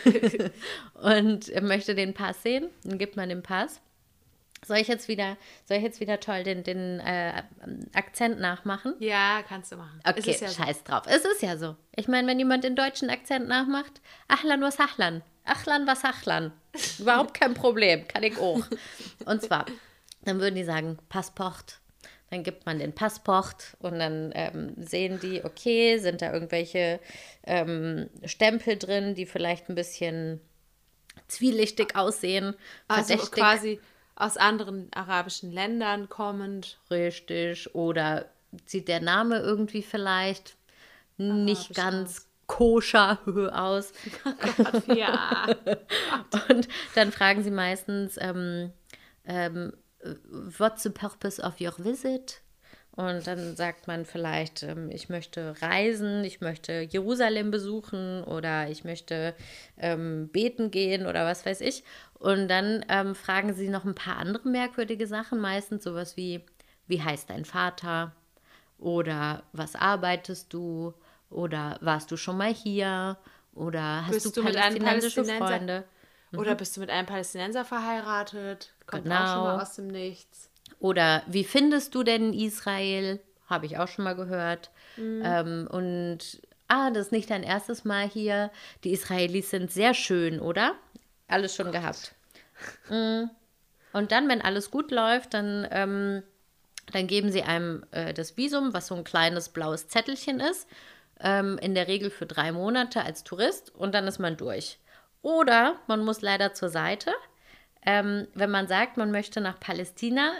und 0.95 1.61
möchte 1.61 1.95
den 1.95 2.13
Pass 2.13 2.43
sehen. 2.43 2.69
Dann 2.83 2.97
gibt 2.97 3.15
man 3.15 3.29
den 3.29 3.43
Pass. 3.43 3.79
Soll 4.65 4.77
ich 4.77 4.87
jetzt 4.87 5.07
wieder, 5.07 5.37
soll 5.65 5.77
ich 5.77 5.83
jetzt 5.83 5.99
wieder 5.99 6.19
toll 6.19 6.43
den, 6.43 6.63
den 6.63 6.99
äh, 6.99 7.43
Akzent 7.93 8.39
nachmachen? 8.39 8.95
Ja, 8.99 9.43
kannst 9.47 9.71
du 9.71 9.77
machen. 9.77 9.99
Okay, 10.05 10.35
ja 10.39 10.47
so. 10.47 10.63
scheiß 10.63 10.83
drauf. 10.83 11.03
Es 11.07 11.25
ist 11.25 11.41
ja 11.41 11.57
so. 11.57 11.75
Ich 11.95 12.07
meine, 12.07 12.27
wenn 12.27 12.39
jemand 12.39 12.63
den 12.63 12.75
deutschen 12.75 13.09
Akzent 13.09 13.47
nachmacht, 13.47 14.01
Achlan 14.27 14.61
was 14.61 14.79
Achlan. 14.79 15.21
Achlan 15.45 15.85
was 15.87 16.03
Achlan. 16.03 16.53
Überhaupt 16.99 17.33
kein 17.39 17.53
Problem. 17.53 18.07
Kann 18.07 18.23
ich 18.23 18.37
auch. 18.37 18.63
Und 19.25 19.41
zwar, 19.41 19.65
dann 20.23 20.39
würden 20.39 20.55
die 20.55 20.63
sagen, 20.63 20.97
Passport. 21.09 21.79
Dann 22.29 22.41
gibt 22.41 22.65
man 22.65 22.79
den 22.79 22.95
Passport 22.95 23.77
und 23.79 23.99
dann 23.99 24.31
ähm, 24.33 24.73
sehen 24.77 25.19
die, 25.19 25.45
okay, 25.45 25.99
sind 25.99 26.23
da 26.23 26.33
irgendwelche 26.33 26.99
ähm, 27.45 28.09
Stempel 28.25 28.77
drin, 28.77 29.13
die 29.13 29.27
vielleicht 29.27 29.69
ein 29.69 29.75
bisschen 29.75 30.41
zwielichtig 31.27 31.95
aussehen. 31.95 32.55
Also 32.87 33.09
verdächtig. 33.17 33.39
quasi 33.39 33.79
aus 34.15 34.37
anderen 34.37 34.89
arabischen 34.93 35.51
Ländern 35.51 36.09
kommend. 36.09 36.79
richtig 36.91 37.73
oder 37.73 38.25
sieht 38.65 38.87
der 38.87 39.01
Name 39.01 39.39
irgendwie 39.39 39.81
vielleicht 39.81 40.55
nicht 41.17 41.77
Arabisch 41.77 41.77
ganz 41.77 42.27
koscher 42.47 43.19
aus. 43.53 43.93
Ja. 44.87 45.47
Und 46.49 46.67
dann 46.95 47.11
fragen 47.11 47.43
sie 47.43 47.51
meistens, 47.51 48.17
ähm, 48.19 48.71
ähm, 49.25 49.73
what's 50.57 50.83
the 50.83 50.89
purpose 50.89 51.41
of 51.41 51.59
your 51.59 51.73
visit? 51.77 52.42
Und 52.95 53.25
dann 53.25 53.55
sagt 53.55 53.87
man 53.87 54.05
vielleicht, 54.05 54.61
ähm, 54.61 54.91
ich 54.91 55.09
möchte 55.09 55.55
reisen, 55.61 56.23
ich 56.23 56.41
möchte 56.41 56.81
Jerusalem 56.81 57.49
besuchen 57.49 58.23
oder 58.23 58.69
ich 58.69 58.83
möchte 58.83 59.33
ähm, 59.77 60.29
beten 60.31 60.69
gehen 60.69 61.07
oder 61.07 61.25
was 61.25 61.43
weiß 61.43 61.61
ich. 61.61 61.83
Und 62.19 62.47
dann 62.49 62.85
ähm, 62.89 63.15
fragen 63.15 63.53
sie 63.55 63.69
noch 63.69 63.83
ein 63.83 63.95
paar 63.95 64.17
andere 64.17 64.47
merkwürdige 64.47 65.07
Sachen, 65.07 65.39
meistens 65.39 65.83
sowas 65.83 66.17
wie, 66.17 66.41
wie 66.85 67.01
heißt 67.01 67.31
dein 67.31 67.45
Vater? 67.45 68.11
Oder 68.77 69.43
was 69.53 69.75
arbeitest 69.75 70.53
du? 70.53 70.93
Oder 71.31 71.77
warst 71.81 72.11
du 72.11 72.17
schon 72.17 72.37
mal 72.37 72.53
hier? 72.53 73.17
Oder 73.55 74.05
hast 74.05 74.11
Bist 74.11 74.25
du 74.37 74.41
du 74.41 74.43
mit 74.43 74.55
einem 74.55 74.77
palästinensische 74.77 75.21
Palästinenser- 75.21 75.47
Freunde? 75.47 75.83
Oder 76.37 76.55
bist 76.55 76.75
du 76.77 76.81
mit 76.81 76.89
einem 76.91 77.07
Palästinenser 77.07 77.65
verheiratet? 77.65 78.73
Kommt 78.85 79.03
auch 79.07 79.09
Genau. 79.09 79.25
schon 79.33 79.43
mal 79.43 79.61
aus 79.61 79.75
dem 79.75 79.87
Nichts. 79.87 80.49
Oder 80.79 81.23
wie 81.27 81.43
findest 81.43 81.95
du 81.95 82.03
denn 82.03 82.33
Israel? 82.33 83.19
Habe 83.47 83.65
ich 83.65 83.77
auch 83.77 83.87
schon 83.87 84.05
mal 84.05 84.15
gehört. 84.15 84.71
Ähm, 84.97 85.67
und 85.69 86.41
ah, 86.67 86.89
das 86.91 87.07
ist 87.07 87.11
nicht 87.11 87.29
dein 87.29 87.43
erstes 87.43 87.85
Mal 87.85 88.07
hier. 88.07 88.51
Die 88.83 88.91
Israelis 88.91 89.49
sind 89.49 89.71
sehr 89.71 89.93
schön, 89.93 90.39
oder? 90.39 90.75
Alles 91.27 91.55
schon 91.55 91.71
gehabt. 91.71 92.13
Mm. 92.89 93.25
Und 93.93 94.11
dann, 94.11 94.27
wenn 94.27 94.41
alles 94.41 94.71
gut 94.71 94.91
läuft, 94.91 95.33
dann, 95.33 95.67
ähm, 95.71 96.23
dann 96.91 97.07
geben 97.07 97.31
sie 97.31 97.43
einem 97.43 97.85
äh, 97.91 98.13
das 98.13 98.37
Visum, 98.37 98.73
was 98.73 98.87
so 98.87 98.95
ein 98.95 99.03
kleines 99.03 99.49
blaues 99.49 99.87
Zettelchen 99.87 100.39
ist. 100.39 100.67
Ähm, 101.19 101.57
in 101.61 101.75
der 101.75 101.87
Regel 101.87 102.09
für 102.09 102.25
drei 102.25 102.51
Monate 102.51 103.03
als 103.03 103.23
Tourist 103.23 103.73
und 103.75 103.93
dann 103.93 104.07
ist 104.07 104.19
man 104.19 104.35
durch. 104.35 104.79
Oder 105.21 105.75
man 105.87 106.03
muss 106.03 106.21
leider 106.21 106.53
zur 106.53 106.69
Seite. 106.69 107.13
Ähm, 107.85 108.27
wenn 108.33 108.49
man 108.49 108.67
sagt, 108.67 108.97
man 108.97 109.11
möchte 109.11 109.41
nach 109.41 109.59
Palästina, 109.59 110.33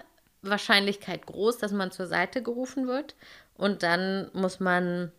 Wahrscheinlichkeit 0.43 1.25
groß, 1.25 1.58
dass 1.58 1.71
man 1.71 1.91
zur 1.91 2.08
Seite 2.08 2.43
gerufen 2.43 2.88
wird. 2.88 3.15
Und 3.56 3.84
dann 3.84 4.29
muss 4.34 4.60
man 4.60 5.12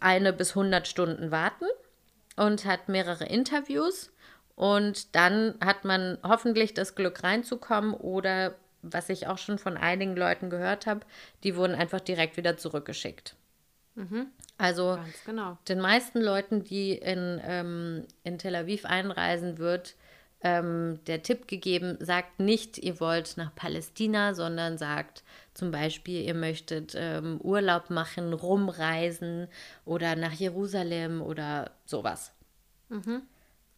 eine 0.00 0.32
bis 0.32 0.50
100 0.50 0.86
Stunden 0.86 1.30
warten 1.30 1.66
und 2.36 2.64
hat 2.64 2.88
mehrere 2.88 3.24
Interviews. 3.24 4.12
Und 4.54 5.14
dann 5.14 5.54
hat 5.62 5.84
man 5.84 6.18
hoffentlich 6.22 6.74
das 6.74 6.94
Glück 6.94 7.22
reinzukommen 7.22 7.92
oder, 7.94 8.54
was 8.82 9.08
ich 9.08 9.26
auch 9.26 9.38
schon 9.38 9.58
von 9.58 9.76
einigen 9.76 10.16
Leuten 10.16 10.48
gehört 10.50 10.86
habe, 10.86 11.00
die 11.42 11.56
wurden 11.56 11.74
einfach 11.74 12.00
direkt 12.00 12.36
wieder 12.36 12.56
zurückgeschickt. 12.56 13.36
Also 14.58 14.96
Ganz 14.96 15.24
genau. 15.24 15.58
den 15.68 15.80
meisten 15.80 16.20
Leuten, 16.20 16.64
die 16.64 16.92
in, 16.92 17.40
ähm, 17.44 18.06
in 18.24 18.38
Tel 18.38 18.54
Aviv 18.54 18.84
einreisen, 18.84 19.58
wird 19.58 19.94
ähm, 20.42 21.00
der 21.06 21.22
Tipp 21.22 21.48
gegeben, 21.48 21.96
sagt 22.00 22.40
nicht, 22.40 22.78
ihr 22.78 23.00
wollt 23.00 23.36
nach 23.36 23.54
Palästina, 23.54 24.34
sondern 24.34 24.78
sagt 24.78 25.24
zum 25.54 25.70
Beispiel, 25.70 26.22
ihr 26.22 26.34
möchtet 26.34 26.94
ähm, 26.96 27.40
Urlaub 27.40 27.90
machen, 27.90 28.32
rumreisen 28.32 29.48
oder 29.84 30.14
nach 30.16 30.32
Jerusalem 30.32 31.22
oder 31.22 31.70
sowas. 31.86 32.32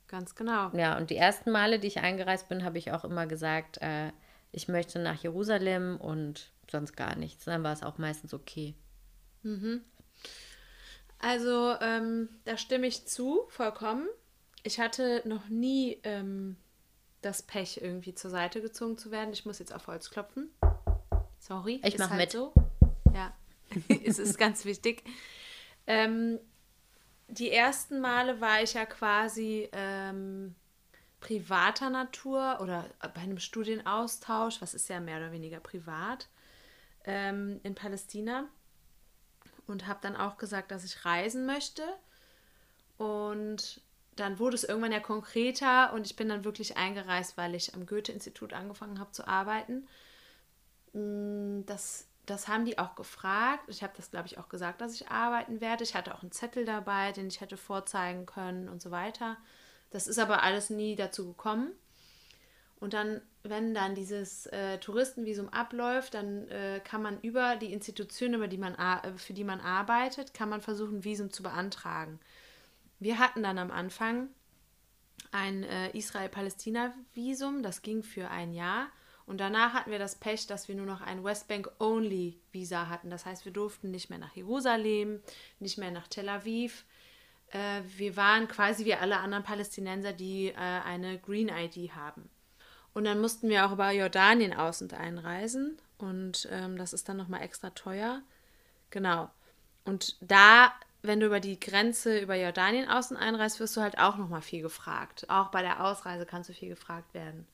Ganz 0.08 0.34
genau. 0.34 0.70
Ja, 0.74 0.96
und 0.96 1.10
die 1.10 1.16
ersten 1.16 1.50
Male, 1.50 1.78
die 1.78 1.86
ich 1.86 2.00
eingereist 2.00 2.48
bin, 2.48 2.64
habe 2.64 2.78
ich 2.78 2.92
auch 2.92 3.04
immer 3.04 3.26
gesagt, 3.26 3.78
äh, 3.80 4.10
ich 4.52 4.66
möchte 4.66 4.98
nach 4.98 5.22
Jerusalem 5.22 5.98
und 5.98 6.50
sonst 6.70 6.96
gar 6.96 7.14
nichts. 7.14 7.44
Dann 7.44 7.62
war 7.62 7.72
es 7.72 7.82
auch 7.82 7.98
meistens 7.98 8.34
okay. 8.34 8.74
Also, 11.18 11.74
ähm, 11.80 12.28
da 12.44 12.56
stimme 12.56 12.86
ich 12.86 13.06
zu, 13.06 13.44
vollkommen. 13.48 14.08
Ich 14.62 14.80
hatte 14.80 15.22
noch 15.24 15.48
nie 15.48 15.98
ähm, 16.02 16.56
das 17.20 17.42
Pech, 17.42 17.80
irgendwie 17.82 18.14
zur 18.14 18.30
Seite 18.30 18.60
gezogen 18.60 18.98
zu 18.98 19.10
werden. 19.10 19.32
Ich 19.32 19.46
muss 19.46 19.58
jetzt 19.58 19.72
auf 19.72 19.86
Holz 19.86 20.10
klopfen. 20.10 20.50
Sorry. 21.38 21.80
Ich 21.84 21.94
ist 21.94 22.00
mach 22.00 22.10
halt 22.10 22.20
mit. 22.20 22.32
So. 22.32 22.52
Ja, 23.14 23.32
es 24.04 24.18
ist 24.18 24.38
ganz 24.38 24.64
wichtig. 24.64 25.02
Ähm, 25.86 26.38
die 27.28 27.50
ersten 27.50 28.00
Male 28.00 28.40
war 28.40 28.62
ich 28.62 28.74
ja 28.74 28.86
quasi 28.86 29.68
ähm, 29.72 30.54
privater 31.20 31.90
Natur 31.90 32.58
oder 32.60 32.86
bei 33.00 33.20
einem 33.20 33.38
Studienaustausch, 33.38 34.60
was 34.60 34.74
ist 34.74 34.88
ja 34.88 35.00
mehr 35.00 35.18
oder 35.18 35.32
weniger 35.32 35.60
privat, 35.60 36.28
ähm, 37.04 37.60
in 37.62 37.74
Palästina 37.74 38.48
und 39.66 39.86
habe 39.86 40.00
dann 40.02 40.16
auch 40.16 40.38
gesagt, 40.38 40.70
dass 40.70 40.84
ich 40.84 41.04
reisen 41.04 41.46
möchte. 41.46 41.82
Und 42.96 43.80
dann 44.20 44.38
wurde 44.38 44.56
es 44.56 44.64
irgendwann 44.64 44.92
ja 44.92 45.00
konkreter 45.00 45.92
und 45.92 46.06
ich 46.06 46.16
bin 46.16 46.28
dann 46.28 46.44
wirklich 46.44 46.76
eingereist, 46.76 47.36
weil 47.36 47.54
ich 47.54 47.74
am 47.74 47.86
Goethe-Institut 47.86 48.52
angefangen 48.52 48.98
habe 49.00 49.12
zu 49.12 49.26
arbeiten. 49.28 49.86
Mm, 50.92 51.64
Das 51.66 52.08
das 52.28 52.46
haben 52.48 52.64
die 52.64 52.78
auch 52.78 52.94
gefragt. 52.94 53.64
Ich 53.68 53.82
habe 53.82 53.94
das, 53.96 54.10
glaube 54.10 54.26
ich, 54.26 54.38
auch 54.38 54.48
gesagt, 54.48 54.80
dass 54.80 54.94
ich 54.94 55.08
arbeiten 55.08 55.60
werde. 55.60 55.82
Ich 55.84 55.94
hatte 55.94 56.14
auch 56.14 56.22
einen 56.22 56.32
Zettel 56.32 56.64
dabei, 56.64 57.12
den 57.12 57.28
ich 57.28 57.40
hätte 57.40 57.56
vorzeigen 57.56 58.26
können 58.26 58.68
und 58.68 58.82
so 58.82 58.90
weiter. 58.90 59.38
Das 59.90 60.06
ist 60.06 60.18
aber 60.18 60.42
alles 60.42 60.68
nie 60.70 60.94
dazu 60.94 61.26
gekommen. 61.26 61.72
Und 62.80 62.92
dann, 62.92 63.22
wenn 63.42 63.74
dann 63.74 63.94
dieses 63.94 64.46
äh, 64.46 64.78
Touristenvisum 64.78 65.48
abläuft, 65.48 66.14
dann 66.14 66.46
äh, 66.48 66.80
kann 66.84 67.02
man 67.02 67.20
über 67.22 67.56
die 67.56 67.72
Institution, 67.72 68.34
über 68.34 68.46
die 68.46 68.58
man, 68.58 68.74
äh, 68.74 69.16
für 69.16 69.32
die 69.32 69.44
man 69.44 69.60
arbeitet, 69.60 70.34
kann 70.34 70.48
man 70.48 70.60
versuchen, 70.60 71.04
Visum 71.04 71.32
zu 71.32 71.42
beantragen. 71.42 72.20
Wir 72.98 73.18
hatten 73.18 73.42
dann 73.42 73.58
am 73.58 73.70
Anfang 73.70 74.28
ein 75.30 75.62
äh, 75.64 75.90
Israel-Palästina-Visum, 75.96 77.62
das 77.62 77.82
ging 77.82 78.02
für 78.02 78.30
ein 78.30 78.52
Jahr. 78.52 78.88
Und 79.26 79.38
danach 79.38 79.74
hatten 79.74 79.90
wir 79.90 79.98
das 79.98 80.16
Pech, 80.16 80.46
dass 80.46 80.68
wir 80.68 80.74
nur 80.74 80.86
noch 80.86 81.02
ein 81.02 81.22
Westbank-Only-Visa 81.22 82.88
hatten. 82.88 83.10
Das 83.10 83.26
heißt, 83.26 83.44
wir 83.44 83.52
durften 83.52 83.90
nicht 83.90 84.08
mehr 84.08 84.18
nach 84.18 84.34
Jerusalem, 84.34 85.20
nicht 85.60 85.76
mehr 85.76 85.90
nach 85.90 86.08
Tel 86.08 86.30
Aviv. 86.30 86.86
Äh, 87.50 87.82
wir 87.96 88.16
waren 88.16 88.48
quasi 88.48 88.86
wie 88.86 88.94
alle 88.94 89.18
anderen 89.18 89.44
Palästinenser, 89.44 90.14
die 90.14 90.48
äh, 90.48 90.54
eine 90.54 91.18
Green 91.18 91.50
ID 91.50 91.94
haben. 91.94 92.30
Und 92.94 93.04
dann 93.04 93.20
mussten 93.20 93.50
wir 93.50 93.66
auch 93.66 93.72
über 93.72 93.90
Jordanien 93.90 94.54
aus- 94.54 94.80
und 94.80 94.94
einreisen. 94.94 95.78
Und 95.98 96.48
ähm, 96.50 96.78
das 96.78 96.92
ist 96.92 97.08
dann 97.08 97.18
nochmal 97.18 97.42
extra 97.42 97.70
teuer. 97.70 98.22
Genau. 98.90 99.30
Und 99.84 100.16
da, 100.20 100.72
wenn 101.02 101.20
du 101.20 101.26
über 101.26 101.40
die 101.40 101.60
Grenze 101.60 102.18
über 102.18 102.34
Jordanien 102.34 102.88
und 102.88 103.16
einreist, 103.16 103.60
wirst 103.60 103.76
du 103.76 103.80
halt 103.80 103.98
auch 103.98 104.16
nochmal 104.16 104.42
viel 104.42 104.62
gefragt. 104.62 105.26
Auch 105.28 105.50
bei 105.50 105.62
der 105.62 105.84
Ausreise 105.84 106.26
kannst 106.26 106.48
du 106.50 106.54
viel 106.54 106.68
gefragt 106.68 107.14
werden. 107.14 107.46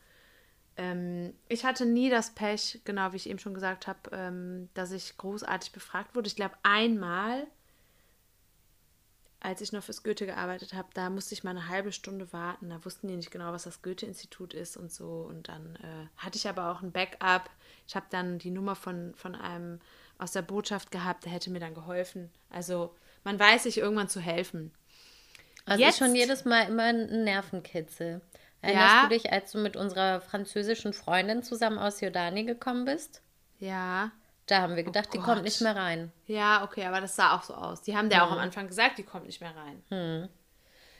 Ähm, 0.76 1.34
ich 1.48 1.64
hatte 1.64 1.86
nie 1.86 2.10
das 2.10 2.34
Pech, 2.34 2.80
genau 2.84 3.12
wie 3.12 3.16
ich 3.16 3.28
eben 3.28 3.38
schon 3.38 3.54
gesagt 3.54 3.86
habe, 3.86 3.98
ähm, 4.12 4.68
dass 4.74 4.90
ich 4.90 5.16
großartig 5.18 5.72
befragt 5.72 6.14
wurde. 6.14 6.26
Ich 6.26 6.36
glaube, 6.36 6.54
einmal, 6.62 7.46
als 9.40 9.60
ich 9.60 9.72
noch 9.72 9.84
fürs 9.84 10.02
Goethe 10.02 10.26
gearbeitet 10.26 10.72
habe, 10.72 10.88
da 10.94 11.10
musste 11.10 11.34
ich 11.34 11.44
mal 11.44 11.50
eine 11.50 11.68
halbe 11.68 11.92
Stunde 11.92 12.32
warten. 12.32 12.70
Da 12.70 12.84
wussten 12.84 13.08
die 13.08 13.16
nicht 13.16 13.30
genau, 13.30 13.52
was 13.52 13.64
das 13.64 13.82
Goethe-Institut 13.82 14.54
ist 14.54 14.76
und 14.76 14.90
so. 14.90 15.26
Und 15.28 15.48
dann 15.48 15.76
äh, 15.76 16.06
hatte 16.16 16.38
ich 16.38 16.48
aber 16.48 16.72
auch 16.72 16.82
ein 16.82 16.92
Backup. 16.92 17.50
Ich 17.86 17.94
habe 17.94 18.06
dann 18.08 18.38
die 18.38 18.50
Nummer 18.50 18.74
von, 18.74 19.14
von 19.14 19.34
einem 19.34 19.80
aus 20.18 20.32
der 20.32 20.42
Botschaft 20.42 20.90
gehabt, 20.90 21.24
der 21.24 21.32
hätte 21.32 21.50
mir 21.50 21.60
dann 21.60 21.74
geholfen. 21.74 22.30
Also 22.48 22.96
man 23.24 23.38
weiß 23.38 23.64
sich 23.64 23.78
irgendwann 23.78 24.08
zu 24.08 24.20
helfen. 24.20 24.72
Also 25.66 25.82
Jetzt- 25.82 25.94
ist 25.94 25.98
schon 26.06 26.14
jedes 26.14 26.44
Mal 26.44 26.68
immer 26.68 26.84
ein 26.84 27.24
Nervenkitzel. 27.24 28.20
Erinnerst 28.60 28.94
Ja. 28.94 29.02
du 29.04 29.08
dich, 29.10 29.32
als 29.32 29.52
du 29.52 29.58
mit 29.58 29.76
unserer 29.76 30.20
französischen 30.20 30.92
Freundin 30.92 31.42
zusammen 31.42 31.78
aus 31.78 32.00
Jordanien 32.00 32.46
gekommen 32.46 32.84
bist? 32.84 33.22
Ja. 33.58 34.10
Da 34.46 34.60
haben 34.60 34.76
wir 34.76 34.82
gedacht, 34.84 35.08
die 35.14 35.18
Gott. 35.18 35.26
kommt 35.26 35.42
nicht 35.44 35.60
mehr 35.62 35.74
rein. 35.74 36.12
Ja, 36.26 36.64
okay, 36.64 36.84
aber 36.84 37.00
das 37.00 37.16
sah 37.16 37.34
auch 37.34 37.42
so 37.42 37.54
aus. 37.54 37.80
Die 37.82 37.96
haben 37.96 38.10
ja 38.10 38.26
auch 38.26 38.30
am 38.30 38.38
Anfang 38.38 38.66
gesagt, 38.68 38.98
die 38.98 39.02
kommt 39.02 39.24
nicht 39.26 39.40
mehr 39.40 39.54
rein. 39.56 40.28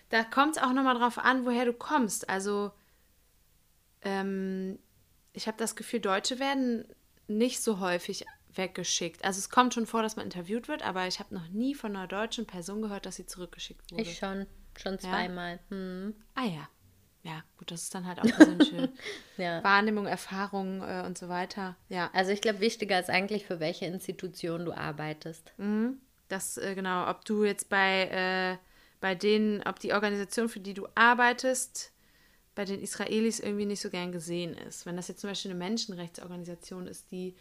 Da 0.08 0.24
kommt 0.24 0.56
es 0.56 0.62
auch 0.62 0.72
nochmal 0.72 0.94
drauf 0.98 1.18
an, 1.18 1.44
woher 1.44 1.66
du 1.66 1.74
kommst. 1.74 2.28
Also, 2.30 2.72
ähm, 4.02 4.78
ich 5.32 5.46
habe 5.46 5.56
das 5.58 5.76
Gefühl, 5.76 6.00
Deutsche 6.00 6.38
werden 6.38 6.86
nicht 7.26 7.62
so 7.62 7.80
häufig 7.80 8.26
weggeschickt. 8.56 9.24
Also 9.24 9.38
es 9.38 9.50
kommt 9.50 9.74
schon 9.74 9.86
vor, 9.86 10.02
dass 10.02 10.16
man 10.16 10.24
interviewt 10.24 10.68
wird, 10.68 10.82
aber 10.82 11.06
ich 11.06 11.20
habe 11.20 11.34
noch 11.34 11.48
nie 11.48 11.74
von 11.74 11.96
einer 11.96 12.06
deutschen 12.06 12.46
Person 12.46 12.82
gehört, 12.82 13.06
dass 13.06 13.16
sie 13.16 13.26
zurückgeschickt 13.26 13.92
wurde. 13.92 14.02
Ich 14.02 14.18
schon, 14.18 14.46
schon 14.76 14.98
zweimal. 14.98 15.60
Hm. 15.68 16.14
ah 16.34 16.44
ja. 16.44 16.68
Ja, 17.22 17.42
gut, 17.56 17.70
das 17.70 17.84
ist 17.84 17.94
dann 17.94 18.06
halt 18.06 18.20
auch 18.20 18.24
persönliche 18.24 18.90
Ja. 19.38 19.64
Wahrnehmung, 19.64 20.06
Erfahrung 20.06 20.82
äh, 20.82 21.04
und 21.06 21.16
so 21.16 21.30
weiter. 21.30 21.74
Ja. 21.88 22.10
Also 22.12 22.32
ich 22.32 22.42
glaube, 22.42 22.60
wichtiger 22.60 23.00
ist 23.00 23.08
eigentlich, 23.08 23.46
für 23.46 23.60
welche 23.60 23.86
Institution 23.86 24.66
du 24.66 24.72
arbeitest. 24.72 25.54
Das, 26.28 26.58
äh, 26.58 26.74
genau, 26.74 27.08
ob 27.08 27.24
du 27.24 27.44
jetzt 27.44 27.70
bei, 27.70 28.08
äh, 28.10 28.58
bei 29.00 29.14
denen, 29.14 29.62
ob 29.62 29.80
die 29.80 29.94
Organisation, 29.94 30.50
für 30.50 30.60
die 30.60 30.74
du 30.74 30.86
arbeitest, 30.94 31.92
bei 32.54 32.66
den 32.66 32.80
Israelis 32.80 33.40
irgendwie 33.40 33.66
nicht 33.66 33.80
so 33.80 33.90
gern 33.90 34.12
gesehen 34.12 34.54
ist. 34.54 34.84
Wenn 34.84 34.96
das 34.96 35.08
jetzt 35.08 35.20
zum 35.20 35.30
Beispiel 35.30 35.50
eine 35.50 35.58
Menschenrechtsorganisation 35.58 36.86
ist, 36.86 37.10
die 37.10 37.34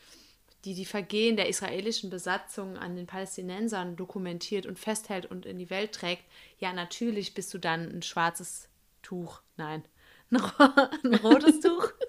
die, 0.65 0.73
die 0.73 0.85
Vergehen 0.85 1.35
der 1.35 1.49
israelischen 1.49 2.09
Besatzung 2.09 2.77
an 2.77 2.95
den 2.95 3.07
Palästinensern 3.07 3.95
dokumentiert 3.95 4.65
und 4.65 4.79
festhält 4.79 5.25
und 5.25 5.45
in 5.45 5.57
die 5.57 5.69
Welt 5.69 5.93
trägt, 5.93 6.23
ja, 6.59 6.71
natürlich 6.71 7.33
bist 7.33 7.53
du 7.53 7.57
dann 7.57 7.89
ein 7.89 8.01
schwarzes 8.01 8.69
Tuch. 9.01 9.41
Nein, 9.57 9.83
ein, 10.31 10.37
ro 10.37 10.69
ein 11.03 11.15
rotes 11.15 11.59
Tuch. 11.59 11.91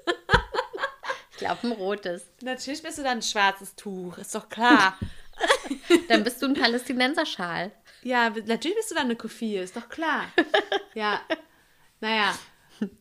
Ich 1.30 1.38
glaube, 1.38 1.66
ein 1.66 1.72
rotes. 1.72 2.24
natürlich 2.42 2.80
bist 2.80 2.96
du 2.98 3.02
dann 3.02 3.18
ein 3.18 3.22
schwarzes 3.22 3.74
Tuch, 3.74 4.18
ist 4.18 4.36
doch 4.36 4.48
klar. 4.48 4.96
Dann 6.08 6.22
bist 6.22 6.40
du 6.40 6.46
ein 6.46 6.54
Palästinenserschal. 6.54 7.72
Ja, 8.04 8.30
natürlich 8.30 8.76
bist 8.76 8.92
du 8.92 8.94
dann 8.94 9.06
eine 9.06 9.16
Kofie, 9.16 9.56
ist 9.56 9.76
doch 9.76 9.88
klar. 9.88 10.26
ja, 10.94 11.20
naja. 12.00 12.38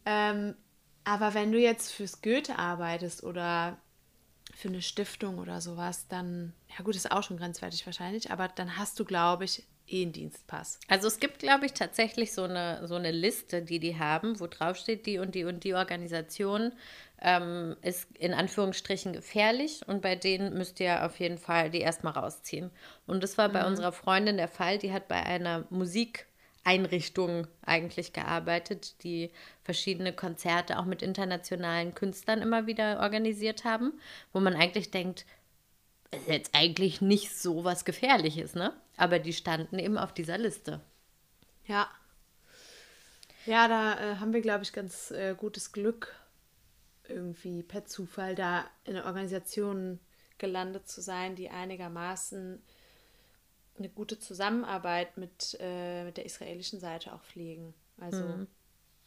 Ähm, 0.08 0.56
aber 1.04 1.36
wenn 1.36 1.52
du 1.52 1.60
jetzt 1.60 1.92
fürs 1.92 2.24
Goethe 2.24 2.58
arbeitest 2.58 3.24
oder 3.24 3.78
für 4.56 4.70
eine 4.70 4.82
Stiftung 4.82 5.40
oder 5.40 5.62
sowas, 5.62 6.08
dann, 6.08 6.54
ja 6.78 6.84
gut, 6.84 6.96
ist 6.96 7.12
auch 7.12 7.24
schon 7.24 7.38
grenzwertig 7.38 7.86
wahrscheinlich, 7.86 8.32
aber 8.32 8.48
dann 8.48 8.78
hast 8.78 9.00
du, 9.00 9.06
glaube 9.06 9.46
ich, 9.46 9.64
eh 9.88 10.04
einen 10.04 10.14
Dienstpass. 10.14 10.80
Also 10.88 11.08
es 11.08 11.20
gibt, 11.20 11.40
glaube 11.40 11.66
ich, 11.66 11.74
tatsächlich 11.74 12.34
so 12.34 12.44
eine, 12.44 12.88
so 12.88 12.96
eine 12.96 13.12
Liste, 13.12 13.62
die 13.62 13.80
die 13.80 13.98
haben, 13.98 14.40
wo 14.40 14.48
drauf 14.48 14.78
steht, 14.78 15.06
die 15.06 15.20
und 15.20 15.36
die 15.36 15.44
und 15.44 15.64
die 15.64 15.74
Organisation 15.74 16.74
ähm, 17.22 17.76
ist 17.82 18.08
in 18.18 18.34
Anführungsstrichen 18.34 19.14
gefährlich 19.14 19.82
und 19.88 20.02
bei 20.02 20.16
denen 20.16 20.54
müsst 20.54 20.80
ihr 20.80 21.06
auf 21.06 21.20
jeden 21.20 21.38
Fall 21.38 21.70
die 21.70 21.82
erstmal 21.82 22.14
rausziehen. 22.14 22.70
Und 23.08 23.24
das 23.24 23.38
war 23.38 23.50
bei 23.50 23.66
unserer 23.66 23.92
Freundin 23.92 24.38
der 24.38 24.48
Fall, 24.48 24.78
die 24.78 24.94
hat 24.94 25.08
bei 25.08 25.22
einer 25.24 25.66
Musikeinrichtung 26.64 27.48
eigentlich 27.62 28.14
gearbeitet, 28.14 29.04
die 29.04 29.32
verschiedene 29.64 30.14
Konzerte 30.14 30.80
auch 30.80 30.86
mit 30.86 31.02
internationalen 31.02 31.94
Künstlern 31.94 32.42
immer 32.42 32.68
wieder 32.68 33.00
organisiert 33.00 33.66
haben, 33.66 33.94
wo 34.32 34.40
man 34.40 34.56
eigentlich 34.56 34.92
denkt, 34.92 35.26
ist 36.12 36.28
jetzt 36.28 36.52
eigentlich 36.54 37.02
nicht 37.02 37.36
so 37.36 37.64
was 37.64 37.86
Gefährliches, 37.86 38.56
ne? 38.56 38.74
Aber 38.98 39.20
die 39.20 39.34
standen 39.34 39.80
eben 39.80 39.98
auf 39.98 40.14
dieser 40.14 40.38
Liste. 40.38 40.80
Ja. 41.66 41.90
Ja, 43.46 43.68
da 43.68 44.00
äh, 44.00 44.16
haben 44.18 44.32
wir, 44.32 44.42
glaube 44.42 44.64
ich, 44.64 44.72
ganz 44.72 45.12
äh, 45.12 45.36
gutes 45.36 45.72
Glück, 45.72 46.16
irgendwie 47.08 47.64
per 47.64 47.86
Zufall 47.86 48.36
da 48.36 48.66
in 48.86 48.96
einer 48.96 49.06
Organisation 49.06 50.00
gelandet 50.38 50.88
zu 50.88 51.02
sein, 51.02 51.36
die 51.36 51.50
einigermaßen 51.50 52.62
eine 53.78 53.90
gute 53.90 54.20
Zusammenarbeit 54.20 55.18
mit, 55.18 55.58
äh, 55.60 56.04
mit 56.06 56.18
der 56.18 56.26
israelischen 56.26 56.80
Seite 56.80 57.14
auch 57.14 57.24
pflegen. 57.24 57.74
Also, 58.00 58.46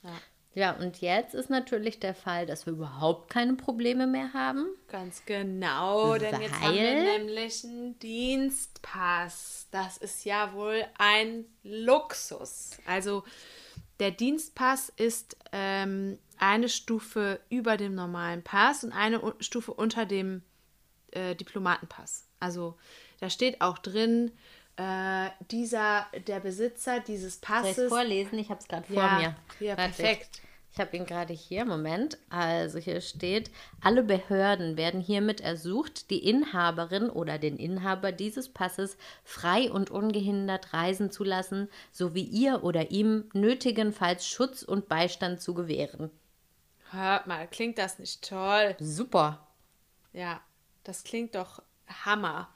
ja, 0.03 0.21
Ja, 0.55 0.73
und 0.73 1.01
jetzt 1.01 1.35
ist 1.35 1.51
natürlich 1.51 2.01
der 2.01 2.15
Fall, 2.15 2.47
dass 2.47 2.65
wir 2.67 2.73
überhaupt 2.73 3.31
keine 3.31 3.55
Probleme 3.55 4.07
mehr 4.07 4.33
haben. 4.33 4.67
ganz 4.89 5.23
genau, 5.27 6.17
denn 6.19 6.41
jetzt 6.41 6.61
haben 6.61 6.75
wir 6.75 6.83
Weil? 6.95 7.19
nämlich 7.19 7.63
einen 7.65 7.99
Dienstpass. 8.01 9.69
Das 9.71 9.97
ist 9.99 10.25
ja 10.25 10.53
wohl 10.55 10.85
ein 10.99 11.45
Luxus. 11.63 12.71
Also, 12.87 13.25
der 14.01 14.11
Dienstpass 14.11 14.93
ist 14.97 15.37
ähm, 15.53 16.19
eine 16.39 16.69
Stufe 16.69 17.41
über 17.49 17.77
dem 17.77 17.95
normalen 17.95 18.43
Pass 18.43 18.85
und 18.85 18.93
eine 18.93 19.23
U- 19.23 19.33
Stufe 19.41 19.73
unter 19.73 20.05
dem 20.07 20.43
äh, 21.13 21.35
Diplomatenpass. 21.35 22.25
Also 22.41 22.77
da 23.21 23.31
steht 23.31 23.63
auch 23.63 23.79
drin, 23.79 24.33
äh, 24.77 25.31
dieser, 25.51 26.07
der 26.27 26.41
Besitzer 26.41 27.01
dieses 27.01 27.35
Soll 27.35 27.41
ich 27.43 27.49
Passes. 27.49 27.79
es 27.79 27.89
vorlesen? 27.89 28.39
Ich 28.39 28.51
habe 28.51 28.61
es 28.61 28.69
gerade 28.69 28.87
vor 28.87 28.97
Ja, 28.97 29.19
mir. 29.19 29.37
ja, 29.67 29.77
Warte, 29.77 29.93
perfekt. 30.03 30.43
Ich 30.73 30.81
habe 30.81 30.95
ihn 30.95 31.07
gerade 31.07 31.33
hier. 31.33 31.65
Moment. 31.65 32.19
Also 32.29 32.79
hier 32.79 33.01
steht, 33.01 33.51
alle 33.81 34.03
Behörden 34.03 34.77
werden 34.77 35.01
hiermit 35.01 35.41
ersucht, 35.41 36.11
die 36.11 36.29
Inhaberin 36.29 37.09
oder 37.09 37.39
den 37.39 37.57
Inhaber 37.57 38.13
dieses 38.13 38.51
Passes 38.51 38.99
frei 39.25 39.73
und 39.73 39.91
ungehindert 39.91 40.75
reisen 40.75 41.11
zu 41.11 41.25
lassen, 41.25 41.71
sowie 41.93 42.25
ihr 42.25 42.63
oder 42.63 42.91
ihm 42.91 43.31
nötigenfalls 43.33 44.27
Schutz 44.29 44.63
und 44.63 44.87
Beistand 44.89 45.41
zu 45.41 45.55
gewähren. 45.55 46.11
Hört 46.91 47.27
mal, 47.27 47.49
klingt 47.49 47.79
das 47.79 47.99
nicht 47.99 48.29
toll? 48.29 48.77
Super. 48.79 49.47
Ja, 50.13 50.43
das 50.85 51.05
klingt 51.05 51.35
doch 51.35 51.63
Hammer. 52.05 52.49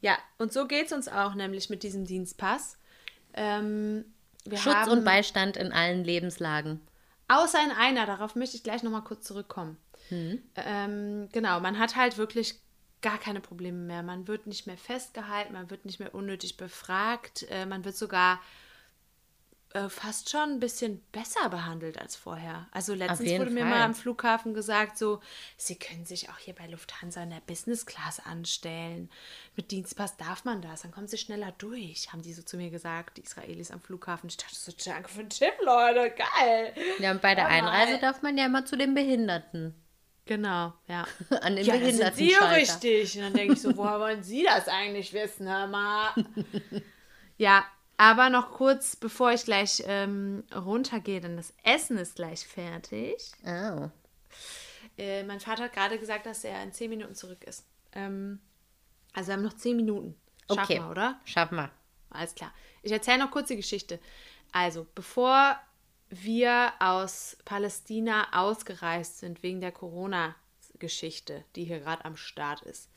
Ja, 0.00 0.18
und 0.38 0.52
so 0.52 0.66
geht 0.66 0.86
es 0.86 0.92
uns 0.92 1.08
auch 1.08 1.34
nämlich 1.34 1.70
mit 1.70 1.82
diesem 1.82 2.04
Dienstpass. 2.04 2.78
Ähm, 3.34 4.04
Schutz 4.54 4.86
und 4.88 5.04
Beistand 5.04 5.56
in 5.56 5.72
allen 5.72 6.04
Lebenslagen. 6.04 6.80
Außer 7.28 7.58
in 7.64 7.72
einer, 7.72 8.06
darauf 8.06 8.36
möchte 8.36 8.56
ich 8.56 8.62
gleich 8.62 8.82
nochmal 8.82 9.02
kurz 9.02 9.26
zurückkommen. 9.26 9.76
Hm. 10.08 10.42
Ähm, 10.54 11.28
genau, 11.32 11.60
man 11.60 11.78
hat 11.78 11.96
halt 11.96 12.18
wirklich 12.18 12.60
gar 13.02 13.18
keine 13.18 13.40
Probleme 13.40 13.78
mehr. 13.78 14.02
Man 14.02 14.28
wird 14.28 14.46
nicht 14.46 14.66
mehr 14.66 14.78
festgehalten, 14.78 15.52
man 15.52 15.70
wird 15.70 15.84
nicht 15.84 15.98
mehr 15.98 16.14
unnötig 16.14 16.56
befragt, 16.56 17.46
äh, 17.50 17.66
man 17.66 17.84
wird 17.84 17.96
sogar 17.96 18.40
äh, 19.76 19.90
fast 19.90 20.30
schon 20.30 20.52
ein 20.52 20.60
bisschen 20.60 21.02
besser 21.12 21.50
behandelt 21.50 21.98
als 21.98 22.16
vorher. 22.16 22.66
Also 22.72 22.94
letztens 22.94 23.30
wurde 23.32 23.50
mir 23.50 23.60
Fall. 23.60 23.70
mal 23.70 23.82
am 23.82 23.94
Flughafen 23.94 24.54
gesagt, 24.54 24.96
so, 24.96 25.20
Sie 25.58 25.76
können 25.76 26.06
sich 26.06 26.30
auch 26.30 26.38
hier 26.38 26.54
bei 26.54 26.66
Lufthansa 26.66 27.22
in 27.22 27.30
der 27.30 27.42
Business 27.46 27.84
Class 27.84 28.20
anstellen. 28.24 29.10
Mit 29.54 29.70
Dienstpass 29.70 30.16
darf 30.16 30.44
man 30.44 30.62
das, 30.62 30.82
dann 30.82 30.92
kommen 30.92 31.08
Sie 31.08 31.18
schneller 31.18 31.52
durch, 31.58 32.10
haben 32.12 32.22
die 32.22 32.32
so 32.32 32.42
zu 32.42 32.56
mir 32.56 32.70
gesagt, 32.70 33.18
die 33.18 33.22
Israelis 33.22 33.70
am 33.70 33.80
Flughafen. 33.80 34.30
Ich 34.30 34.38
dachte 34.38 34.54
so, 34.54 34.72
danke 34.84 35.10
für 35.10 35.24
den 35.24 35.30
Tipp, 35.30 35.54
Leute, 35.62 36.10
geil. 36.10 36.72
Ja, 36.98 37.10
und 37.10 37.20
bei 37.20 37.34
der. 37.34 37.46
Einreise 37.46 37.98
darf 37.98 38.22
man 38.22 38.38
ja 38.38 38.46
immer 38.46 38.64
zu 38.64 38.76
den 38.76 38.94
Behinderten. 38.94 39.74
Genau, 40.24 40.72
ja. 40.88 41.06
An 41.42 41.54
den 41.54 41.64
Ja, 41.64 41.76
das 41.76 41.96
sind 41.96 42.14
Sie 42.16 42.34
richtig. 42.34 43.16
Und 43.16 43.24
dann 43.24 43.34
denke 43.34 43.54
ich 43.54 43.60
so, 43.60 43.76
woher 43.76 44.00
wollen 44.00 44.22
Sie 44.22 44.42
das 44.42 44.68
eigentlich 44.68 45.12
wissen, 45.12 45.48
hör 45.48 45.66
mal? 45.66 46.14
ja, 47.36 47.64
aber 47.96 48.30
noch 48.30 48.52
kurz, 48.52 48.96
bevor 48.96 49.32
ich 49.32 49.44
gleich 49.44 49.82
ähm, 49.86 50.44
runtergehe, 50.54 51.20
denn 51.20 51.36
das 51.36 51.54
Essen 51.62 51.98
ist 51.98 52.16
gleich 52.16 52.46
fertig. 52.46 53.32
Oh. 53.44 53.88
Äh, 54.98 55.22
mein 55.24 55.40
Vater 55.40 55.64
hat 55.64 55.72
gerade 55.72 55.98
gesagt, 55.98 56.26
dass 56.26 56.44
er 56.44 56.62
in 56.62 56.72
10 56.72 56.90
Minuten 56.90 57.14
zurück 57.14 57.44
ist. 57.44 57.64
Ähm, 57.92 58.40
also 59.12 59.28
wir 59.28 59.34
haben 59.34 59.42
noch 59.42 59.54
10 59.54 59.76
Minuten. 59.76 60.14
Schaffen 60.48 60.60
Okay. 60.62 60.74
wir, 60.80 60.90
oder? 60.90 61.20
Schaffen 61.24 61.56
wir. 61.56 61.70
Alles 62.10 62.34
klar. 62.34 62.52
Ich 62.82 62.92
erzähle 62.92 63.18
noch 63.18 63.30
kurz 63.30 63.48
die 63.48 63.56
Geschichte. 63.56 63.98
Also, 64.52 64.86
bevor 64.94 65.58
wir 66.08 66.72
aus 66.78 67.36
Palästina 67.44 68.28
ausgereist 68.32 69.18
sind 69.18 69.42
wegen 69.42 69.60
der 69.60 69.72
Corona-Geschichte, 69.72 71.44
die 71.56 71.64
hier 71.64 71.80
gerade 71.80 72.04
am 72.04 72.16
Start 72.16 72.62
ist, 72.62 72.88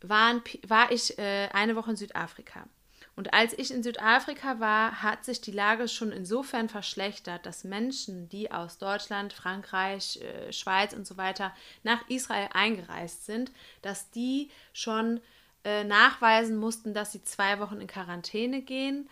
waren, 0.00 0.42
war 0.66 0.90
ich 0.90 1.18
äh, 1.18 1.48
eine 1.52 1.76
Woche 1.76 1.90
in 1.90 1.96
Südafrika. 1.96 2.66
Und 3.14 3.34
als 3.34 3.52
ich 3.58 3.70
in 3.70 3.82
Südafrika 3.82 4.58
war, 4.58 5.02
hat 5.02 5.24
sich 5.24 5.40
die 5.40 5.52
Lage 5.52 5.86
schon 5.86 6.12
insofern 6.12 6.68
verschlechtert, 6.68 7.44
dass 7.44 7.62
Menschen, 7.64 8.28
die 8.30 8.50
aus 8.50 8.78
Deutschland, 8.78 9.34
Frankreich, 9.34 10.18
äh, 10.22 10.52
Schweiz 10.52 10.94
und 10.94 11.06
so 11.06 11.18
weiter 11.18 11.54
nach 11.82 12.08
Israel 12.08 12.48
eingereist 12.54 13.26
sind, 13.26 13.52
dass 13.82 14.10
die 14.10 14.50
schon 14.72 15.20
äh, 15.64 15.84
nachweisen 15.84 16.56
mussten, 16.56 16.94
dass 16.94 17.12
sie 17.12 17.22
zwei 17.22 17.60
Wochen 17.60 17.80
in 17.80 17.86
Quarantäne 17.86 18.62
gehen. 18.62 19.08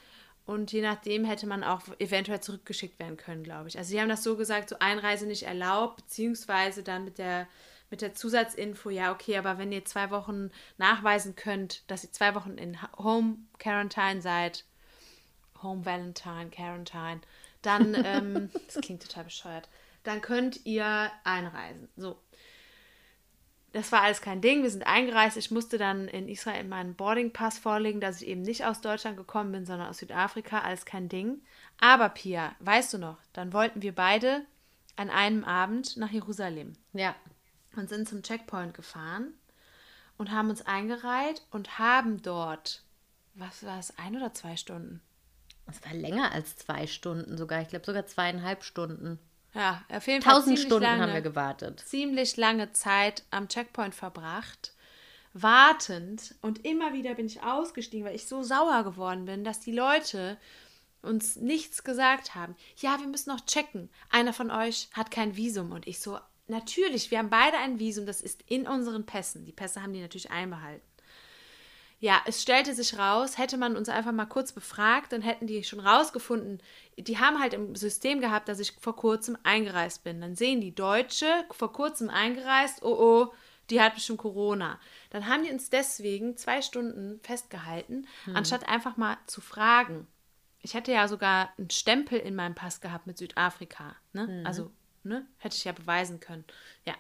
Und 0.47 0.73
je 0.73 0.81
nachdem 0.81 1.25
hätte 1.25 1.47
man 1.47 1.63
auch 1.63 1.83
eventuell 1.99 2.41
zurückgeschickt 2.41 2.99
werden 2.99 3.17
können, 3.17 3.45
glaube 3.45 3.69
ich. 3.69 3.79
Also 3.79 3.91
sie 3.91 4.01
haben 4.01 4.09
das 4.09 4.25
so 4.25 4.37
gesagt, 4.37 4.71
so 4.71 4.77
Einreise 4.81 5.27
nicht 5.27 5.45
erlaubt, 5.45 5.97
beziehungsweise 5.97 6.83
dann 6.83 7.05
mit 7.05 7.19
der, 7.19 7.47
mit 7.91 8.03
der 8.03 8.15
Zusatzinfo, 8.15 8.91
ja, 8.91 9.13
okay, 9.13 9.37
aber 9.37 9.59
wenn 9.59 9.73
ihr 9.73 9.85
zwei 9.85 10.11
Wochen 10.11 10.51
nachweisen 10.79 11.35
könnt, 11.37 11.89
dass 11.91 12.05
ihr 12.05 12.13
zwei 12.13 12.35
Wochen 12.35 12.57
in 12.57 12.79
Home 12.97 13.39
Quarantine 13.59 14.23
seid, 14.23 14.65
Home 15.63 15.85
Valentine, 15.85 16.51
Quarantine, 16.51 17.21
dann, 17.63 17.95
ähm, 18.05 18.51
das 18.67 18.81
klingt 18.81 19.03
total 19.03 19.25
bescheuert, 19.25 19.69
dann 20.05 20.21
könnt 20.21 20.65
ihr 20.65 21.11
einreisen. 21.25 21.89
So. 21.97 22.19
Das 23.73 23.93
war 23.93 24.03
alles 24.03 24.21
kein 24.21 24.41
Ding. 24.41 24.63
Wir 24.65 24.71
sind 24.71 24.85
eingereist. 24.85 25.37
Ich 25.37 25.53
musste 25.53 25.79
dann 25.79 26.09
in 26.09 26.29
Israel 26.29 26.65
meinen 26.65 26.97
Boarding-Pass 26.97 27.59
vorlegen, 27.59 28.01
dass 28.01 28.21
ich 28.21 28.27
eben 28.27 28.43
nicht 28.43 28.65
aus 28.65 28.81
Deutschland 28.81 29.17
gekommen 29.17 29.53
bin, 29.53 29.65
sondern 29.65 29.89
aus 29.89 29.99
Südafrika. 29.99 30.61
Alles 30.61 30.85
kein 30.85 31.09
Ding. 31.09 31.41
Aber 31.79 32.09
Pia, 32.09 32.57
weißt 32.59 32.95
du 32.95 32.99
noch, 32.99 33.19
dann 33.33 33.53
wollten 33.53 33.81
wir 33.83 33.95
beide 33.95 34.45
an 34.97 35.09
einem 35.09 35.45
Abend 35.45 35.97
nach 35.97 36.11
Jerusalem 36.11 36.73
Ja. 36.93 37.15
Und 37.77 37.89
sind 37.89 38.09
zum 38.09 38.23
Checkpoint 38.23 38.75
gefahren 38.75 39.35
und 40.19 40.31
haben 40.31 40.51
uns 40.51 40.63
eingereiht 40.63 41.43
und 41.51 41.79
haben 41.79 42.23
dort, 42.23 42.83
was 43.35 43.65
war 43.65 43.79
es, 43.79 43.97
ein 43.99 44.17
oder 44.17 44.33
zwei 44.35 44.57
Stunden? 44.57 45.01
Es 45.67 45.85
war 45.85 45.95
länger 45.95 46.33
als 46.33 46.57
zwei 46.57 46.87
Stunden 46.87 47.37
sogar. 47.39 47.63
Ich 47.63 47.69
glaube 47.69 47.87
sogar 47.87 48.07
zweieinhalb 48.07 48.65
Stunden. 48.65 49.19
Ja, 49.55 49.83
auf 49.89 50.07
jeden 50.07 50.23
Fall 50.23 50.35
Tausend 50.35 50.59
Stunden 50.59 50.83
lange. 50.85 51.03
haben 51.03 51.13
wir 51.13 51.23
gewartet. 51.23 51.81
ziemlich 51.87 52.37
lange 52.37 52.73
Zeit 52.73 53.25
am 53.31 53.49
Checkpoint 53.49 53.95
verbracht, 53.95 54.75
wartend. 55.33 56.35
Und 56.41 56.65
immer 56.65 56.93
wieder 56.93 57.15
bin 57.15 57.27
ich 57.27 57.43
ausgestiegen, 57.43 58.05
weil 58.07 58.15
ich 58.15 58.27
so 58.27 58.43
sauer 58.43 58.85
geworden 58.85 59.25
bin, 59.25 59.45
dass 59.45 59.61
die 59.61 59.73
Leute 59.73 60.37
uns 61.03 61.37
nichts 61.37 61.83
gesagt 61.83 62.35
haben. 62.35 62.55
Ja, 62.77 62.99
wir 63.01 63.07
müssen 63.07 63.31
noch 63.31 63.45
checken. 63.47 63.89
Einer 64.11 64.33
von 64.33 64.51
euch 64.51 64.89
hat 64.93 65.11
kein 65.11 65.37
Visum. 65.37 65.73
Und 65.73 65.87
ich 65.87 65.99
so, 66.01 66.19
natürlich, 66.51 67.11
wir 67.11 67.19
haben 67.19 67.31
beide 67.31 67.57
ein 67.57 67.79
Visum, 67.79 68.07
das 68.07 68.21
ist 68.21 68.43
in 68.47 68.67
unseren 68.67 69.07
Pässen. 69.07 69.45
Die 69.45 69.53
Pässe 69.53 69.83
haben 69.83 69.93
die 69.93 70.01
natürlich 70.01 70.31
einbehalten. 70.31 70.83
Ja, 72.01 72.23
es 72.25 72.41
stellte 72.41 72.75
sich 72.75 72.99
raus, 72.99 73.37
hätte 73.37 73.59
man 73.59 73.77
uns 73.77 73.91
einfach 73.91 74.13
mal 74.13 74.25
kurz 74.25 74.53
befragt, 74.53 75.13
dann 75.13 75.21
hätten 75.21 75.47
die 75.47 75.63
schon 75.65 75.81
rausgefunden, 75.81 76.63
die 76.97 77.19
haben 77.19 77.39
halt 77.39 77.53
im 77.53 77.77
System 77.77 78.23
gehabt, 78.23 78.49
dass 78.49 78.59
ich 78.59 78.73
vor 78.81 78.97
kurzem 78.97 79.37
eingereist 79.43 80.03
bin. 80.03 80.19
Dann 80.23 80.35
sehen 80.35 80.63
die 80.63 80.75
Deutsche, 80.75 81.27
vor 81.51 81.75
kurzem 81.75 82.09
eingereist, 82.09 82.83
oh 82.83 82.97
oh, 82.99 83.35
die 83.69 83.83
hat 83.83 83.95
bestimmt 83.95 84.19
Corona. 84.19 84.81
Dann 85.11 85.27
haben 85.27 85.45
die 85.45 85.51
uns 85.51 85.69
deswegen 85.69 86.39
zwei 86.39 86.63
Stunden 86.63 87.21
festgehalten, 87.23 88.07
anstatt 88.33 88.67
einfach 88.67 88.97
mal 88.97 89.19
zu 89.27 89.43
fragen. 89.43 90.07
Ich 90.63 90.73
hätte 90.73 90.93
ja 90.93 91.07
sogar 91.07 91.53
einen 91.59 91.71
Stempel 91.71 92.19
in 92.19 92.35
meinem 92.35 92.55
Pass 92.55 92.81
gehabt 92.81 93.07
mit 93.07 93.19
Südafrika. 93.19 93.95
Ne? 94.15 94.43
Also, 94.47 94.71
ne? 95.05 95.27
Hätte 95.39 95.57
ich 95.57 95.65
ja 95.65 95.73
beweisen 95.73 96.21
können. 96.21 96.45
Ja. 96.85 96.95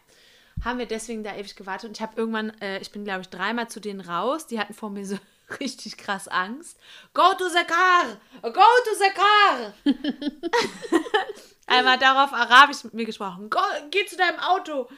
Haben 0.64 0.78
wir 0.78 0.86
deswegen 0.86 1.24
da 1.24 1.34
ewig 1.34 1.56
gewartet 1.56 1.88
und 1.88 1.96
ich 1.96 2.02
habe 2.02 2.16
irgendwann, 2.16 2.50
äh, 2.60 2.78
ich 2.80 2.90
bin 2.90 3.04
glaube 3.04 3.22
ich 3.22 3.28
dreimal 3.28 3.68
zu 3.68 3.80
denen 3.80 4.00
raus, 4.00 4.46
die 4.46 4.60
hatten 4.60 4.74
vor 4.74 4.90
mir 4.90 5.06
so 5.06 5.18
richtig 5.60 5.96
krass 5.96 6.28
Angst. 6.28 6.78
Go 7.14 7.32
to 7.38 7.48
the 7.48 7.64
car! 7.66 8.18
Go 8.42 8.60
to 8.60 8.94
the 8.98 9.10
car! 9.14 9.72
Einmal 11.66 11.98
darauf 11.98 12.32
Arabisch 12.32 12.84
mit 12.84 12.94
mir 12.94 13.04
gesprochen. 13.06 13.48
Go, 13.48 13.60
geh 13.90 14.04
zu 14.06 14.16
deinem 14.16 14.38
Auto! 14.40 14.88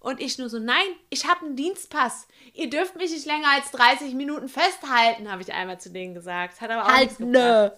Und 0.00 0.20
ich 0.20 0.38
nur 0.38 0.48
so, 0.48 0.58
nein, 0.58 0.86
ich 1.10 1.26
habe 1.26 1.46
einen 1.46 1.56
Dienstpass. 1.56 2.28
Ihr 2.52 2.70
dürft 2.70 2.94
mich 2.96 3.10
nicht 3.10 3.26
länger 3.26 3.48
als 3.48 3.70
30 3.72 4.14
Minuten 4.14 4.48
festhalten, 4.48 5.30
habe 5.30 5.42
ich 5.42 5.52
einmal 5.52 5.80
zu 5.80 5.90
denen 5.90 6.14
gesagt. 6.14 6.60
Hat 6.60 6.70
aber 6.70 6.84
auch 6.84 6.92
Halt, 6.92 7.16
gebracht. 7.18 7.28
nö. 7.32 7.70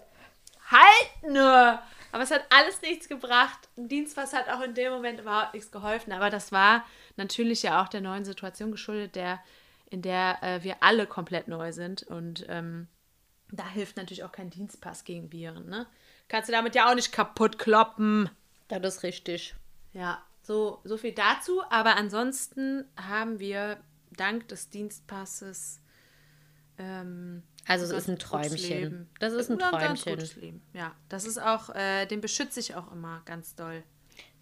Halt 0.70 1.22
nur! 1.32 1.80
Aber 2.12 2.22
es 2.22 2.30
hat 2.30 2.44
alles 2.50 2.80
nichts 2.82 3.08
gebracht. 3.08 3.68
Ein 3.76 3.88
Dienstpass 3.88 4.32
hat 4.32 4.48
auch 4.48 4.62
in 4.62 4.74
dem 4.74 4.92
Moment 4.92 5.20
überhaupt 5.20 5.54
nichts 5.54 5.70
geholfen. 5.70 6.12
Aber 6.12 6.30
das 6.30 6.52
war 6.52 6.84
natürlich 7.16 7.62
ja 7.62 7.82
auch 7.82 7.88
der 7.88 8.00
neuen 8.00 8.24
Situation 8.24 8.70
geschuldet, 8.70 9.14
der, 9.14 9.40
in 9.90 10.02
der 10.02 10.42
äh, 10.42 10.62
wir 10.62 10.82
alle 10.82 11.06
komplett 11.06 11.48
neu 11.48 11.72
sind. 11.72 12.02
Und 12.02 12.46
ähm, 12.48 12.88
da 13.50 13.66
hilft 13.68 13.96
natürlich 13.96 14.24
auch 14.24 14.32
kein 14.32 14.50
Dienstpass 14.50 15.04
gegen 15.04 15.32
Viren. 15.32 15.68
Ne? 15.68 15.86
Kannst 16.28 16.48
du 16.48 16.52
damit 16.52 16.74
ja 16.74 16.90
auch 16.90 16.94
nicht 16.94 17.12
kaputt 17.12 17.58
kloppen. 17.58 18.30
Das 18.68 18.96
ist 18.96 19.02
richtig. 19.02 19.54
Ja, 19.92 20.22
so, 20.42 20.80
so 20.84 20.96
viel 20.96 21.12
dazu. 21.12 21.62
Aber 21.70 21.96
ansonsten 21.96 22.84
haben 22.96 23.38
wir 23.38 23.78
dank 24.16 24.48
des 24.48 24.70
Dienstpasses. 24.70 25.80
Ähm, 26.78 27.42
Also 27.66 27.84
es 27.84 27.90
ist 27.92 28.08
ein 28.08 28.18
Träumchen. 28.18 29.08
Das 29.20 29.32
ist 29.32 29.50
ein 29.50 29.58
Träumchen. 29.58 30.62
Ja, 30.72 30.92
das 31.08 31.24
ist 31.24 31.38
auch, 31.40 31.74
äh, 31.74 32.06
den 32.06 32.20
beschütze 32.20 32.60
ich 32.60 32.74
auch 32.74 32.90
immer 32.92 33.22
ganz 33.24 33.54
doll. 33.54 33.82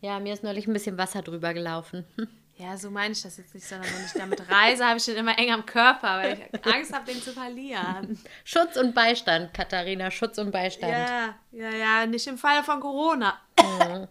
Ja, 0.00 0.20
mir 0.20 0.34
ist 0.34 0.42
neulich 0.42 0.66
ein 0.66 0.72
bisschen 0.72 0.98
Wasser 0.98 1.22
drüber 1.22 1.54
gelaufen. 1.54 2.04
Ja, 2.58 2.74
so 2.78 2.90
meine 2.90 3.12
ich 3.12 3.20
das 3.20 3.36
jetzt 3.36 3.54
nicht, 3.54 3.66
sondern 3.66 3.86
wenn 3.94 4.06
ich 4.06 4.12
damit 4.12 4.50
reise, 4.50 4.86
habe 4.86 4.96
ich 4.96 5.04
den 5.04 5.16
immer 5.16 5.38
eng 5.38 5.52
am 5.52 5.66
Körper, 5.66 6.16
weil 6.16 6.48
ich 6.50 6.66
Angst 6.66 6.90
habe, 6.90 7.04
den 7.04 7.20
zu 7.20 7.32
verlieren. 7.32 8.18
Schutz 8.44 8.78
und 8.78 8.94
Beistand, 8.94 9.52
Katharina, 9.52 10.10
Schutz 10.10 10.38
und 10.38 10.52
Beistand. 10.52 10.90
Ja, 10.90 11.34
ja, 11.52 11.70
ja, 11.70 12.06
nicht 12.06 12.26
im 12.26 12.38
Falle 12.38 12.64
von 12.64 12.80
Corona. 12.80 13.38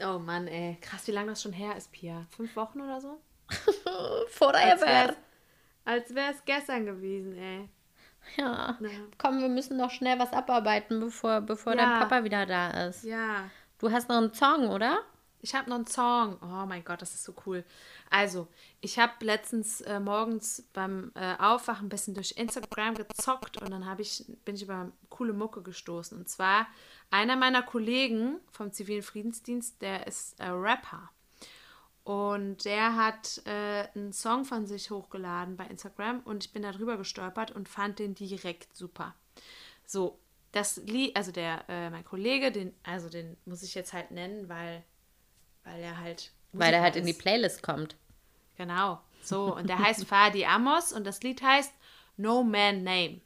oh 0.00 0.18
Mann, 0.18 0.46
ey. 0.48 0.78
Krass, 0.80 1.06
wie 1.06 1.12
lange 1.12 1.28
das 1.28 1.42
schon 1.42 1.52
her 1.52 1.76
ist, 1.76 1.92
Pia. 1.92 2.26
Fünf 2.30 2.56
Wochen 2.56 2.80
oder 2.80 2.98
so? 3.02 3.20
Forever. 4.28 5.14
als 5.84 6.14
wäre 6.14 6.32
es 6.32 6.44
gestern 6.44 6.86
gewesen, 6.86 7.36
ey. 7.36 7.68
Ja. 8.36 8.76
Ja. 8.80 8.88
Komm, 9.16 9.40
wir 9.40 9.48
müssen 9.48 9.76
noch 9.76 9.90
schnell 9.90 10.18
was 10.18 10.32
abarbeiten, 10.32 11.00
bevor, 11.00 11.40
bevor 11.40 11.74
Ja. 11.74 11.78
dein 11.78 12.00
Papa 12.08 12.24
wieder 12.24 12.44
da 12.46 12.88
ist. 12.88 13.04
Ja. 13.04 13.48
Du 13.78 13.90
hast 13.90 14.08
noch 14.08 14.16
einen 14.18 14.34
Song, 14.34 14.68
oder? 14.68 14.98
Ich 15.40 15.54
habe 15.54 15.70
noch 15.70 15.76
einen 15.76 15.86
Song. 15.86 16.36
Oh 16.42 16.66
mein 16.66 16.84
Gott, 16.84 17.00
das 17.00 17.14
ist 17.14 17.22
so 17.24 17.32
cool. 17.46 17.64
Also, 18.10 18.48
ich 18.80 18.98
habe 18.98 19.12
letztens 19.24 19.80
äh, 19.82 20.00
morgens 20.00 20.68
beim 20.72 21.12
äh, 21.14 21.36
Aufwachen 21.38 21.86
ein 21.86 21.88
bisschen 21.88 22.12
durch 22.14 22.32
Instagram 22.36 22.96
gezockt 22.96 23.56
und 23.62 23.70
dann 23.70 23.86
hab 23.86 24.00
ich, 24.00 24.24
bin 24.44 24.56
ich 24.56 24.62
über 24.64 24.90
coole 25.08 25.32
Mucke 25.32 25.62
gestoßen. 25.62 26.18
Und 26.18 26.28
zwar 26.28 26.66
einer 27.10 27.36
meiner 27.36 27.62
Kollegen 27.62 28.40
vom 28.50 28.72
zivilen 28.72 29.02
Friedensdienst, 29.04 29.80
der 29.80 30.06
ist 30.08 30.38
äh, 30.40 30.48
Rapper. 30.48 31.08
Und 32.08 32.64
der 32.64 32.96
hat 32.96 33.42
äh, 33.44 33.86
einen 33.94 34.14
Song 34.14 34.46
von 34.46 34.66
sich 34.66 34.90
hochgeladen 34.90 35.58
bei 35.58 35.66
Instagram 35.66 36.20
und 36.20 36.42
ich 36.42 36.52
bin 36.54 36.62
da 36.62 36.72
drüber 36.72 36.96
gestolpert 36.96 37.50
und 37.50 37.68
fand 37.68 37.98
den 37.98 38.14
direkt 38.14 38.74
super. 38.74 39.14
So, 39.84 40.18
das 40.52 40.78
Lied, 40.78 41.14
also 41.14 41.32
der, 41.32 41.68
äh, 41.68 41.90
mein 41.90 42.06
Kollege, 42.06 42.50
den, 42.50 42.74
also 42.82 43.10
den 43.10 43.36
muss 43.44 43.62
ich 43.62 43.74
jetzt 43.74 43.92
halt 43.92 44.10
nennen, 44.10 44.48
weil, 44.48 44.82
weil 45.64 45.82
er 45.82 45.98
halt. 45.98 46.32
Weil 46.52 46.70
der 46.70 46.80
Musiker 46.80 46.82
halt 46.82 46.96
in 46.96 47.04
die 47.04 47.10
ist. 47.10 47.18
Playlist 47.18 47.62
kommt. 47.62 47.96
Genau. 48.56 49.02
So, 49.20 49.54
und 49.54 49.68
der 49.68 49.78
heißt 49.78 50.04
Fadi 50.08 50.46
Amos 50.46 50.94
und 50.94 51.04
das 51.04 51.22
Lied 51.22 51.42
heißt 51.42 51.74
No 52.16 52.42
Man 52.42 52.84
Name. 52.84 53.20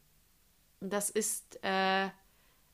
Das 0.80 1.08
ist, 1.08 1.56
äh, 1.62 2.08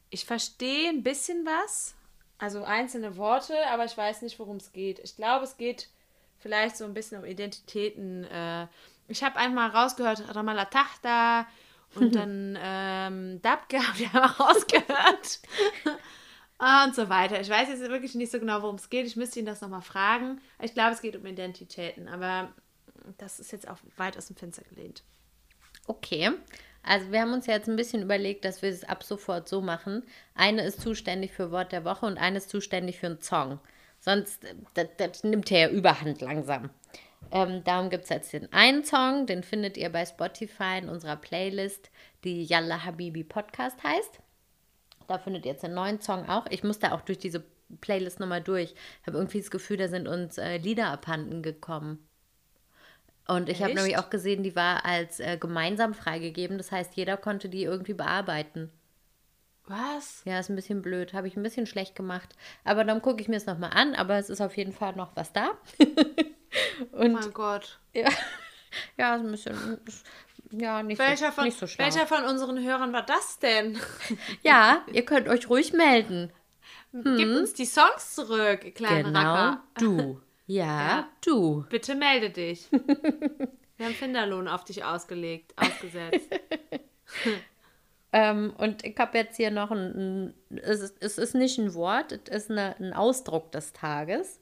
ich 0.09 0.25
verstehe 0.25 0.89
ein 0.89 1.03
bisschen 1.03 1.45
was, 1.45 1.95
also 2.39 2.65
einzelne 2.65 3.19
Worte, 3.19 3.55
aber 3.67 3.85
ich 3.85 3.95
weiß 3.95 4.23
nicht, 4.23 4.39
worum 4.39 4.57
es 4.57 4.73
geht. 4.73 5.01
Ich 5.01 5.15
glaube, 5.15 5.45
es 5.45 5.59
geht 5.59 5.91
vielleicht 6.39 6.77
so 6.77 6.85
ein 6.85 6.95
bisschen 6.95 7.19
um 7.19 7.25
Identitäten. 7.25 8.25
Äh, 8.25 8.67
ich 9.09 9.23
habe 9.23 9.37
einmal 9.37 9.71
rausgehört, 9.71 10.35
Ramallah 10.35 10.67
Tahta 10.67 11.47
und 11.95 12.15
dann 12.15 12.59
ähm, 12.61 13.43
Dabke 13.43 13.79
habe 13.87 13.99
ich 13.99 14.07
einmal 14.07 14.31
rausgehört. 14.31 15.41
und 16.59 16.95
so 16.95 17.09
weiter. 17.09 17.41
Ich 17.41 17.49
weiß 17.49 17.69
jetzt 17.69 17.81
wirklich 17.89 18.15
nicht 18.15 18.33
so 18.33 18.41
genau, 18.41 18.63
worum 18.63 18.77
es 18.77 18.91
geht. 18.91 19.07
Ich 19.07 19.17
müsste 19.17 19.41
ihn 19.41 19.47
das 19.47 19.61
nochmal 19.61 19.83
fragen. 19.83 20.41
Ich 20.61 20.75
glaube, 20.75 20.93
es 20.93 21.01
geht 21.01 21.17
um 21.17 21.25
Identitäten, 21.25 22.09
aber 22.09 22.53
das 23.17 23.41
ist 23.41 23.53
jetzt 23.53 23.69
auch 23.69 23.79
weit 23.97 24.17
aus 24.17 24.27
dem 24.27 24.37
Fenster 24.37 24.63
gelehnt. 24.65 25.03
Okay. 25.87 26.33
Also 26.83 27.11
wir 27.11 27.21
haben 27.21 27.33
uns 27.33 27.47
jetzt 27.47 27.69
ein 27.69 27.77
bisschen 27.77 28.03
überlegt, 28.03 28.45
dass 28.45 28.63
wir 28.63 28.71
es 28.71 28.85
ab 28.85 29.03
sofort 29.03 29.49
so 29.49 29.61
machen. 29.61 30.05
Eine 30.35 30.63
ist 30.63 30.81
zuständig 30.81 31.33
für 31.33 31.51
Wort 31.51 31.73
der 31.73 31.85
Woche 31.85 32.07
und 32.07 32.19
eine 32.19 32.39
ist 32.39 32.51
zuständig 32.51 32.99
für 32.99 33.07
einen 33.07 33.21
Song. 33.21 33.61
Sonst, 34.09 34.43
das, 34.73 34.87
das 34.97 35.23
nimmt 35.23 35.51
ja 35.51 35.69
Überhand 35.69 36.23
langsam. 36.23 36.71
Ähm, 37.31 37.63
darum 37.65 37.91
gibt 37.91 38.05
es 38.05 38.09
jetzt 38.09 38.33
den 38.33 38.51
einen 38.55 38.83
Song, 38.83 39.27
den 39.27 39.43
findet 39.43 39.77
ihr 39.77 39.91
bei 39.91 40.07
Spotify 40.07 40.79
in 40.79 40.89
unserer 40.89 41.17
Playlist, 41.17 41.91
die 42.25 42.43
Yalla 42.43 42.87
Habibi 42.87 43.23
Podcast 43.23 43.83
heißt. 43.85 44.21
Da 45.09 45.19
findet 45.19 45.45
ihr 45.45 45.53
jetzt 45.53 45.65
einen 45.67 45.75
neuen 45.75 46.01
Song 46.01 46.27
auch. 46.27 46.47
Ich 46.49 46.65
musste 46.65 46.95
auch 46.95 47.03
durch 47.03 47.19
diese 47.19 47.45
Playlist 47.83 48.19
nochmal 48.19 48.41
durch. 48.41 48.73
Ich 49.03 49.07
habe 49.07 49.19
irgendwie 49.19 49.41
das 49.41 49.51
Gefühl, 49.51 49.77
da 49.77 49.89
sind 49.89 50.09
uns 50.09 50.39
äh, 50.39 50.57
Lieder 50.57 50.87
abhanden 50.87 51.43
gekommen. 51.43 51.99
Und 53.27 53.51
ich 53.51 53.63
habe 53.63 53.75
nämlich 53.75 53.99
auch 53.99 54.09
gesehen, 54.09 54.43
die 54.43 54.57
war 54.57 54.87
als 54.87 55.21
äh, 55.21 55.37
gemeinsam 55.37 55.93
freigegeben. 55.93 56.57
Das 56.57 56.73
heißt, 56.73 56.95
jeder 56.95 57.19
konnte 57.19 57.51
die 57.51 57.65
irgendwie 57.65 57.93
bearbeiten. 57.93 58.73
Was? 59.69 60.23
Ja, 60.25 60.39
ist 60.41 60.49
ein 60.49 60.57
bisschen 60.57 60.83
blöd. 60.83 61.13
Habe 61.13 61.29
ich 61.29 61.37
ein 61.37 61.43
bisschen 61.43 61.67
schlecht 61.67 61.95
gemacht. 61.95 62.35
Aber 62.65 62.85
dann 62.85 63.03
gucke 63.03 63.21
ich 63.21 63.29
mir 63.29 63.37
es 63.37 63.47
nochmal 63.47 63.71
an. 63.75 63.95
Aber 63.95 64.17
es 64.17 64.31
ist 64.31 64.41
auf 64.41 64.57
jeden 64.57 64.73
Fall 64.73 64.95
noch 64.97 65.15
was 65.15 65.33
da. 65.33 65.51
Oh 65.81 65.85
Und 67.05 67.13
mein 67.13 67.33
Gott. 67.33 67.79
ja, 67.95 68.09
ja, 68.97 69.15
ist 69.17 69.23
ein 69.25 69.31
bisschen. 69.31 69.79
Ja, 70.51 70.83
nicht, 70.83 70.99
Welcher 70.99 71.27
so, 71.27 71.33
von, 71.33 71.45
nicht 71.45 71.59
so 71.59 71.67
schlau. 71.67 71.85
welcher 71.85 72.07
von 72.07 72.25
unseren 72.25 72.63
Hörern 72.63 72.93
war 72.95 73.05
das 73.05 73.39
denn? 73.39 73.79
Ja, 74.43 74.83
ihr 74.93 75.05
könnt 75.05 75.29
euch 75.29 75.51
ruhig 75.51 75.75
melden. 75.75 76.33
Gib 76.93 77.29
uns 77.29 77.53
die 77.53 77.67
Songs 77.67 78.15
zurück, 78.15 78.65
ihr 78.65 78.73
kleinen 78.73 79.05
Genau, 79.13 79.21
Racker. 79.21 79.63
du. 79.79 80.21
Ja, 80.47 80.65
Ja. 80.89 81.09
du. 81.23 81.67
Bitte 81.69 81.95
melde 81.95 82.31
dich. 82.31 82.71
Wir 82.71 83.85
haben 83.87 83.95
Finderlohn 83.95 84.49
auf 84.49 84.65
dich 84.65 84.83
ausgelegt, 84.83 85.53
ausgesetzt. 85.59 86.31
Ähm, 88.13 88.55
und 88.57 88.85
ich 88.85 88.97
habe 88.99 89.19
jetzt 89.19 89.37
hier 89.37 89.51
noch 89.51 89.71
ein, 89.71 90.33
ein 90.51 90.59
es, 90.63 90.81
ist, 90.81 90.97
es 91.01 91.19
ist 91.19 91.35
nicht 91.35 91.59
ein 91.59 91.75
Wort, 91.75 92.13
es 92.13 92.45
ist 92.45 92.51
eine, 92.51 92.75
ein 92.79 92.93
Ausdruck 92.95 93.53
des 93.53 93.73
Tages. 93.73 94.41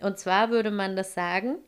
Und 0.00 0.18
zwar 0.18 0.50
würde 0.50 0.70
man 0.70 0.96
das 0.96 1.14
sagen, 1.14 1.58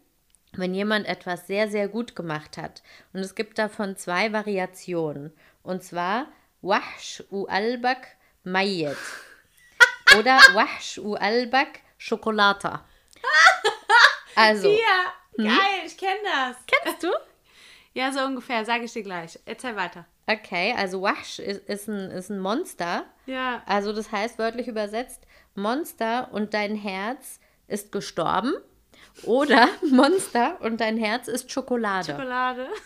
wenn 0.52 0.74
jemand 0.74 1.06
etwas 1.06 1.46
sehr, 1.46 1.68
sehr 1.68 1.88
gut 1.88 2.16
gemacht 2.16 2.56
hat. 2.56 2.82
Und 3.12 3.20
es 3.20 3.34
gibt 3.34 3.58
davon 3.58 3.96
zwei 3.96 4.32
Variationen. 4.32 5.32
Und 5.62 5.84
zwar 5.84 6.26
Wahsh 6.62 7.22
u 7.30 7.46
albak 7.46 8.08
mayet. 8.42 8.96
Oder 10.18 10.38
Wahsh 10.54 10.98
u 10.98 11.14
albak 11.14 11.80
Schokolata. 11.98 12.84
Also, 14.38 14.68
Ja, 14.68 15.14
geil, 15.38 15.86
ich 15.86 15.96
kenne 15.96 16.18
das. 16.22 16.56
kennst 16.66 17.02
du? 17.02 17.08
Ja, 17.94 18.12
so 18.12 18.20
ungefähr, 18.20 18.62
sage 18.66 18.84
ich 18.84 18.92
dir 18.92 19.02
gleich. 19.02 19.38
Erzähl 19.46 19.74
weiter. 19.74 20.04
Okay, 20.26 20.74
also 20.76 21.02
Wahsh 21.02 21.38
ist, 21.38 21.68
ist, 21.68 21.88
ein, 21.88 22.10
ist 22.10 22.30
ein 22.30 22.40
Monster. 22.40 23.04
Ja. 23.26 23.62
Also 23.66 23.92
das 23.92 24.10
heißt 24.10 24.38
wörtlich 24.38 24.66
übersetzt, 24.66 25.22
Monster 25.54 26.28
und 26.32 26.52
dein 26.52 26.74
Herz 26.74 27.38
ist 27.68 27.92
gestorben. 27.92 28.54
Oder 29.22 29.68
Monster 29.90 30.60
und 30.60 30.80
dein 30.80 30.96
Herz 30.96 31.28
ist 31.28 31.50
Schokolade. 31.50 32.12
Schokolade. 32.12 32.68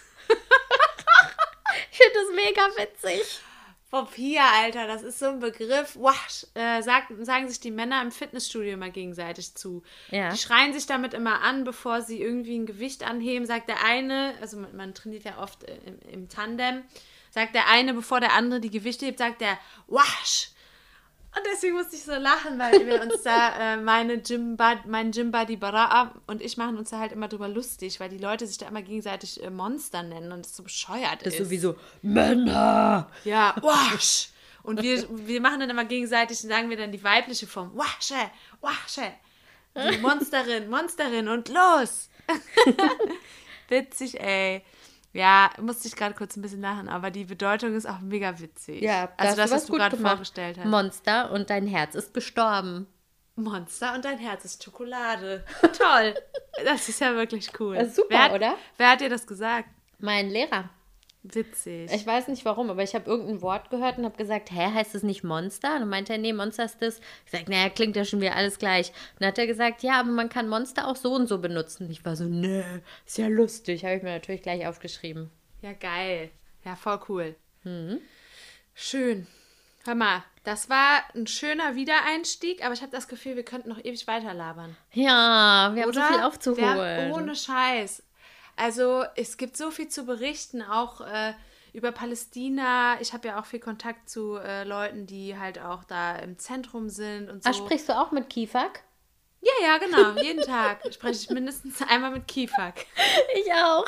Ich 1.93 1.99
finde 1.99 2.19
das 2.19 2.35
mega 2.35 2.63
witzig. 2.83 3.41
Pia, 4.15 4.45
Alter, 4.63 4.87
das 4.87 5.03
ist 5.03 5.19
so 5.19 5.27
ein 5.27 5.41
Begriff. 5.41 5.97
Wasch, 5.97 6.47
äh, 6.55 6.81
sag, 6.81 7.09
sagen 7.23 7.49
sich 7.49 7.59
die 7.59 7.73
Männer 7.73 8.01
im 8.03 8.13
Fitnessstudio 8.13 8.75
immer 8.75 8.91
gegenseitig 8.91 9.55
zu. 9.57 9.83
Ja. 10.11 10.31
Die 10.31 10.39
schreien 10.39 10.73
sich 10.73 10.87
damit 10.87 11.13
immer 11.13 11.43
an, 11.43 11.65
bevor 11.65 12.01
sie 12.01 12.23
irgendwie 12.23 12.57
ein 12.57 12.67
Gewicht 12.67 13.05
anheben. 13.05 13.47
Sagt 13.47 13.69
der 13.69 13.85
eine, 13.85 14.35
also 14.41 14.59
man, 14.59 14.77
man 14.77 14.95
trainiert 14.95 15.25
ja 15.25 15.39
oft 15.39 15.65
äh, 15.65 15.77
im, 15.87 15.99
im 16.09 16.29
Tandem, 16.29 16.85
sagt 17.31 17.55
der 17.55 17.69
eine, 17.69 17.95
bevor 17.95 18.21
der 18.21 18.33
andere 18.33 18.61
die 18.61 18.71
Gewichte 18.71 19.07
hebt, 19.07 19.19
sagt 19.19 19.41
der 19.41 19.59
Wasch. 19.87 20.51
Und 21.37 21.43
deswegen 21.53 21.77
musste 21.77 21.95
ich 21.95 22.03
so 22.03 22.13
lachen, 22.15 22.59
weil 22.59 22.87
wir 22.87 23.01
uns 23.03 23.23
da, 23.23 23.75
äh, 23.75 23.77
meine 23.77 24.19
Gym 24.19 24.57
mein 24.87 25.13
Gym 25.13 25.31
Buddy 25.31 25.55
Bara'a 25.55 26.11
und 26.27 26.43
ich 26.43 26.57
machen 26.57 26.77
uns 26.77 26.91
da 26.91 26.99
halt 26.99 27.13
immer 27.13 27.29
drüber 27.29 27.49
lustig, 27.49 28.01
weil 28.01 28.09
die 28.09 28.19
Leute 28.19 28.47
sich 28.47 28.59
da 28.59 28.67
immer 28.67 28.83
gegenseitig 28.83 29.43
äh, 29.43 29.49
Monster 29.49 30.03
nennen 30.03 30.33
und 30.33 30.45
das 30.45 30.57
so 30.57 30.65
bescheuert 30.65 31.21
Das 31.21 31.35
ist. 31.35 31.41
ist 31.41 31.47
sowieso 31.47 31.77
Männer. 32.03 33.09
Ja, 33.25 33.55
wasch. 33.63 34.31
Und 34.63 34.83
wir, 34.83 35.07
wir 35.09 35.41
machen 35.41 35.61
dann 35.61 35.71
immer 35.71 35.85
gegenseitig, 35.85 36.39
sagen 36.39 36.69
wir 36.69 36.77
dann 36.77 36.93
die 36.93 37.03
weibliche 37.03 37.47
Form. 37.47 37.71
Wasche, 37.77 38.31
wasche. 38.61 39.13
Die 39.77 39.99
Monsterin, 40.03 40.69
Monsterin 40.69 41.29
und 41.29 41.49
los. 41.49 42.11
witzig, 43.69 44.21
ey. 44.21 44.63
Ja, 45.13 45.51
musste 45.61 45.89
ich 45.89 45.97
gerade 45.97 46.15
kurz 46.15 46.37
ein 46.37 46.43
bisschen 46.43 46.61
lachen, 46.61 46.89
aber 46.89 47.11
die 47.11 47.25
Bedeutung 47.25 47.75
ist 47.75 47.87
auch 47.87 48.01
mega 48.01 48.39
witzig. 48.39 48.83
Ja, 48.83 49.11
also 49.17 49.37
das, 49.37 49.51
du 49.51 49.57
was 49.57 49.67
du 49.67 49.73
gerade 49.75 49.97
vorgestellt 49.97 50.59
hast. 50.59 50.67
Monster 50.67 51.33
und 51.33 51.51
dein 51.51 51.67
Herz 51.67 51.95
ist 51.95 52.15
gestorben. 52.15 52.87
Monster 53.35 53.95
und 53.95 54.05
dein 54.05 54.19
Herz 54.19 54.45
ist 54.45 54.63
Schokolade. 54.63 55.45
Toll. 55.77 56.15
Das 56.65 56.91
ist 56.91 57.01
ja 57.01 57.15
wirklich 57.15 57.59
cool. 57.59 57.77
Das 57.77 57.97
super, 57.97 58.09
wer 58.11 58.25
hat, 58.25 58.33
oder? 58.33 58.55
Wer 58.77 58.91
hat 58.91 59.01
dir 59.01 59.09
das 59.09 59.27
gesagt? 59.27 59.67
Mein 59.99 60.29
Lehrer. 60.29 60.69
Witzig. 61.23 61.93
Ich 61.93 62.07
weiß 62.07 62.29
nicht 62.29 62.47
warum, 62.47 62.71
aber 62.71 62.83
ich 62.83 62.95
habe 62.95 63.11
irgendein 63.11 63.43
Wort 63.43 63.69
gehört 63.69 63.99
und 63.99 64.05
habe 64.05 64.17
gesagt, 64.17 64.51
hä, 64.51 64.73
heißt 64.73 64.95
es 64.95 65.03
nicht 65.03 65.23
Monster? 65.23 65.75
Und 65.75 65.81
dann 65.81 65.89
meinte 65.89 66.15
er, 66.15 66.19
nee, 66.19 66.33
Monster 66.33 66.65
ist 66.65 66.81
das. 66.81 67.01
Ich 67.27 67.33
sage, 67.33 67.51
naja, 67.51 67.69
klingt 67.69 67.95
ja 67.95 68.07
schon 68.07 68.23
wieder 68.23 68.37
alles 68.37 68.59
gleich. 68.59 68.89
Und 68.89 69.21
dann 69.21 69.29
hat 69.29 69.39
er 69.39 69.47
gesagt, 69.47 69.83
ja, 69.83 70.01
aber 70.01 70.11
man 70.11 70.31
kann 70.31 70.49
Monster 70.49 70.89
auch 70.89 70.97
so 70.97 71.15
und 71.15 71.27
so 71.29 71.39
benutzen. 71.39 71.91
Ich 71.91 72.05
war 72.07 72.17
so, 72.17 72.25
nee, 72.25 72.65
ist 73.07 73.19
ja 73.19 73.29
lustig. 73.29 73.85
Habe 73.85 73.97
ich 73.97 74.03
mir 74.03 74.13
natürlich 74.13 74.43
gleich 74.43 74.67
aufgeschrieben. 74.67 75.31
Ja, 75.61 75.75
geil. 75.75 76.31
Ja, 76.65 76.75
voll 76.75 77.01
cool. 77.09 77.37
Mhm. 77.65 78.01
Schön. 78.75 79.27
Hör 79.85 79.95
mal, 79.95 80.25
das 80.45 80.71
war 80.71 81.03
ein 81.15 81.27
schöner 81.27 81.75
Wiedereinstieg, 81.75 82.65
aber 82.65 82.75
ich 82.75 82.81
habe 82.81 82.93
das 82.93 83.09
Gefühl, 83.09 83.37
wir 83.37 83.45
könnten 83.45 83.69
noch 83.69 83.83
ewig 83.83 84.07
weiter 84.07 84.33
labern. 84.33 84.77
Ja, 84.93 85.71
wir 85.75 85.83
haben 85.83 85.89
Oder? 85.89 86.07
so 86.07 86.15
viel 86.15 86.23
aufzuholen. 86.23 86.65
haben, 86.65 87.13
ohne 87.13 87.35
Scheiß. 87.35 88.03
Also, 88.61 89.05
es 89.17 89.39
gibt 89.39 89.57
so 89.57 89.71
viel 89.71 89.89
zu 89.89 90.05
berichten, 90.05 90.61
auch 90.61 91.01
äh, 91.01 91.33
über 91.73 91.93
Palästina. 91.93 93.01
Ich 93.01 93.15
habe 93.15 93.29
ja 93.29 93.41
auch 93.41 93.47
viel 93.47 93.59
Kontakt 93.59 94.11
zu 94.11 94.37
äh, 94.37 94.65
Leuten, 94.65 95.07
die 95.07 95.39
halt 95.39 95.59
auch 95.59 95.83
da 95.85 96.17
im 96.17 96.39
Zentrum 96.39 96.91
sind 96.91 97.31
und 97.31 97.43
so. 97.43 97.49
Ah, 97.49 97.55
sprichst 97.55 97.89
du 97.89 97.99
auch 97.99 98.11
mit 98.11 98.29
Kiefak? 98.29 98.83
ja, 99.41 99.53
ja, 99.67 99.79
genau. 99.79 100.21
Jeden 100.21 100.43
Tag 100.43 100.83
spreche 100.93 101.23
ich 101.23 101.31
mindestens 101.31 101.81
einmal 101.83 102.11
mit 102.11 102.29
Kiefak. 102.29 102.85
Ich 103.35 103.51
auch. 103.55 103.87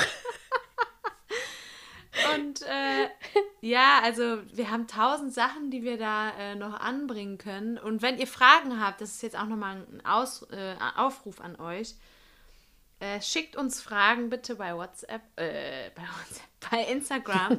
Und 2.35 2.63
äh, 2.63 3.09
ja, 3.61 4.01
also 4.03 4.39
wir 4.53 4.71
haben 4.71 4.87
tausend 4.87 5.33
Sachen, 5.33 5.71
die 5.71 5.83
wir 5.83 5.99
da 5.99 6.31
äh, 6.31 6.55
noch 6.55 6.79
anbringen 6.81 7.39
können. 7.39 7.79
Und 7.79 8.03
wenn 8.03 8.19
ihr 8.19 8.27
Fragen 8.27 8.81
habt, 8.81 9.01
das 9.01 9.13
ist 9.13 9.23
jetzt 9.23 9.39
auch 9.39 9.47
nochmal 9.47 9.87
ein 9.91 10.05
Aus, 10.07 10.43
äh, 10.51 10.77
Aufruf 10.97 11.41
an 11.41 11.57
euch, 11.57 11.95
äh, 13.03 13.21
schickt 13.21 13.57
uns 13.57 13.81
Fragen 13.83 14.31
bitte 14.31 14.55
bei 14.55 14.77
WhatsApp, 14.77 15.23
äh, 15.37 15.91
bei 15.95 16.03
WhatsApp, 16.03 16.49
bei 16.71 16.85
Instagram. 16.85 17.59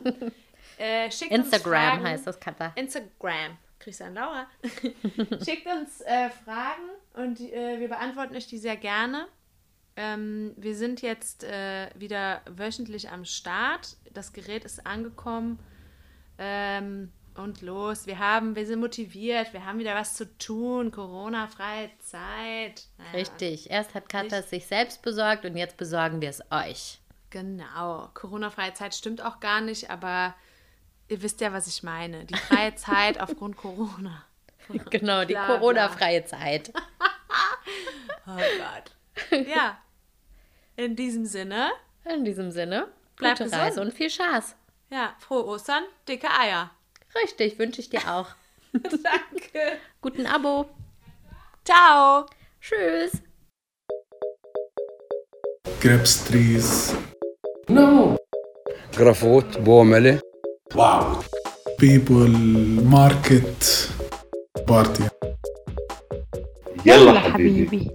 äh, 0.79 1.09
Instagram 1.29 2.03
heißt 2.03 2.25
das, 2.25 2.39
Katha. 2.39 2.71
Instagram. 2.75 3.57
Christian 3.79 4.13
Laura. 4.13 4.47
Schickt 5.43 5.67
uns 5.67 5.99
äh, 6.01 6.29
Fragen 6.29 6.89
und 7.15 7.41
äh, 7.41 7.81
wir 7.81 7.89
beantworten 7.89 8.33
euch 8.33 8.47
die 8.47 8.57
sehr 8.57 8.77
gerne. 8.77 9.27
Ähm, 9.97 10.53
wir 10.55 10.77
sind 10.77 11.01
jetzt 11.01 11.43
äh, 11.43 11.89
wieder 11.95 12.41
wöchentlich 12.49 13.09
am 13.09 13.25
Start. 13.25 13.97
Das 14.13 14.31
Gerät 14.31 14.63
ist 14.63 14.87
angekommen. 14.87 15.59
Ähm, 16.37 17.11
und 17.35 17.61
los. 17.61 18.05
Wir 18.07 18.19
haben, 18.19 18.55
wir 18.55 18.65
sind 18.65 18.79
motiviert, 18.79 19.53
wir 19.53 19.65
haben 19.65 19.79
wieder 19.79 19.95
was 19.95 20.15
zu 20.15 20.37
tun. 20.37 20.91
Corona-freie 20.91 21.89
Zeit. 21.99 22.83
Naja, 22.97 23.11
Richtig. 23.13 23.69
Erst 23.69 23.93
hat 23.95 24.09
Katha 24.09 24.37
es 24.37 24.49
sich 24.49 24.65
selbst 24.67 25.01
besorgt 25.01 25.45
und 25.45 25.55
jetzt 25.57 25.77
besorgen 25.77 26.21
wir 26.21 26.29
es 26.29 26.41
euch. 26.51 26.99
Genau. 27.29 28.09
Corona-freie 28.13 28.73
Zeit 28.73 28.93
stimmt 28.95 29.21
auch 29.23 29.39
gar 29.39 29.61
nicht, 29.61 29.89
aber 29.89 30.35
ihr 31.07 31.21
wisst 31.21 31.41
ja, 31.41 31.51
was 31.51 31.67
ich 31.67 31.81
meine. 31.83 32.25
Die 32.25 32.35
freie 32.37 32.75
Zeit 32.75 33.19
aufgrund 33.19 33.57
Corona. 33.57 34.23
Genau, 34.89 35.25
die. 35.25 35.33
Corona-freie 35.33 36.23
Zeit. 36.25 36.71
Oh 38.25 38.37
Gott. 38.37 39.45
Ja. 39.47 39.77
In 40.77 40.95
diesem 40.95 41.25
Sinne, 41.25 41.71
In 42.05 42.23
diesem 42.23 42.51
Sinne, 42.51 42.87
Bleibt 43.17 43.39
gute 43.39 43.49
gesund. 43.49 43.61
Reise 43.61 43.81
und 43.81 43.93
viel 43.93 44.09
Spaß. 44.09 44.55
ja, 44.89 45.13
frohe 45.19 45.45
Ostern, 45.45 45.83
dicke 46.07 46.29
Eier. 46.31 46.71
Richtig, 47.22 47.58
wünsche 47.58 47.80
ich 47.80 47.90
dir 47.90 48.00
auch. 48.14 48.28
Danke. 48.72 49.78
Guten 50.02 50.26
Abo. 50.26 50.66
Ciao. 51.64 52.26
Tschüss. 52.60 53.12
grapes 55.80 56.24
trees, 56.24 56.92
No. 57.70 58.16
جرافوت 58.98 59.58
بومله 59.58 60.20
Wow. 60.74 61.24
people, 61.80 62.28
market, 62.84 63.88
party. 64.66 65.04
يلا 66.86 67.20
حبيبي 67.20 67.90